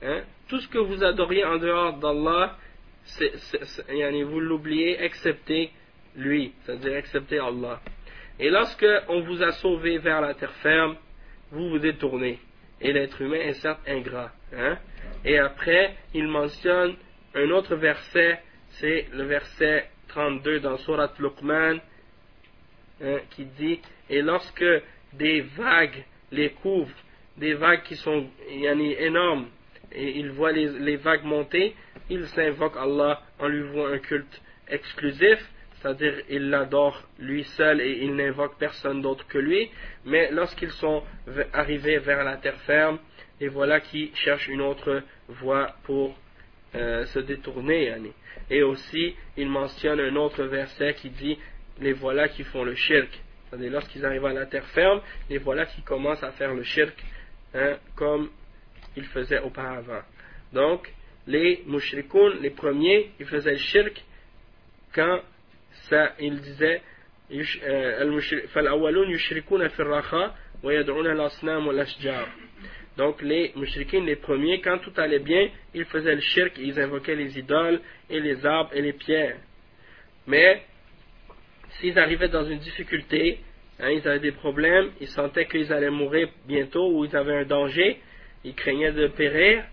hein, 0.04 0.22
tout 0.48 0.60
ce 0.60 0.68
que 0.68 0.78
vous 0.78 1.04
adoriez 1.04 1.46
en 1.46 1.58
dehors 1.58 1.98
d'Allah, 1.98 2.58
vous 4.26 4.40
l'oubliez 4.40 5.04
excepté 5.04 5.72
lui, 6.16 6.54
c'est-à-dire 6.62 6.96
excepté 6.98 7.40
Allah. 7.40 7.80
Et 8.40 8.50
lorsque 8.50 8.86
on 9.10 9.22
vous 9.22 9.42
a 9.42 9.52
sauvé 9.54 9.98
vers 9.98 10.22
la 10.22 10.34
terre 10.34 10.54
ferme, 10.62 10.96
vous 11.52 11.70
vous 11.70 11.80
détournez. 11.80 12.40
Et 12.82 12.92
l'être 12.92 13.22
humain 13.22 13.40
est 13.40 13.54
certes 13.54 13.82
ingrat. 13.88 14.32
Hein. 14.56 14.78
Et 15.24 15.38
après, 15.38 15.96
il 16.14 16.28
mentionne 16.28 16.96
un 17.36 17.50
autre 17.50 17.76
verset, 17.76 18.40
c'est 18.80 19.08
le 19.14 19.24
verset 19.24 19.90
32 20.10 20.60
dans 20.60 20.78
Surat 20.78 21.12
Luqman, 21.20 21.80
hein, 23.04 23.20
qui 23.32 23.46
dit 23.46 23.80
Et 24.10 24.22
lorsque 24.22 24.66
des 25.14 25.42
vagues 25.42 26.04
les 26.32 26.50
couvrent, 26.52 26.92
des 27.38 27.54
vagues 27.54 27.84
qui 27.84 27.96
sont 27.96 28.28
énormes, 28.50 29.48
et 29.92 30.20
ils 30.20 30.32
voient 30.32 30.52
les, 30.52 30.96
vagues 30.98 31.24
monter, 31.24 31.76
ils 32.10 32.28
invoquent 32.38 32.78
Allah 32.78 33.22
en 33.40 33.48
lui 33.48 33.64
vouant 33.64 33.88
un 33.88 34.00
culte 34.00 34.42
exclusif, 34.68 35.40
c'est-à-dire 35.76 36.22
ils 36.30 36.50
l'adorent 36.50 37.04
lui 37.20 37.44
seul 37.44 37.82
et 37.82 38.00
ils 38.02 38.16
n'invoquent 38.16 38.58
personne 38.58 39.02
d'autre 39.02 39.28
que 39.28 39.38
lui, 39.38 39.70
mais 40.06 40.32
lorsqu'ils 40.32 40.72
sont 40.72 41.04
arrivés 41.54 42.00
vers 42.00 42.24
la 42.24 42.38
terre 42.38 42.60
ferme, 42.62 43.00
et 43.40 43.48
voilà 43.48 43.82
qu'ils 43.82 44.16
cherchent 44.16 44.48
une 44.48 44.62
autre 44.62 45.04
voie 45.28 45.76
pour 45.84 46.16
euh, 46.75 47.05
se 47.07 47.19
détourner. 47.21 47.95
Et 48.51 48.63
aussi, 48.63 49.15
il 49.37 49.49
mentionne 49.49 50.01
un 50.01 50.17
autre 50.17 50.45
verset 50.45 50.95
qui 50.95 51.11
dit 51.11 51.39
Les 51.81 51.93
voilà 51.93 52.29
qui 52.29 52.45
font 52.45 52.65
le 52.65 52.75
shirk. 52.75 53.09
C'est-à-dire, 53.49 53.73
lorsqu'ils 53.73 54.05
arrivent 54.05 54.27
à 54.27 54.33
la 54.33 54.47
terre 54.47 54.67
ferme, 54.67 55.01
les 55.31 55.39
voilà 55.39 55.67
qui 55.67 55.83
commencent 55.83 56.23
à 56.23 56.33
faire 56.33 56.55
le 56.55 56.63
shirk 56.63 56.95
hein, 57.55 57.77
comme 57.95 58.31
ils 58.97 59.07
faisaient 59.07 59.41
auparavant. 59.41 60.03
Donc, 60.53 60.93
les 61.27 61.63
mushrikoun, 61.67 62.39
les 62.41 62.51
premiers, 62.51 63.11
ils 63.19 63.27
faisaient 63.27 63.53
le 63.53 63.59
shirk 63.59 64.03
quand 64.95 65.21
ça, 65.89 66.15
ils 66.19 66.41
disaient 66.41 66.83
فالأولون 68.55 69.11
يشركون 69.11 69.69
في 69.69 69.81
الرخاء 69.81 70.37
ويدعون 70.63 71.07
الأصنام 71.07 71.67
والأشجار 71.67 72.29
donc 72.98 73.22
les 73.22 73.52
mushrikines, 73.56 74.06
les 74.06 74.16
premiers, 74.16 74.62
quand 74.62 74.78
tout 74.80 74.94
allait 74.98 75.20
bien, 75.20 75.50
ils 75.74 75.86
faisaient 75.86 76.14
le 76.14 76.22
shirk, 76.22 76.54
ils 76.60 76.80
invoquaient 76.80 77.16
les 77.16 77.38
idoles 77.40 77.82
et 78.10 78.20
les 78.20 78.46
arbres 78.46 78.72
et 78.74 78.82
les 78.82 78.94
pierres. 78.94 79.38
Mais 80.28 80.62
s'ils 81.80 81.98
arrivaient 81.98 82.30
dans 82.30 82.46
une 82.46 82.60
difficulté, 82.60 83.40
hein, 83.80 83.90
ils 83.90 84.08
avaient 84.08 84.20
des 84.20 84.32
problèmes, 84.32 84.92
ils 85.02 85.08
sentaient 85.08 85.48
qu'ils 85.48 85.74
allaient 85.74 85.90
mourir 85.90 86.30
bientôt 86.48 86.92
ou 86.92 87.06
ils 87.06 87.16
avaient 87.16 87.38
un 87.38 87.46
danger, 87.46 88.00
ils 88.44 88.54
craignaient 88.54 88.92
de 88.92 89.08
périr, 89.08 89.64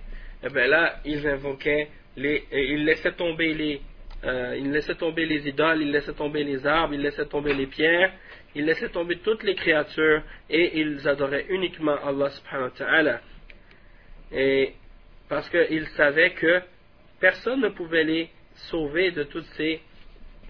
et 0.43 0.47
eh 0.47 0.49
bien 0.49 0.67
là, 0.67 1.01
ils 1.05 1.27
invoquaient 1.27 1.89
les, 2.17 2.45
ils 2.53 2.85
laissaient 2.85 3.13
tomber 3.13 3.53
les, 3.53 3.81
euh, 4.25 4.57
ils 4.59 4.71
laissaient 4.71 4.97
tomber 4.97 5.25
les 5.25 5.49
idoles, 5.49 5.83
ils 5.83 5.91
laissaient 5.91 6.13
tomber 6.13 6.45
les 6.45 6.67
arbres, 6.67 6.95
ils 6.95 7.01
laissaient 7.01 7.27
tomber 7.27 7.55
les 7.55 7.67
pierres, 7.67 8.13
ils 8.55 8.65
laissaient 8.65 8.91
tomber 8.91 9.19
toutes 9.19 9.43
les 9.43 9.55
créatures 9.55 10.23
et 10.51 10.81
ils 10.81 11.09
adoraient 11.09 11.47
uniquement 11.49 11.97
Allah 12.05 12.29
subhanahu 12.31 12.65
wa 12.65 12.71
ta'ala. 12.71 13.21
Et 14.33 14.75
parce 15.29 15.49
qu'ils 15.49 15.87
savaient 15.97 16.33
que 16.33 16.61
personne 17.19 17.61
ne 17.61 17.69
pouvait 17.69 18.05
les 18.05 18.31
sauver 18.55 19.11
de, 19.11 19.23
toutes 19.23 19.47
ces 19.57 19.81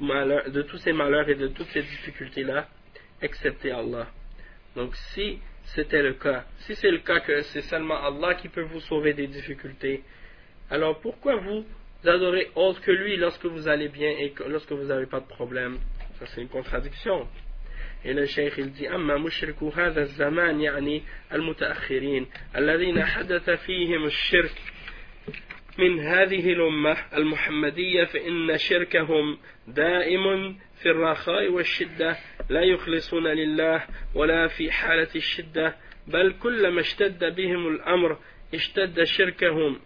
malheurs, 0.01 0.51
de 0.51 0.63
tous 0.63 0.79
ces 0.79 0.93
malheurs 0.93 1.29
et 1.29 1.37
de 1.37 1.49
toutes 1.49 1.69
ces 1.69 1.83
difficultés-là, 1.83 2.67
excepté 3.23 3.71
Allah. 3.71 4.09
Donc 4.75 4.97
si 4.97 5.39
c'était 5.75 6.03
le 6.03 6.15
cas, 6.15 6.45
si 6.61 6.75
c'est 6.75 6.91
le 6.91 6.99
cas 6.99 7.21
que 7.21 7.43
c'est 7.43 7.63
seulement 7.63 8.03
Allah 8.03 8.35
qui 8.35 8.49
peut 8.49 8.63
vous 8.63 8.81
sauver 8.81 9.13
des 9.13 9.29
difficultés, 9.29 10.03
alors 10.71 11.01
pourquoi 11.01 11.37
vous 11.37 11.65
adorez 12.09 12.51
autre 12.55 12.81
que 12.81 12.91
lui 12.91 13.17
lorsque 13.17 13.47
vous 13.47 13.69
allez 13.69 13.89
bien 13.89 14.11
et 14.11 14.33
lorsque 14.47 14.73
vous 14.73 14.85
n'avez 14.85 15.07
pas 15.07 15.21
de 15.21 15.27
problème. 15.27 15.79
Ça 16.19 16.27
c'est 16.27 16.41
une 16.41 16.49
contradiction. 16.49 17.27
إلى 18.05 18.23
الشيخ 18.23 18.59
الدي 18.59 18.95
أما 18.95 19.17
مشرك 19.17 19.63
هذا 19.63 20.01
الزمان 20.01 20.61
يعني 20.61 21.03
المتأخرين 21.33 22.27
الذين 22.57 23.05
حدث 23.05 23.51
فيهم 23.51 24.05
الشرك 24.05 24.55
من 25.79 26.01
هذه 26.01 26.53
الأمة 26.53 26.97
المحمدية 27.17 28.05
فإن 28.05 28.59
شركهم 28.59 29.39
دائم 29.69 30.57
في 30.83 30.91
الرخاء 30.91 31.49
والشدة 31.49 32.17
لا 32.51 32.63
يخلصون 32.63 33.27
لله 33.27 33.85
ولا 34.15 34.49
في 34.49 34.71
حالة 34.71 35.09
الشدة 35.17 35.77
بل 36.07 36.33
كلما 36.43 36.81
اشتد 36.81 37.35
بهم 37.37 37.69
الأمر 37.69 38.19
اشتد 38.55 39.05
شركهم 39.05 39.81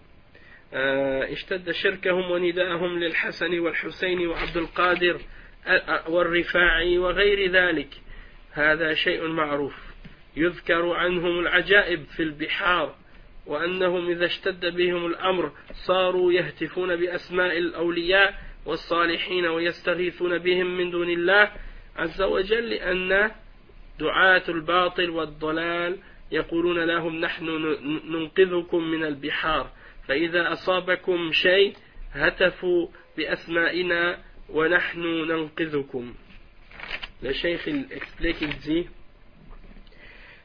اشتد 1.32 1.70
شركهم 1.70 2.30
ونداءهم 2.30 2.98
للحسن 2.98 3.58
والحسين 3.58 4.26
وعبد 4.26 4.56
القادر 4.56 5.20
والرفاعي 6.08 6.98
وغير 6.98 7.50
ذلك. 7.50 7.88
هذا 8.52 8.94
شيء 8.94 9.28
معروف. 9.28 9.94
يذكر 10.36 10.90
عنهم 10.90 11.38
العجائب 11.38 12.04
في 12.04 12.22
البحار 12.22 12.94
وأنهم 13.46 14.10
إذا 14.10 14.26
اشتد 14.26 14.76
بهم 14.76 15.06
الأمر 15.06 15.52
صاروا 15.72 16.32
يهتفون 16.32 16.96
بأسماء 16.96 17.58
الأولياء 17.58 18.34
والصالحين 18.66 19.46
ويستغيثون 19.46 20.38
بهم 20.38 20.76
من 20.76 20.90
دون 20.90 21.10
الله 21.10 21.50
عز 21.96 22.22
وجل 22.22 22.70
لأن 22.70 23.30
دعاة 24.00 24.42
الباطل 24.48 25.10
والضلال 25.10 25.98
يقولون 26.32 26.78
لهم 26.78 27.20
نحن 27.20 27.44
ننقذكم 28.04 28.84
من 28.84 29.04
البحار. 29.04 29.70
فإذا 30.07 30.53
أصابكم 30.53 31.31
شيء 31.31 31.73
هتفوا 32.13 32.87
بأسمائنا 33.17 34.19
ونحن 34.49 34.99
ننقذكم 35.01 36.13
le 37.21 37.33
cheikh 37.33 37.59
il 37.67 37.85
explique, 37.91 38.37
il 38.41 38.57
dit 38.59 38.87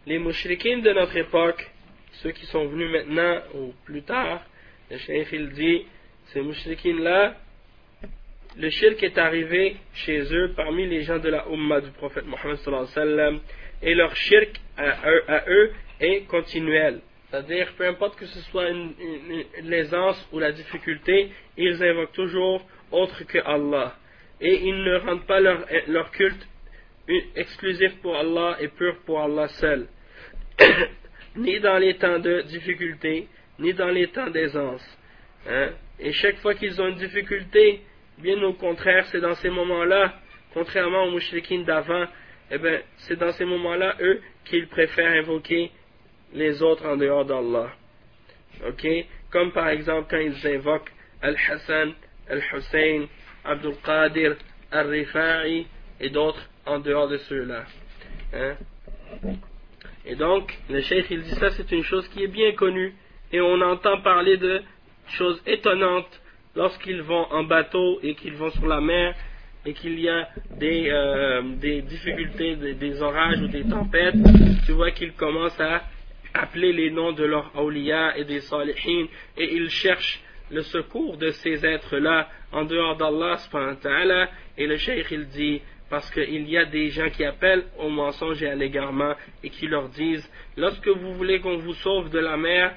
les 0.06 0.18
mouchriquins 0.18 0.78
de 0.78 0.90
notre 0.90 1.16
époque, 1.16 1.70
ceux 2.14 2.32
qui 2.32 2.46
sont 2.46 2.66
venus 2.66 2.90
maintenant 2.90 3.40
ou 3.54 3.72
plus 3.84 4.02
tard, 4.02 4.42
le 4.90 4.98
cheikh 4.98 5.28
il 5.32 5.50
dit 5.50 5.86
ces 6.26 6.40
mouchriquins 6.40 6.98
là, 6.98 7.36
le 8.56 8.70
shirk 8.70 9.02
est 9.02 9.18
arrivé 9.18 9.76
chez 9.94 10.20
eux 10.34 10.52
parmi 10.56 10.86
les 10.88 11.02
gens 11.02 11.18
de 11.18 11.28
la 11.28 11.46
Ummah 11.48 11.80
du 11.80 11.90
prophète 11.90 12.24
Mohammed 12.26 12.56
sallam, 12.56 13.40
et 13.82 13.94
leur 13.94 14.14
shirk 14.16 14.60
à 14.76 15.44
eux, 15.48 15.72
est 16.00 16.22
continuel. 16.26 17.00
C'est-à-dire, 17.29 17.73
peu 17.77 17.87
importe 17.87 18.17
que 18.17 18.25
ce 18.25 18.39
soit 18.49 18.69
l'aisance 19.61 20.27
ou 20.31 20.39
la 20.39 20.51
difficulté, 20.51 21.31
ils 21.57 21.83
invoquent 21.83 22.13
toujours 22.13 22.67
autre 22.91 23.23
que 23.25 23.37
Allah. 23.45 23.95
Et 24.41 24.67
ils 24.67 24.83
ne 24.83 24.95
rendent 24.97 25.27
pas 25.27 25.39
leur, 25.39 25.65
leur 25.87 26.09
culte 26.11 26.47
exclusif 27.35 27.95
pour 28.01 28.15
Allah 28.15 28.57
et 28.59 28.67
pur 28.67 28.97
pour 29.05 29.19
Allah 29.19 29.47
seul, 29.47 29.87
ni 31.35 31.59
dans 31.59 31.77
les 31.77 31.95
temps 31.95 32.19
de 32.19 32.41
difficulté, 32.41 33.27
ni 33.59 33.73
dans 33.73 33.89
les 33.89 34.07
temps 34.07 34.29
d'aisance. 34.29 34.83
Hein? 35.47 35.69
Et 35.99 36.13
chaque 36.13 36.37
fois 36.37 36.55
qu'ils 36.55 36.81
ont 36.81 36.87
une 36.87 36.95
difficulté, 36.95 37.81
bien 38.17 38.41
au 38.43 38.53
contraire, 38.53 39.05
c'est 39.07 39.21
dans 39.21 39.35
ces 39.35 39.49
moments-là, 39.49 40.13
contrairement 40.53 41.03
aux 41.05 41.11
mouchriquines 41.11 41.63
d'avant, 41.63 42.05
eh 42.51 42.57
bien, 42.57 42.79
c'est 42.97 43.17
dans 43.17 43.31
ces 43.33 43.45
moments-là, 43.45 43.95
eux, 44.01 44.21
qu'ils 44.45 44.67
préfèrent 44.67 45.11
invoquer 45.11 45.71
les 46.33 46.61
autres 46.61 46.85
en 46.85 46.97
dehors 46.97 47.25
d'Allah. 47.25 47.71
Ok? 48.67 48.87
Comme 49.31 49.51
par 49.51 49.69
exemple 49.69 50.07
quand 50.09 50.17
ils 50.17 50.47
invoquent 50.47 50.91
Al-Hassan, 51.21 51.93
Al-Hussein, 52.29 53.07
Abdul 53.43 53.75
Qadir, 53.83 54.35
Al-Rifa'i 54.71 55.67
et 55.99 56.09
d'autres 56.09 56.49
en 56.65 56.79
dehors 56.79 57.07
de 57.07 57.17
ceux-là. 57.17 57.63
Hein? 58.33 58.55
Et 60.05 60.15
donc, 60.15 60.57
le 60.69 60.81
cheikh 60.81 61.07
il 61.09 61.21
dit 61.21 61.35
ça, 61.35 61.51
c'est 61.51 61.71
une 61.71 61.83
chose 61.83 62.07
qui 62.09 62.23
est 62.23 62.27
bien 62.27 62.53
connue. 62.53 62.93
Et 63.31 63.41
on 63.41 63.61
entend 63.61 64.01
parler 64.01 64.37
de 64.37 64.61
choses 65.07 65.41
étonnantes 65.45 66.19
lorsqu'ils 66.55 67.01
vont 67.01 67.25
en 67.31 67.43
bateau 67.43 67.99
et 68.01 68.15
qu'ils 68.15 68.35
vont 68.35 68.49
sur 68.51 68.67
la 68.67 68.81
mer 68.81 69.15
et 69.65 69.73
qu'il 69.73 69.99
y 69.99 70.09
a 70.09 70.29
des, 70.57 70.89
euh, 70.89 71.41
des 71.55 71.81
difficultés, 71.81 72.55
des, 72.55 73.01
orages 73.01 73.41
ou 73.41 73.47
des 73.47 73.63
tempêtes, 73.63 74.15
tu 74.65 74.71
vois 74.71 74.91
qu'ils 74.91 75.13
commencent 75.13 75.59
à 75.59 75.83
appeler 76.33 76.73
les 76.73 76.91
noms 76.91 77.11
de 77.11 77.23
leurs 77.23 77.51
awliya 77.55 78.17
et 78.17 78.25
des 78.25 78.41
salihin 78.41 79.05
et 79.37 79.53
ils 79.53 79.69
cherchent 79.69 80.21
le 80.51 80.61
secours 80.61 81.17
de 81.17 81.29
ces 81.29 81.65
êtres-là 81.65 82.27
en 82.51 82.65
dehors 82.65 82.97
d'Allah 82.97 83.37
et 84.57 84.67
le 84.67 84.77
cheikh 84.77 85.07
il 85.11 85.27
dit 85.27 85.61
parce 85.89 86.09
qu'il 86.11 86.49
y 86.49 86.57
a 86.57 86.65
des 86.65 86.89
gens 86.89 87.09
qui 87.09 87.23
appellent 87.23 87.65
au 87.77 87.89
mensonge 87.89 88.43
et 88.43 88.47
à 88.47 88.55
l'égarement 88.55 89.15
et 89.43 89.49
qui 89.49 89.67
leur 89.67 89.89
disent 89.89 90.29
lorsque 90.57 90.87
vous 90.87 91.13
voulez 91.13 91.39
qu'on 91.39 91.57
vous 91.57 91.73
sauve 91.73 92.09
de 92.09 92.19
la 92.19 92.37
mer 92.37 92.75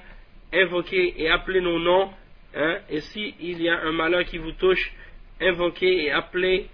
invoquez 0.53 1.23
et 1.23 1.31
appelez 1.31 1.61
nos 1.61 1.79
noms 1.79 2.11
hein, 2.55 2.79
et 2.91 3.01
s'il 3.01 3.35
il 3.41 3.63
y 3.63 3.69
a 3.69 3.81
un 3.81 3.93
malheur 3.93 4.25
qui 4.25 4.39
vous 4.39 4.53
touche 4.53 4.93
invoquez 5.41 6.05
et 6.05 6.11
appelez 6.11 6.69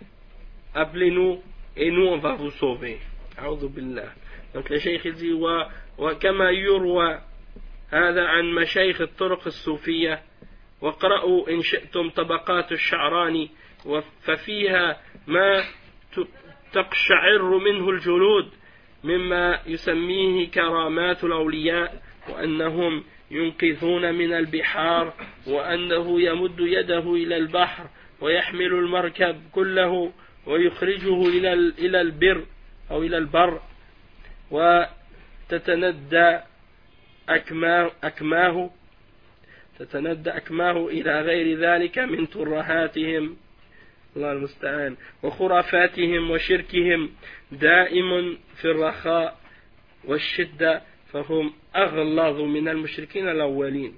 appelez-nous 0.74 1.42
et 1.76 1.90
nous 1.90 2.06
on 2.06 2.18
va 2.18 2.34
vous 2.34 2.50
sauver. 2.52 2.98
Donc 4.54 4.68
le 4.68 4.78
cheikh 4.78 5.02
il 5.04 5.14
dit 5.14 5.32
وكما 5.98 6.50
يروى 6.50 7.20
هذا 7.90 8.24
عن 8.26 8.44
مشايخ 8.44 9.00
الطرق 9.00 9.46
الصوفية 9.46 10.22
واقرأوا 10.80 11.50
إن 11.50 11.62
شئتم 11.62 12.10
طبقات 12.10 12.72
الشعراني 12.72 13.50
ففيها 14.22 15.00
ما 15.26 15.64
تقشعر 16.72 17.58
منه 17.58 17.90
الجلود 17.90 18.48
مما 19.04 19.60
يسميه 19.66 20.50
كرامات 20.50 21.24
الأولياء 21.24 22.02
وأنهم 22.28 23.04
ينقذون 23.30 24.14
من 24.14 24.32
البحار 24.32 25.14
وأنه 25.46 26.20
يمد 26.20 26.60
يده 26.60 27.14
إلى 27.14 27.36
البحر 27.36 27.86
ويحمل 28.20 28.74
المركب 28.74 29.40
كله 29.52 30.12
ويخرجه 30.46 31.28
إلى 31.28 31.52
إلى 31.52 32.00
البر 32.00 32.44
أو 32.90 33.02
إلى 33.02 33.18
البر. 33.18 33.60
تتندى 35.48 36.40
أكماه 37.28 38.70
تتندى 39.78 40.30
أكماه 40.30 40.86
إلى 40.86 41.20
غير 41.20 41.58
ذلك 41.58 41.98
من 41.98 42.28
ترهاتهم. 42.28 43.36
الله 44.16 44.32
المستعان. 44.32 44.96
وخرافاتهم 45.22 46.30
وشركهم 46.30 47.10
دائم 47.52 48.38
في 48.56 48.64
الرخاء 48.64 49.38
والشدة 50.04 50.82
فهم 51.12 51.52
أغلظ 51.76 52.40
من 52.40 52.68
المشركين 52.68 53.28
الأولين. 53.28 53.94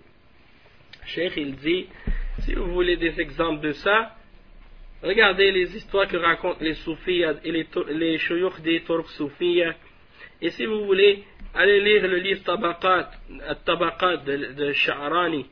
شيخ 1.07 1.39
الزي 1.39 1.87
Si 2.41 2.55
vous 2.55 2.73
voulez 2.73 2.97
des 2.97 3.21
exemples 3.21 3.61
de 3.61 3.73
ça, 3.73 4.17
regardez 5.03 5.53
les 5.53 5.77
histoires 5.77 6.09
que 6.09 6.17
racontent 6.17 6.59
les 6.61 6.75
soufis 6.75 7.23
et 7.45 7.53
les, 7.53 7.67
les 7.89 8.19
shuyukh 8.19 8.63
des 8.63 8.81
turcs 8.81 9.11
soufis. 9.11 9.63
Et 10.41 10.51
si 10.51 10.65
vous 10.65 10.85
voulez 10.87 11.23
allez 11.55 11.81
lire 11.81 12.07
le 12.09 12.17
livre 12.19 12.43
Tabaqat, 12.45 13.11
Tabaqat 13.65 14.19
de, 14.19 14.53
de 14.55 14.73
Sha'rani 14.73 15.47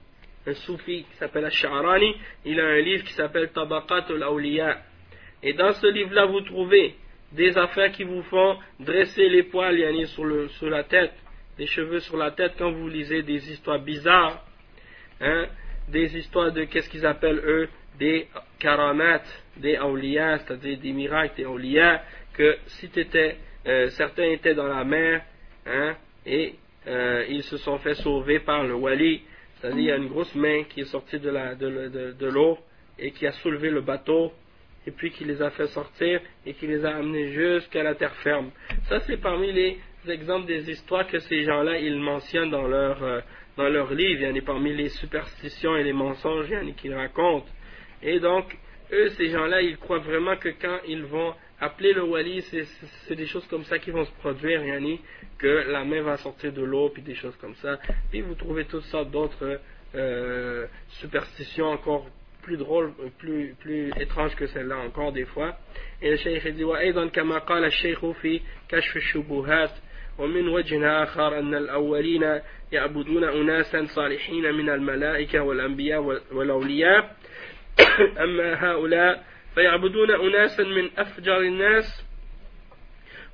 un 0.48 0.54
soufi 0.54 1.04
qui 1.04 1.16
s'appelle 1.18 1.44
Ash-Sha'rani, 1.44 2.14
il 2.44 2.58
a 2.60 2.66
un 2.66 2.80
livre 2.80 3.04
qui 3.04 3.12
s'appelle 3.12 3.50
Tabaqat 3.50 4.06
al-Awliya. 4.08 4.78
Et 5.42 5.52
dans 5.52 5.72
ce 5.72 5.86
livre-là, 5.86 6.26
vous 6.26 6.40
trouvez 6.40 6.94
des 7.32 7.56
affaires 7.58 7.92
qui 7.92 8.04
vous 8.04 8.22
font 8.22 8.56
dresser 8.80 9.28
les 9.28 9.42
poils 9.44 9.78
yani, 9.78 10.06
sur, 10.06 10.24
le, 10.24 10.48
sur 10.48 10.70
la 10.70 10.84
tête, 10.84 11.12
les 11.58 11.66
cheveux 11.66 12.00
sur 12.00 12.16
la 12.16 12.30
tête 12.30 12.54
quand 12.58 12.70
vous 12.70 12.88
lisez 12.88 13.22
des 13.22 13.50
histoires 13.52 13.80
bizarres, 13.80 14.42
hein, 15.20 15.46
des 15.88 16.16
histoires 16.16 16.52
de 16.52 16.64
qu'est-ce 16.64 16.88
qu'ils 16.88 17.06
appellent 17.06 17.42
eux 17.44 17.68
des 17.98 18.28
karamat, 18.60 19.22
des 19.56 19.76
awliya, 19.76 20.38
c'est-à-dire 20.38 20.78
des 20.78 20.92
miracles, 20.92 21.34
des 21.36 21.44
awliya, 21.44 22.02
que 22.32 22.56
si 22.66 22.88
euh, 23.66 23.88
certains 23.90 24.30
étaient 24.30 24.54
dans 24.54 24.68
la 24.68 24.84
mer, 24.84 25.22
hein, 25.68 25.96
et 26.26 26.54
euh, 26.86 27.24
ils 27.28 27.42
se 27.42 27.56
sont 27.58 27.78
fait 27.78 27.94
sauver 27.94 28.40
par 28.40 28.64
le 28.64 28.74
wali, 28.74 29.22
c'est-à-dire, 29.60 29.96
une 29.96 30.08
grosse 30.08 30.34
main 30.34 30.64
qui 30.64 30.80
est 30.80 30.84
sortie 30.84 31.18
de, 31.18 32.26
l'eau 32.26 32.58
et 32.98 33.10
qui 33.10 33.26
a 33.26 33.32
soulevé 33.32 33.70
le 33.70 33.80
bateau 33.80 34.32
et 34.86 34.90
puis 34.90 35.10
qui 35.10 35.24
les 35.24 35.42
a 35.42 35.50
fait 35.50 35.66
sortir 35.66 36.20
et 36.46 36.54
qui 36.54 36.66
les 36.66 36.84
a 36.84 36.96
amenés 36.96 37.32
jusqu'à 37.32 37.82
la 37.82 37.94
terre 37.94 38.14
ferme. 38.16 38.50
Ça, 38.88 39.00
c'est 39.00 39.18
parmi 39.18 39.52
les 39.52 39.78
exemples 40.08 40.46
des 40.46 40.70
histoires 40.70 41.06
que 41.06 41.18
ces 41.18 41.42
gens-là, 41.42 41.78
ils 41.78 41.98
mentionnent 41.98 42.50
dans 42.50 42.66
leur, 42.66 43.02
euh, 43.02 43.20
dans 43.56 43.68
leur 43.68 43.92
livre. 43.92 44.22
Il 44.22 44.28
y 44.28 44.32
en 44.32 44.36
a 44.36 44.44
parmi 44.44 44.74
les 44.74 44.88
superstitions 44.88 45.76
et 45.76 45.84
les 45.84 45.92
mensonges 45.92 46.54
qu'ils 46.76 46.94
racontent. 46.94 47.48
Et 48.02 48.20
donc, 48.20 48.56
eux, 48.92 49.08
ces 49.10 49.28
gens-là, 49.28 49.60
ils 49.60 49.76
croient 49.76 49.98
vraiment 49.98 50.36
que 50.36 50.48
quand 50.48 50.78
ils 50.86 51.04
vont 51.04 51.34
appeler 51.59 51.93
le 51.93 52.03
wali, 52.03 52.41
c'est 53.07 53.15
des 53.15 53.25
choses 53.25 53.45
comme 53.47 53.63
ça 53.65 53.79
qui 53.79 53.91
vont 53.91 54.05
se 54.05 54.11
produire, 54.19 54.63
yani, 54.63 54.99
que 55.37 55.47
la 55.71 55.83
main 55.83 56.01
va 56.01 56.17
sortir 56.17 56.51
de 56.51 56.61
l'eau, 56.61 56.89
puis 56.89 57.01
des 57.01 57.15
choses 57.15 57.35
comme 57.37 57.55
ça. 57.55 57.79
Puis 58.09 58.21
vous 58.21 58.35
trouvez 58.35 58.65
toutes 58.65 58.83
sortes 58.85 59.11
d'autres 59.11 59.59
euh, 59.95 60.65
superstitions 60.99 61.67
encore 61.67 62.07
plus 62.41 62.57
drôles, 62.57 62.93
plus, 63.17 63.55
plus 63.59 63.91
étranges 63.99 64.35
que 64.35 64.47
celle-là 64.47 64.77
encore 64.77 65.13
des 65.13 65.25
fois. 65.25 65.57
Et 66.01 66.11
le 66.11 66.17
cheikh 66.17 66.47
dit, 66.47 66.63
وأيضا 66.63 67.07
كما 67.07 67.37
قال 67.37 67.65
الشيخ 67.65 68.05
في 68.11 68.41
كشف 68.69 68.97
الشبهات 68.97 69.71
ومن 70.17 70.47
وجه 70.47 71.03
آخر 71.03 71.39
أن 71.39 71.55
الأولين 71.55 72.39
يعبدون 72.71 73.23
أناسا 73.23 73.85
صالحين 73.85 74.53
من 74.53 74.69
الملائكة 74.69 75.39
والأنبياء 75.39 76.01
والأولياء 76.31 77.15
أما 78.23 78.71
هؤلاء 78.71 79.23
فيعبدون 79.58 80.10
أناسا 80.10 80.62
من 80.62 80.90
أفجر 80.98 81.40
الناس 81.40 81.84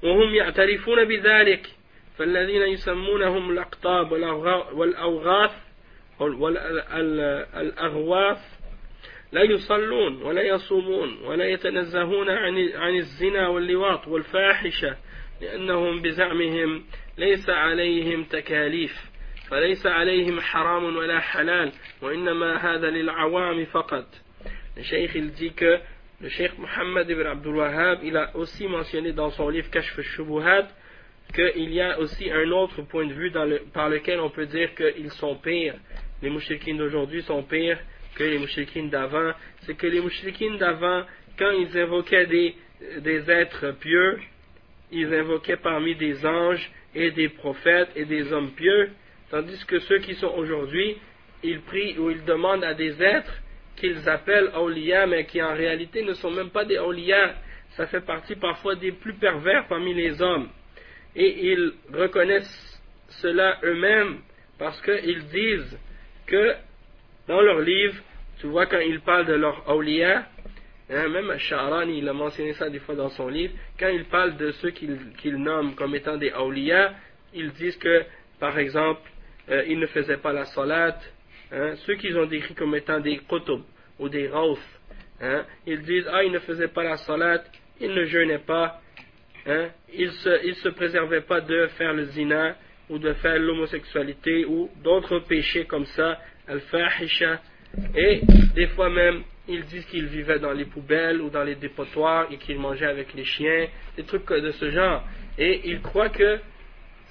وهم 0.02 0.34
يعترفون 0.34 1.04
بذلك 1.04 1.66
فالذين 2.18 2.62
يسمونهم 2.62 3.50
الأقطاب 3.50 4.12
والأوغاث 4.72 5.50
والأغواث 7.54 8.38
لا 9.32 9.42
يصلون 9.42 10.22
ولا 10.22 10.42
يصومون 10.42 11.18
ولا 11.24 11.44
يتنزهون 11.44 12.30
عن 12.74 12.96
الزنا 12.96 13.48
واللواط 13.48 14.08
والفاحشة 14.08 14.96
لأنهم 15.40 16.02
بزعمهم 16.02 16.84
ليس 17.18 17.50
عليهم 17.50 18.24
تكاليف 18.24 18.92
فليس 19.50 19.86
عليهم 19.86 20.40
حرام 20.40 20.96
ولا 20.96 21.20
حلال 21.20 21.72
وإنما 22.02 22.56
هذا 22.56 22.90
للعوام 22.90 23.64
فقط. 23.64 24.06
الشيخ 24.78 25.16
الديك 25.16 25.64
le 26.24 26.30
Cheikh 26.30 26.58
Mohammed 26.58 27.10
ibn 27.10 27.26
Abdul 27.26 27.56
Wahhab, 27.56 27.98
il 28.02 28.16
a 28.16 28.34
aussi 28.34 28.66
mentionné 28.66 29.12
dans 29.12 29.30
son 29.32 29.50
livre 29.50 29.68
Kashf 29.70 29.98
al-Shubuhat 29.98 30.68
qu'il 31.34 31.70
y 31.70 31.82
a 31.82 31.98
aussi 31.98 32.30
un 32.30 32.50
autre 32.50 32.80
point 32.80 33.04
de 33.04 33.12
vue 33.12 33.30
par 33.74 33.90
lequel 33.90 34.20
on 34.20 34.30
peut 34.30 34.46
dire 34.46 34.74
qu'ils 34.74 35.10
sont 35.10 35.36
pires. 35.36 35.74
Les 36.22 36.30
mouchikines 36.30 36.78
d'aujourd'hui 36.78 37.20
sont 37.24 37.42
pires 37.42 37.78
que 38.14 38.24
les 38.24 38.38
mouchikines 38.38 38.88
d'avant. 38.88 39.32
C'est 39.64 39.74
que 39.76 39.86
les 39.86 40.00
mouchikines 40.00 40.56
d'avant, 40.56 41.02
quand 41.38 41.50
ils 41.50 41.76
invoquaient 41.76 42.24
des, 42.24 42.54
des 43.00 43.30
êtres 43.30 43.72
pieux, 43.72 44.18
ils 44.92 45.12
invoquaient 45.12 45.58
parmi 45.58 45.94
des 45.94 46.24
anges 46.24 46.70
et 46.94 47.10
des 47.10 47.28
prophètes 47.28 47.90
et 47.96 48.06
des 48.06 48.32
hommes 48.32 48.52
pieux, 48.52 48.88
tandis 49.30 49.62
que 49.66 49.78
ceux 49.80 49.98
qui 49.98 50.14
sont 50.14 50.32
aujourd'hui, 50.38 50.96
ils 51.42 51.60
prient 51.60 51.98
ou 51.98 52.08
ils 52.08 52.24
demandent 52.24 52.64
à 52.64 52.72
des 52.72 53.02
êtres 53.02 53.42
qu'ils 53.76 54.08
appellent 54.08 54.50
awliya, 54.54 55.06
mais 55.06 55.24
qui 55.26 55.42
en 55.42 55.54
réalité 55.54 56.02
ne 56.02 56.14
sont 56.14 56.30
même 56.30 56.50
pas 56.50 56.64
des 56.64 56.76
awliya. 56.76 57.34
Ça 57.70 57.86
fait 57.86 58.00
partie 58.00 58.36
parfois 58.36 58.76
des 58.76 58.92
plus 58.92 59.14
pervers 59.14 59.66
parmi 59.68 59.94
les 59.94 60.20
hommes. 60.22 60.48
Et 61.16 61.50
ils 61.52 61.72
reconnaissent 61.92 62.82
cela 63.20 63.58
eux-mêmes 63.62 64.18
parce 64.58 64.80
qu'ils 64.82 65.24
disent 65.26 65.78
que 66.26 66.54
dans 67.26 67.40
leur 67.40 67.60
livre, 67.60 67.96
tu 68.40 68.46
vois, 68.46 68.66
quand 68.66 68.80
ils 68.80 69.00
parlent 69.00 69.26
de 69.26 69.34
leur 69.34 69.68
awliya, 69.68 70.26
hein, 70.90 71.08
même 71.08 71.36
Sha'rani, 71.38 71.98
il 71.98 72.08
a 72.08 72.12
mentionné 72.12 72.52
ça 72.54 72.68
des 72.68 72.78
fois 72.78 72.94
dans 72.94 73.08
son 73.10 73.28
livre, 73.28 73.54
quand 73.78 73.88
ils 73.88 74.04
parlent 74.04 74.36
de 74.36 74.50
ceux 74.52 74.70
qu'ils 74.70 75.36
nomment 75.36 75.74
comme 75.74 75.94
étant 75.94 76.16
des 76.16 76.30
awliya, 76.30 76.94
ils 77.32 77.50
disent 77.52 77.76
que, 77.76 78.04
par 78.38 78.58
exemple, 78.58 79.02
euh, 79.50 79.64
ils 79.66 79.78
ne 79.78 79.86
faisaient 79.86 80.18
pas 80.18 80.32
la 80.32 80.44
salat, 80.46 80.98
Hein, 81.56 81.74
ceux 81.86 81.94
qu'ils 81.94 82.18
ont 82.18 82.26
décrit 82.26 82.54
comme 82.54 82.74
étant 82.74 82.98
des 82.98 83.18
qutub 83.18 83.60
ou 84.00 84.08
des 84.08 84.26
rauf, 84.28 84.58
hein, 85.20 85.44
ils 85.66 85.82
disent 85.82 86.08
Ah, 86.12 86.24
ils 86.24 86.32
ne 86.32 86.40
faisaient 86.40 86.68
pas 86.68 86.82
la 86.82 86.96
salat, 86.96 87.44
ils 87.80 87.94
ne 87.94 88.04
jeûnaient 88.06 88.40
pas, 88.40 88.80
hein, 89.46 89.68
ils 89.92 90.06
ne 90.06 90.10
se, 90.10 90.52
se 90.52 90.68
préservaient 90.70 91.20
pas 91.20 91.40
de 91.40 91.68
faire 91.78 91.92
le 91.92 92.06
zina 92.06 92.56
ou 92.90 92.98
de 92.98 93.12
faire 93.14 93.38
l'homosexualité 93.38 94.44
ou 94.46 94.68
d'autres 94.82 95.20
péchés 95.20 95.64
comme 95.64 95.86
ça, 95.86 96.18
al-fahisha, 96.48 97.40
et 97.96 98.22
des 98.54 98.66
fois 98.68 98.90
même 98.90 99.22
ils 99.46 99.64
disent 99.66 99.84
qu'ils 99.86 100.06
vivaient 100.06 100.38
dans 100.38 100.52
les 100.52 100.64
poubelles 100.64 101.20
ou 101.20 101.30
dans 101.30 101.44
les 101.44 101.54
dépotoirs 101.54 102.26
et 102.32 102.38
qu'ils 102.38 102.58
mangeaient 102.58 102.86
avec 102.86 103.14
les 103.14 103.24
chiens, 103.24 103.68
des 103.96 104.02
trucs 104.02 104.26
de 104.28 104.50
ce 104.50 104.70
genre. 104.70 105.04
Et 105.38 105.68
ils 105.68 105.82
croient 105.82 106.08
que 106.08 106.38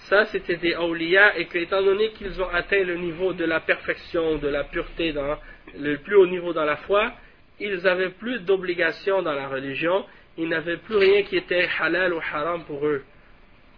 ça 0.09 0.25
c'était 0.25 0.57
des 0.57 0.73
awliya 0.73 1.37
et 1.37 1.45
qu'étant 1.45 1.81
donné 1.81 2.09
qu'ils 2.11 2.41
ont 2.41 2.49
atteint 2.49 2.83
le 2.83 2.95
niveau 2.95 3.33
de 3.33 3.45
la 3.45 3.59
perfection, 3.59 4.37
de 4.37 4.47
la 4.47 4.63
pureté, 4.63 5.13
dans 5.13 5.37
le 5.79 5.97
plus 5.97 6.15
haut 6.15 6.27
niveau 6.27 6.53
dans 6.53 6.65
la 6.65 6.77
foi, 6.77 7.13
ils 7.59 7.87
avaient 7.87 8.09
plus 8.09 8.39
d'obligations 8.39 9.21
dans 9.21 9.33
la 9.33 9.47
religion, 9.47 10.05
ils 10.37 10.49
n'avaient 10.49 10.77
plus 10.77 10.97
rien 10.97 11.23
qui 11.23 11.37
était 11.37 11.67
halal 11.79 12.13
ou 12.13 12.19
haram 12.19 12.63
pour 12.65 12.85
eux. 12.85 13.03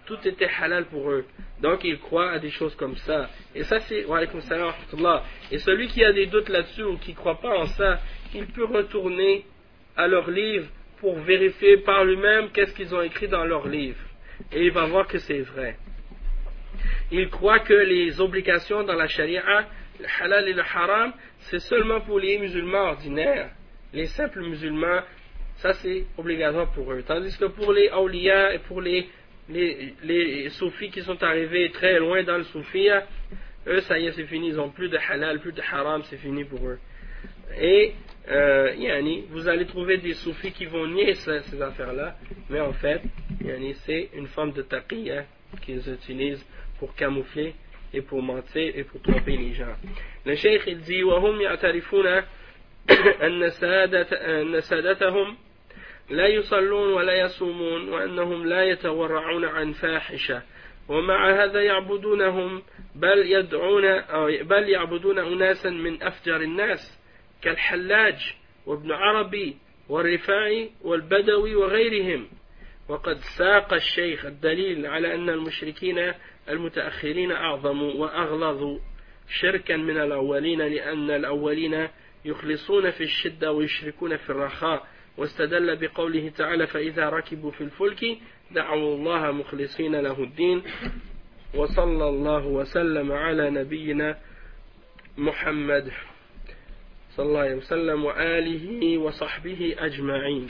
tout 0.05 0.17
était 0.25 0.49
halal 0.61 0.85
pour 0.85 1.11
eux. 1.11 1.25
Donc 1.61 1.83
ils 1.83 1.99
croient 1.99 2.31
à 2.31 2.39
des 2.39 2.51
choses 2.51 2.75
comme 2.75 2.95
ça. 2.97 3.29
Et 3.53 3.63
ça 3.63 3.79
c'est, 3.81 4.05
et 5.51 5.57
celui 5.59 5.87
qui 5.87 6.03
a 6.03 6.13
des 6.13 6.27
doutes 6.27 6.49
là-dessus 6.49 6.83
ou 6.83 6.97
qui 6.97 7.11
ne 7.11 7.15
croit 7.15 7.39
pas 7.39 7.57
en 7.57 7.65
ça, 7.65 7.99
il 8.33 8.45
peut 8.47 8.65
retourner 8.65 9.45
à 9.95 10.07
leur 10.07 10.29
livre 10.29 10.67
pour 10.99 11.17
vérifier 11.19 11.77
par 11.77 12.03
lui-même 12.03 12.49
qu'est-ce 12.51 12.73
qu'ils 12.73 12.93
ont 12.93 13.01
écrit 13.01 13.27
dans 13.27 13.45
leur 13.45 13.67
livre. 13.67 13.99
Et 14.51 14.65
il 14.65 14.71
va 14.71 14.85
voir 14.85 15.07
que 15.07 15.17
c'est 15.19 15.41
vrai. 15.41 15.77
Il 17.11 17.29
croit 17.29 17.59
que 17.59 17.73
les 17.73 18.19
obligations 18.19 18.83
dans 18.83 18.95
la 18.95 19.07
charia, 19.07 19.43
le 19.99 20.05
halal 20.19 20.49
et 20.49 20.53
le 20.53 20.61
haram, 20.61 21.13
c'est 21.49 21.59
seulement 21.59 22.01
pour 22.01 22.19
les 22.19 22.37
musulmans 22.37 22.89
ordinaires. 22.89 23.49
Les 23.93 24.07
simples 24.07 24.41
musulmans, 24.41 25.01
ça 25.57 25.73
c'est 25.73 26.05
obligatoire 26.17 26.71
pour 26.71 26.91
eux. 26.91 27.03
Tandis 27.05 27.37
que 27.37 27.45
pour 27.45 27.71
les 27.71 27.89
awliya 27.89 28.53
et 28.55 28.59
pour 28.59 28.81
les, 28.81 29.07
les, 29.49 30.49
soufis 30.49 30.89
qui 30.89 31.01
sont 31.01 31.21
arrivés 31.23 31.69
très 31.71 31.99
loin 31.99 32.23
dans 32.23 32.37
le 32.37 32.43
soufia, 32.43 33.05
eux 33.67 33.81
ça 33.81 33.97
y 33.99 34.07
est 34.07 34.11
c'est 34.11 34.25
fini, 34.25 34.49
ils 34.49 34.55
n'ont 34.55 34.69
plus 34.69 34.89
de 34.89 34.97
halal, 34.97 35.39
plus 35.39 35.53
de 35.53 35.61
haram, 35.61 36.01
c'est 36.09 36.17
fini 36.17 36.43
pour 36.43 36.67
eux. 36.67 36.79
Et 37.57 37.93
euh, 38.29 38.73
yani, 38.75 39.25
vous 39.29 39.47
allez 39.47 39.65
trouver 39.65 39.97
des 39.97 40.13
soufis 40.13 40.51
qui 40.51 40.65
vont 40.65 40.87
nier 40.87 41.13
ces, 41.13 41.61
affaires-là, 41.61 42.15
mais 42.49 42.59
en 42.59 42.73
fait, 42.73 43.01
yani, 43.43 43.75
c'est 43.85 44.09
une 44.15 44.27
forme 44.27 44.51
de 44.51 44.63
taqiyya 44.63 45.25
qu'ils 45.61 45.87
utilisent 45.89 46.43
pour 46.79 46.95
camoufler 46.95 47.55
et 47.93 48.01
pour 48.01 48.21
mentir 48.21 48.71
et 48.75 48.83
pour 48.83 49.01
tromper 49.01 49.37
les 49.37 49.53
gens. 49.53 49.75
Le 50.25 50.35
cheikh 50.35 50.63
il 50.67 50.79
dit 50.81 51.03
وهم 51.03 51.41
يعترفون 51.41 52.07
أن 53.25 53.43
أن 53.43 54.61
سادتهم 54.61 55.37
لا 56.09 56.27
يصلون 56.27 56.93
ولا 56.93 57.13
يصومون 57.13 57.89
وأنهم 57.89 58.45
لا 58.45 58.63
يتورعون 58.63 59.45
عن 59.45 59.71
فاحشة 59.71 60.41
ومع 60.87 61.43
هذا 61.43 61.61
يعبدونهم 61.61 62.63
بل 62.95 63.31
يدعون 63.31 64.01
بل 64.41 64.69
يعبدون 64.69 65.19
أناسا 65.19 65.69
من 65.69 66.03
أفجر 66.03 66.41
الناس 66.41 66.99
كالحلاج 67.41 68.35
وابن 68.65 68.91
عربي 68.91 69.57
والرفاعي 69.89 70.69
والبدوي 70.81 71.55
وغيرهم 71.55 72.27
وقد 72.89 73.17
ساق 73.37 73.73
الشيخ 73.73 74.25
الدليل 74.25 74.85
على 74.85 75.15
أن 75.15 75.29
المشركين 75.29 76.13
المتأخرين 76.49 77.31
أعظم 77.31 77.81
وأغلظ 77.81 78.79
شركا 79.29 79.77
من 79.77 79.97
الأولين 79.97 80.61
لأن 80.61 81.11
الأولين 81.11 81.87
يخلصون 82.25 82.91
في 82.91 83.03
الشدة 83.03 83.51
ويشركون 83.51 84.17
في 84.17 84.29
الرخاء. 84.29 84.87
واستدل 85.17 85.75
بقوله 85.75 86.29
تعالى 86.29 86.67
فإذا 86.67 87.09
ركبوا 87.09 87.51
في 87.51 87.61
الفلك 87.61 88.17
دعوا 88.51 88.95
الله 88.95 89.31
مخلصين 89.31 89.95
له 89.95 90.23
الدين 90.23 90.63
وصلى 91.53 92.09
الله 92.09 92.45
وسلم 92.45 93.11
على 93.11 93.49
نبينا 93.49 94.17
محمد 95.17 95.91
صلى 97.11 97.25
الله 97.25 97.39
عليه 97.39 97.55
وسلم 97.55 98.05
وآله 98.05 98.97
وصحبه 98.97 99.75
أجمعين. 99.79 100.47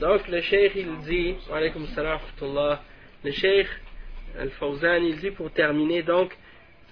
Donc 0.00 0.28
le 0.28 0.40
dit, 1.06 1.36
alaykoum 1.50 1.86
salam 1.88 2.20
wa 2.40 2.80
le 3.24 3.32
cheikh 3.32 3.66
Al-Fawzan, 4.38 5.04
il 5.04 5.16
dit 5.16 5.30
pour 5.30 5.52
terminer, 5.52 6.02
donc, 6.02 6.36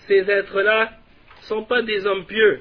ces 0.06 0.30
êtres-là 0.30 0.92
ne 1.38 1.42
sont 1.42 1.64
pas 1.64 1.82
des 1.82 2.06
hommes 2.06 2.26
pieux. 2.26 2.60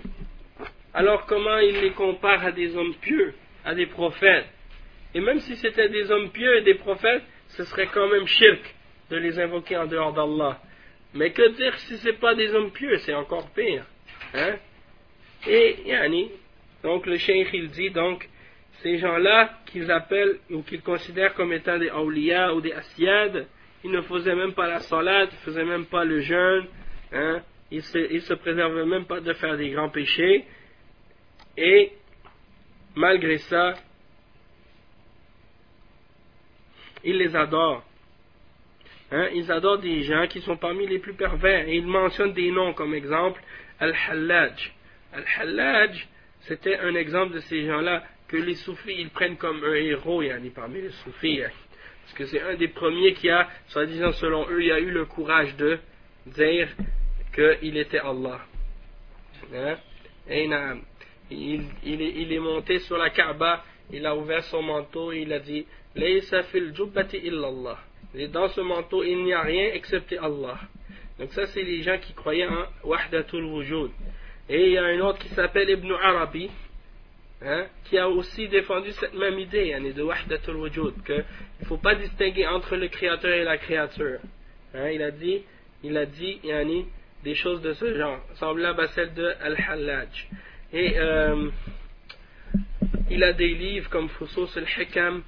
Alors 0.93 1.25
comment 1.25 1.57
il 1.57 1.81
les 1.81 1.91
compare 1.91 2.45
à 2.45 2.51
des 2.51 2.75
hommes 2.75 2.95
pieux, 2.95 3.33
à 3.63 3.75
des 3.75 3.85
prophètes? 3.85 4.47
Et 5.13 5.19
même 5.19 5.39
si 5.39 5.55
c'était 5.57 5.89
des 5.89 6.09
hommes 6.11 6.29
pieux 6.29 6.57
et 6.57 6.61
des 6.61 6.75
prophètes, 6.75 7.23
ce 7.49 7.63
serait 7.65 7.87
quand 7.87 8.07
même 8.07 8.27
shirk 8.27 8.75
de 9.09 9.17
les 9.17 9.39
invoquer 9.39 9.77
en 9.77 9.85
dehors 9.85 10.13
d'Allah. 10.13 10.59
Mais 11.13 11.31
que 11.31 11.49
dire 11.55 11.77
si 11.79 11.97
ce 11.97 12.07
n'est 12.07 12.17
pas 12.17 12.35
des 12.35 12.53
hommes 12.53 12.71
pieux, 12.71 12.97
c'est 12.99 13.13
encore 13.13 13.49
pire. 13.51 13.85
Hein? 14.33 14.55
Et, 15.47 15.77
yani, 15.85 16.31
donc 16.83 17.05
le 17.05 17.17
cheikh 17.17 17.49
il 17.53 17.69
dit, 17.69 17.91
donc, 17.91 18.27
ces 18.81 18.97
gens-là 18.97 19.59
qu'ils 19.65 19.91
appellent 19.91 20.37
ou 20.49 20.61
qu'ils 20.63 20.81
considèrent 20.81 21.33
comme 21.33 21.53
étant 21.53 21.77
des 21.77 21.89
awliya 21.89 22.53
ou 22.53 22.61
des 22.61 22.73
asiyad, 22.73 23.47
il 23.85 23.91
ne 23.91 24.01
faisait 24.01 24.33
même 24.33 24.53
pas 24.53 24.67
la 24.67 24.79
salade, 24.79 25.29
il 25.31 25.35
ne 25.35 25.41
faisait 25.41 25.63
même 25.63 25.85
pas 25.85 26.03
le 26.03 26.19
jeûne, 26.19 26.65
hein, 27.11 27.43
il 27.69 27.77
ne 27.77 28.19
se, 28.19 28.33
préservait 28.33 28.83
même 28.83 29.05
pas 29.05 29.19
de 29.19 29.31
faire 29.33 29.55
des 29.57 29.69
grands 29.69 29.89
péchés, 29.89 30.43
et 31.55 31.91
malgré 32.95 33.37
ça, 33.37 33.75
il 37.03 37.17
les 37.17 37.35
adore. 37.35 37.83
Hein, 39.11 39.29
ils 39.35 39.51
adorent 39.51 39.77
des 39.77 40.01
gens 40.01 40.25
qui 40.25 40.41
sont 40.41 40.57
parmi 40.57 40.87
les 40.87 40.97
plus 40.97 41.13
pervers, 41.13 41.69
et 41.69 41.75
il 41.75 41.85
mentionne 41.85 42.33
des 42.33 42.49
noms 42.49 42.73
comme 42.73 42.95
exemple 42.95 43.39
Al-Hallaj. 43.79 44.73
Al-Hallaj, 45.13 46.07
c'était 46.41 46.79
un 46.79 46.95
exemple 46.95 47.35
de 47.35 47.39
ces 47.41 47.67
gens-là 47.67 48.03
que 48.27 48.37
les 48.37 48.55
soufis 48.55 48.95
ils 48.97 49.11
prennent 49.11 49.37
comme 49.37 49.63
un 49.63 49.75
héros, 49.75 50.23
yani, 50.23 50.49
parmi 50.49 50.81
les 50.81 50.89
soufis. 50.89 51.43
Hein. 51.43 51.51
Parce 52.05 52.13
que 52.17 52.25
c'est 52.27 52.41
un 52.41 52.55
des 52.55 52.67
premiers 52.67 53.13
qui 53.13 53.29
a, 53.29 53.49
soi-disant 53.67 54.11
selon 54.13 54.47
eux, 54.49 54.63
il 54.63 54.71
a 54.71 54.79
eu 54.79 54.91
le 54.91 55.05
courage 55.05 55.55
de 55.55 55.79
dire 56.27 56.69
qu'il 57.33 57.77
était 57.77 57.99
Allah. 57.99 58.41
Hein? 59.53 59.77
Et 60.29 60.47
il, 61.31 61.63
il, 61.83 62.31
est, 62.31 62.39
monté 62.39 62.77
sur 62.79 62.97
la 62.97 63.09
Kaaba, 63.09 63.63
il 63.91 64.05
a 64.05 64.15
ouvert 64.15 64.43
son 64.43 64.61
manteau 64.61 65.11
et 65.11 65.21
il 65.21 65.33
a 65.33 65.39
dit 65.39 65.65
illallah. 65.95 67.79
Et 68.13 68.27
dans 68.27 68.47
ce 68.49 68.61
manteau, 68.61 69.03
il 69.03 69.23
n'y 69.23 69.33
a 69.33 69.41
rien 69.41 69.73
excepté 69.73 70.17
Allah. 70.19 70.59
Donc 71.19 71.31
ça, 71.33 71.47
c'est 71.47 71.63
les 71.63 71.81
gens 71.81 71.97
qui 71.97 72.13
croyaient 72.13 72.47
en 72.47 72.65
Wahdatul 72.83 73.45
Wujud. 73.45 73.89
Et 74.47 74.67
il 74.67 74.71
y 74.73 74.77
a 74.77 74.83
un 74.83 74.99
autre 74.99 75.19
qui 75.19 75.29
s'appelle 75.29 75.69
Ibn 75.69 75.91
Arabi, 75.93 76.51
Hein, 77.41 77.65
qui 77.83 77.97
a 77.97 78.07
aussi 78.07 78.47
défendu 78.47 78.91
cette 78.93 79.13
même 79.13 79.37
idée 79.37 79.67
yani, 79.67 79.91
de 79.91 80.01
Wahdatul 80.01 80.55
Wujud, 80.55 80.93
qu'il 81.05 81.23
ne 81.59 81.65
faut 81.65 81.77
pas 81.77 81.93
distinguer 81.93 82.47
entre 82.47 82.77
le 82.77 82.87
créateur 82.87 83.33
et 83.33 83.43
la 83.43 83.57
créature. 83.57 84.19
Hein, 84.73 84.89
il 84.89 85.03
a 85.03 85.11
dit, 85.11 85.43
il 85.83 85.97
a 85.97 86.05
dit 86.05 86.39
yani, 86.43 86.85
des 87.25 87.35
choses 87.35 87.61
de 87.61 87.73
ce 87.73 87.93
genre, 87.93 88.19
semblables 88.35 88.81
à 88.81 88.87
celle 88.87 89.13
de 89.13 89.33
Al-Hallaj. 89.41 90.29
Et 90.71 90.93
euh, 90.97 91.49
il 93.11 93.23
a 93.23 93.33
des 93.33 93.53
livres 93.53 93.89
comme 93.89 94.07
Fusus 94.09 94.57
al-Hikam, 94.57 95.21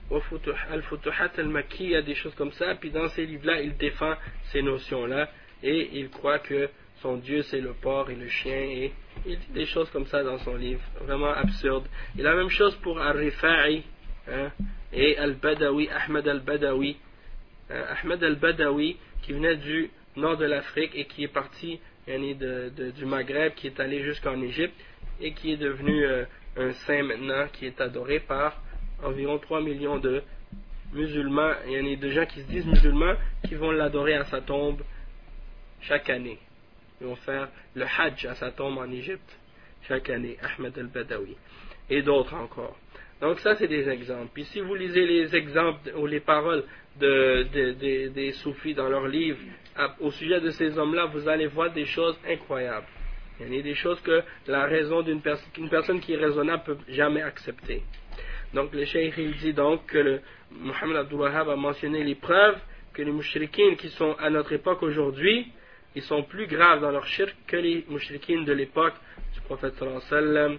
Al-Futuhat 0.71 1.31
al-Makki, 1.37 2.01
des 2.03 2.15
choses 2.15 2.35
comme 2.35 2.53
ça, 2.53 2.73
puis 2.75 2.89
dans 2.89 3.09
ces 3.09 3.25
livres-là, 3.25 3.61
il 3.61 3.75
défend 3.75 4.15
ces 4.51 4.61
notions-là, 4.61 5.29
et 5.61 5.89
il 5.93 6.09
croit 6.09 6.39
que 6.39 6.69
son 7.01 7.17
Dieu 7.17 7.41
c'est 7.43 7.61
le 7.61 7.73
porc 7.73 8.09
et 8.09 8.15
le 8.15 8.27
chien 8.27 8.59
et 8.59 8.91
il 9.25 9.37
dit 9.37 9.51
des 9.53 9.65
choses 9.65 9.89
comme 9.91 10.05
ça 10.07 10.23
dans 10.23 10.37
son 10.39 10.55
livre, 10.55 10.81
vraiment 11.01 11.31
absurde. 11.31 11.85
Et 12.17 12.21
la 12.21 12.35
même 12.35 12.49
chose 12.49 12.75
pour 12.77 12.99
Al-Rifa'i 12.99 13.83
hein, 14.29 14.51
et 14.93 15.17
Al-Badawi, 15.17 15.89
Ahmed 15.89 16.27
Al-Badawi. 16.27 16.97
Hein, 17.69 17.83
Ahmed 18.01 18.23
Al-Badawi 18.23 18.97
qui 19.21 19.33
venait 19.33 19.57
du 19.57 19.89
nord 20.15 20.37
de 20.37 20.45
l'Afrique 20.45 20.91
et 20.95 21.05
qui 21.05 21.23
est 21.23 21.33
parti 21.33 21.79
du 22.07 23.05
Maghreb, 23.05 23.53
qui 23.55 23.67
est 23.67 23.79
allé 23.79 24.01
jusqu'en 24.01 24.41
Égypte 24.41 24.75
et 25.19 25.33
qui 25.33 25.53
est 25.53 25.57
devenu 25.57 26.05
euh, 26.05 26.25
un 26.55 26.71
saint 26.71 27.03
maintenant, 27.03 27.47
qui 27.51 27.65
est 27.65 27.81
adoré 27.81 28.19
par 28.19 28.61
environ 29.03 29.37
3 29.37 29.61
millions 29.61 29.99
de 29.99 30.23
musulmans, 30.93 31.51
il 31.67 31.73
y 31.73 31.93
a 31.93 31.95
de 31.95 32.09
gens 32.09 32.25
qui 32.25 32.41
se 32.41 32.47
disent 32.47 32.65
musulmans 32.65 33.15
qui 33.45 33.55
vont 33.55 33.71
l'adorer 33.71 34.13
à 34.13 34.23
sa 34.25 34.41
tombe 34.41 34.81
chaque 35.81 36.09
année. 36.09 36.39
Ils 36.99 37.07
vont 37.07 37.15
faire 37.15 37.49
le 37.75 37.85
Hajj 37.85 38.25
à 38.25 38.35
sa 38.35 38.51
tombe 38.51 38.77
en 38.77 38.91
Égypte 38.91 39.37
chaque 39.87 40.09
année, 40.09 40.37
Ahmed 40.41 40.77
al-Badawi, 40.77 41.37
et 41.89 42.01
d'autres 42.01 42.33
encore. 42.33 42.77
Donc 43.21 43.39
ça, 43.39 43.55
c'est 43.55 43.67
des 43.67 43.87
exemples. 43.89 44.29
Puis 44.33 44.43
si 44.45 44.59
vous 44.59 44.75
lisez 44.75 45.05
les 45.05 45.35
exemples 45.35 45.91
ou 45.95 46.05
les 46.05 46.19
paroles 46.19 46.63
des 46.99 48.31
soufis 48.43 48.73
dans 48.73 48.89
leurs 48.89 49.07
livres 49.07 49.39
au 49.99 50.11
sujet 50.11 50.39
de 50.39 50.49
ces 50.51 50.77
hommes-là, 50.77 51.05
vous 51.05 51.27
allez 51.27 51.47
voir 51.47 51.71
des 51.71 51.85
choses 51.85 52.19
incroyables. 52.27 52.87
Il 53.39 53.53
y 53.53 53.59
a 53.59 53.61
des 53.61 53.75
choses 53.75 54.01
que 54.01 54.23
la 54.47 54.65
raison 54.65 55.03
d'une 55.03 55.21
personne, 55.21 55.69
personne 55.69 55.99
qui 55.99 56.13
est 56.13 56.17
raisonnable 56.17 56.63
peut 56.63 56.77
jamais 56.89 57.21
accepter. 57.21 57.83
Donc 58.53 58.73
le 58.73 58.85
cheikh 58.85 59.13
il 59.17 59.35
dit 59.35 59.53
donc 59.53 59.85
que 59.85 59.97
le, 59.97 60.21
Mohammed 60.51 60.97
Abdul 60.97 61.23
a 61.23 61.55
mentionné 61.55 62.03
les 62.03 62.15
preuves 62.15 62.59
que 62.93 63.01
les 63.03 63.11
mouchriquins 63.11 63.75
qui 63.75 63.89
sont 63.89 64.15
à 64.19 64.29
notre 64.29 64.53
époque 64.53 64.81
aujourd'hui 64.81 65.51
ils 65.95 66.03
sont 66.03 66.23
plus 66.23 66.47
graves 66.47 66.81
dans 66.81 66.91
leur 66.91 67.05
shirk 67.05 67.35
que 67.47 67.57
les 67.57 67.85
mouchriquines 67.87 68.45
de 68.45 68.53
l'époque 68.53 68.95
du 69.33 69.41
prophète 69.41 69.73
sallam, 70.09 70.57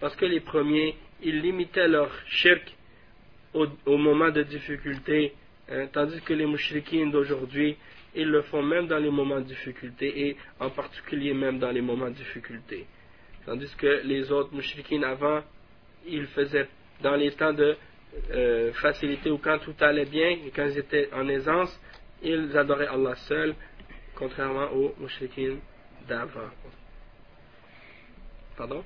parce 0.00 0.14
que 0.16 0.24
les 0.24 0.40
premiers, 0.40 0.96
ils 1.22 1.40
limitaient 1.40 1.88
leur 1.88 2.10
shirk 2.26 2.74
au, 3.54 3.96
moment 3.96 4.30
de 4.30 4.42
difficulté, 4.42 5.32
hein, 5.70 5.86
tandis 5.92 6.20
que 6.20 6.34
les 6.34 6.46
mouchriquines 6.46 7.10
d'aujourd'hui, 7.10 7.76
ils 8.14 8.28
le 8.28 8.42
font 8.42 8.62
même 8.62 8.86
dans 8.86 8.98
les 8.98 9.10
moments 9.10 9.40
de 9.40 9.46
difficulté 9.46 10.28
et 10.28 10.36
en 10.60 10.70
particulier 10.70 11.34
même 11.34 11.58
dans 11.58 11.70
les 11.70 11.80
moments 11.80 12.08
de 12.08 12.14
difficulté. 12.14 12.86
Tandis 13.46 13.74
que 13.76 14.02
les 14.04 14.30
autres 14.30 14.52
mouchriquines 14.52 15.04
avant, 15.04 15.42
ils 16.06 16.26
faisaient 16.26 16.68
dans 17.02 17.16
les 17.16 17.32
temps 17.32 17.52
de 17.52 17.76
euh, 18.30 18.72
facilité 18.74 19.30
ou 19.30 19.38
quand 19.38 19.58
tout 19.58 19.74
allait 19.80 20.04
bien 20.04 20.30
et 20.30 20.52
quand 20.54 20.66
ils 20.66 20.78
étaient 20.78 21.08
en 21.12 21.28
aisance, 21.28 21.78
ils 22.22 22.56
adoraient 22.56 22.88
Allah 22.88 23.14
seul, 23.14 23.54
contrairement 24.17 24.71
aux 24.71 24.93
mouchriquins 24.99 25.57
d'avant. 26.07 26.49
Pardon 28.57 28.83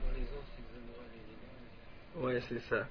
Ouais, 2.17 2.39
c'est 2.41 2.59
ça. 2.61 2.87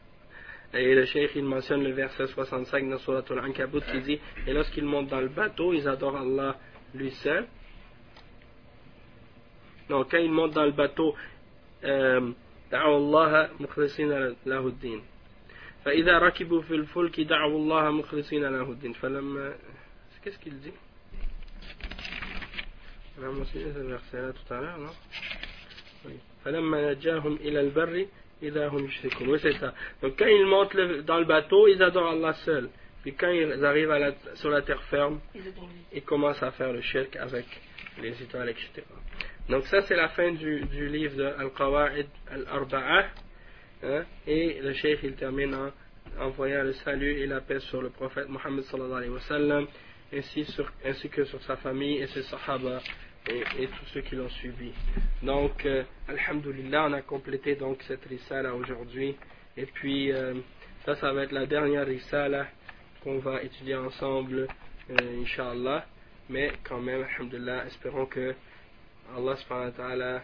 Et 0.75 0.95
le 0.95 1.05
cheikh 1.07 1.31
il 1.37 1.45
mentionne 1.45 1.83
le 1.83 1.93
verset 1.93 2.27
65 2.27 2.89
dans 2.91 2.99
Surah 2.99 3.23
Al-Ankabut 3.31 3.81
qui 3.91 4.01
dit 4.03 4.21
Et 4.47 4.53
lorsqu'ils 4.53 4.85
montent 4.85 5.09
dans 5.09 5.21
le 5.21 5.29
bateau, 5.29 5.73
ils 5.73 5.89
adorent 5.89 6.17
Allah 6.17 6.57
lui 6.95 7.11
seul. 7.11 7.47
Non, 9.89 10.05
quand 10.05 10.19
ils 10.19 10.31
montent 10.31 10.55
dans 10.55 10.65
le 10.65 10.73
bateau, 10.73 11.15
euh, 11.85 12.33
دعوا 12.71 12.97
الله 12.99 13.51
مخلصين 13.61 14.37
له 14.47 14.67
الدين 14.67 15.03
فإذا 15.85 16.19
ركبوا 16.19 16.63
في 16.63 16.75
الفلك 16.75 17.21
دعوا 17.21 17.59
الله 17.59 17.91
مخلصين 17.91 18.43
له 18.43 18.71
الدين 18.71 18.93
فلما 18.93 19.55
qu'est-ce 20.25 20.39
qu'il 20.39 20.59
dit 20.59 20.73
Hum 23.24 23.38
hum 23.40 23.46
Donc 30.02 30.18
quand 30.18 30.26
ils 30.26 30.46
montent 30.46 30.76
dans 31.06 31.20
le 31.20 31.26
bateau, 31.26 31.68
ils 31.68 31.82
adorent 31.84 32.12
Allah 32.12 32.34
seul. 32.34 32.70
Puis 33.04 33.14
quand 33.14 33.30
ils 33.30 33.64
arrivent 33.64 34.16
sur 34.36 34.50
la 34.50 34.62
terre 34.62 34.82
ferme, 34.84 35.20
ils 35.94 36.02
commencent 36.04 36.42
à 36.42 36.52
faire 36.52 36.74
le 36.74 36.82
shirk 36.82 37.16
avec 37.16 37.46
les 38.02 38.22
étoiles, 38.22 38.50
etc. 38.50 38.84
Donc 39.50 39.66
ça, 39.68 39.82
c'est 39.84 39.96
la 39.96 40.10
fin 40.10 40.32
du, 40.32 40.88
livre 40.88 41.16
de 41.16 41.24
Al-Qawa'id 41.24 42.08
Al-Arba'a. 42.30 43.06
Hein? 43.84 44.04
Et 44.28 44.60
le 44.62 44.74
cheikh, 44.74 45.00
il 45.04 45.16
termine 45.16 45.54
en 45.56 45.72
envoyant 46.20 46.64
le 46.64 46.74
salut 46.74 47.20
et 47.20 47.28
la 47.28 47.42
paix 47.42 47.60
sur 47.60 47.82
le 47.82 47.90
prophète 47.90 48.28
Mohammed 48.30 48.64
sallallahu 48.66 48.98
alayhi 48.98 49.12
wa 49.12 49.22
sallam, 49.22 49.68
ainsi, 50.14 50.46
ainsi 50.84 51.10
que 51.10 51.24
sur 51.26 51.42
sa 51.44 51.56
famille 51.58 51.98
et 51.98 52.08
ses 52.08 52.24
sahaba 52.24 52.80
et, 53.28 53.68
tous 53.68 53.86
ceux 53.94 54.02
qui 54.02 54.16
l'ont 54.16 54.30
suivi. 54.30 54.72
Donc, 55.22 55.66
euh, 55.66 55.84
Alhamdulillah, 56.08 56.88
on 56.88 56.94
a 56.94 57.02
complété 57.02 57.56
donc 57.56 57.82
cette 57.88 58.06
risala 58.06 58.54
aujourd'hui. 58.56 59.16
Et 59.58 59.66
puis, 59.66 60.12
euh, 60.12 60.34
ça, 60.86 60.96
ça 60.96 61.14
va 61.14 61.24
être 61.24 61.32
la 61.32 61.46
dernière 61.46 61.86
risala 61.86 62.48
qu'on 63.04 63.20
va 63.20 63.44
étudier 63.44 63.76
ensemble, 63.76 64.48
euh, 64.90 65.22
Inch'Allah. 65.22 65.86
Mais 66.30 66.52
quand 66.64 66.80
même, 66.80 67.04
Alhamdulillah, 67.04 67.66
espérons 67.68 68.06
que 68.06 68.34
Allah 69.16 69.36
subhanahu 69.38 69.66
wa 69.66 69.72
ta'ala 69.72 70.24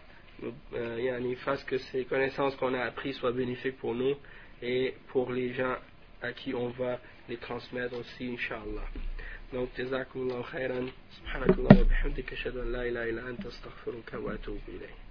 euh, 0.74 1.34
fasse 1.44 1.62
que 1.64 1.78
ces 1.78 2.04
connaissances 2.04 2.56
qu'on 2.56 2.74
a 2.74 2.84
apprises 2.84 3.16
soient 3.16 3.32
bénéfiques 3.32 3.78
pour 3.78 3.94
nous 3.94 4.14
et 4.62 4.94
pour 5.08 5.32
les 5.32 5.52
gens 5.52 5.76
à 6.22 6.32
qui 6.32 6.54
on 6.54 6.68
va 6.68 6.98
les 7.28 7.36
transmettre 7.36 7.96
aussi, 7.98 8.32
Inch'Allah. 8.32 8.86
نوت 9.54 9.68
جزاكم 9.78 10.20
الله 10.20 10.42
خيرا. 10.42 10.88
سبحانك 11.18 11.58
الله 11.58 11.80
وبحمدك 11.80 12.32
أشهد 12.32 12.56
أن 12.56 12.72
لا 12.72 12.82
إله 12.88 13.10
إلا 13.10 13.28
أنت 13.30 13.46
أستغفرك 13.46 14.14
وأتوب 14.14 14.60
إليك. 14.68 15.07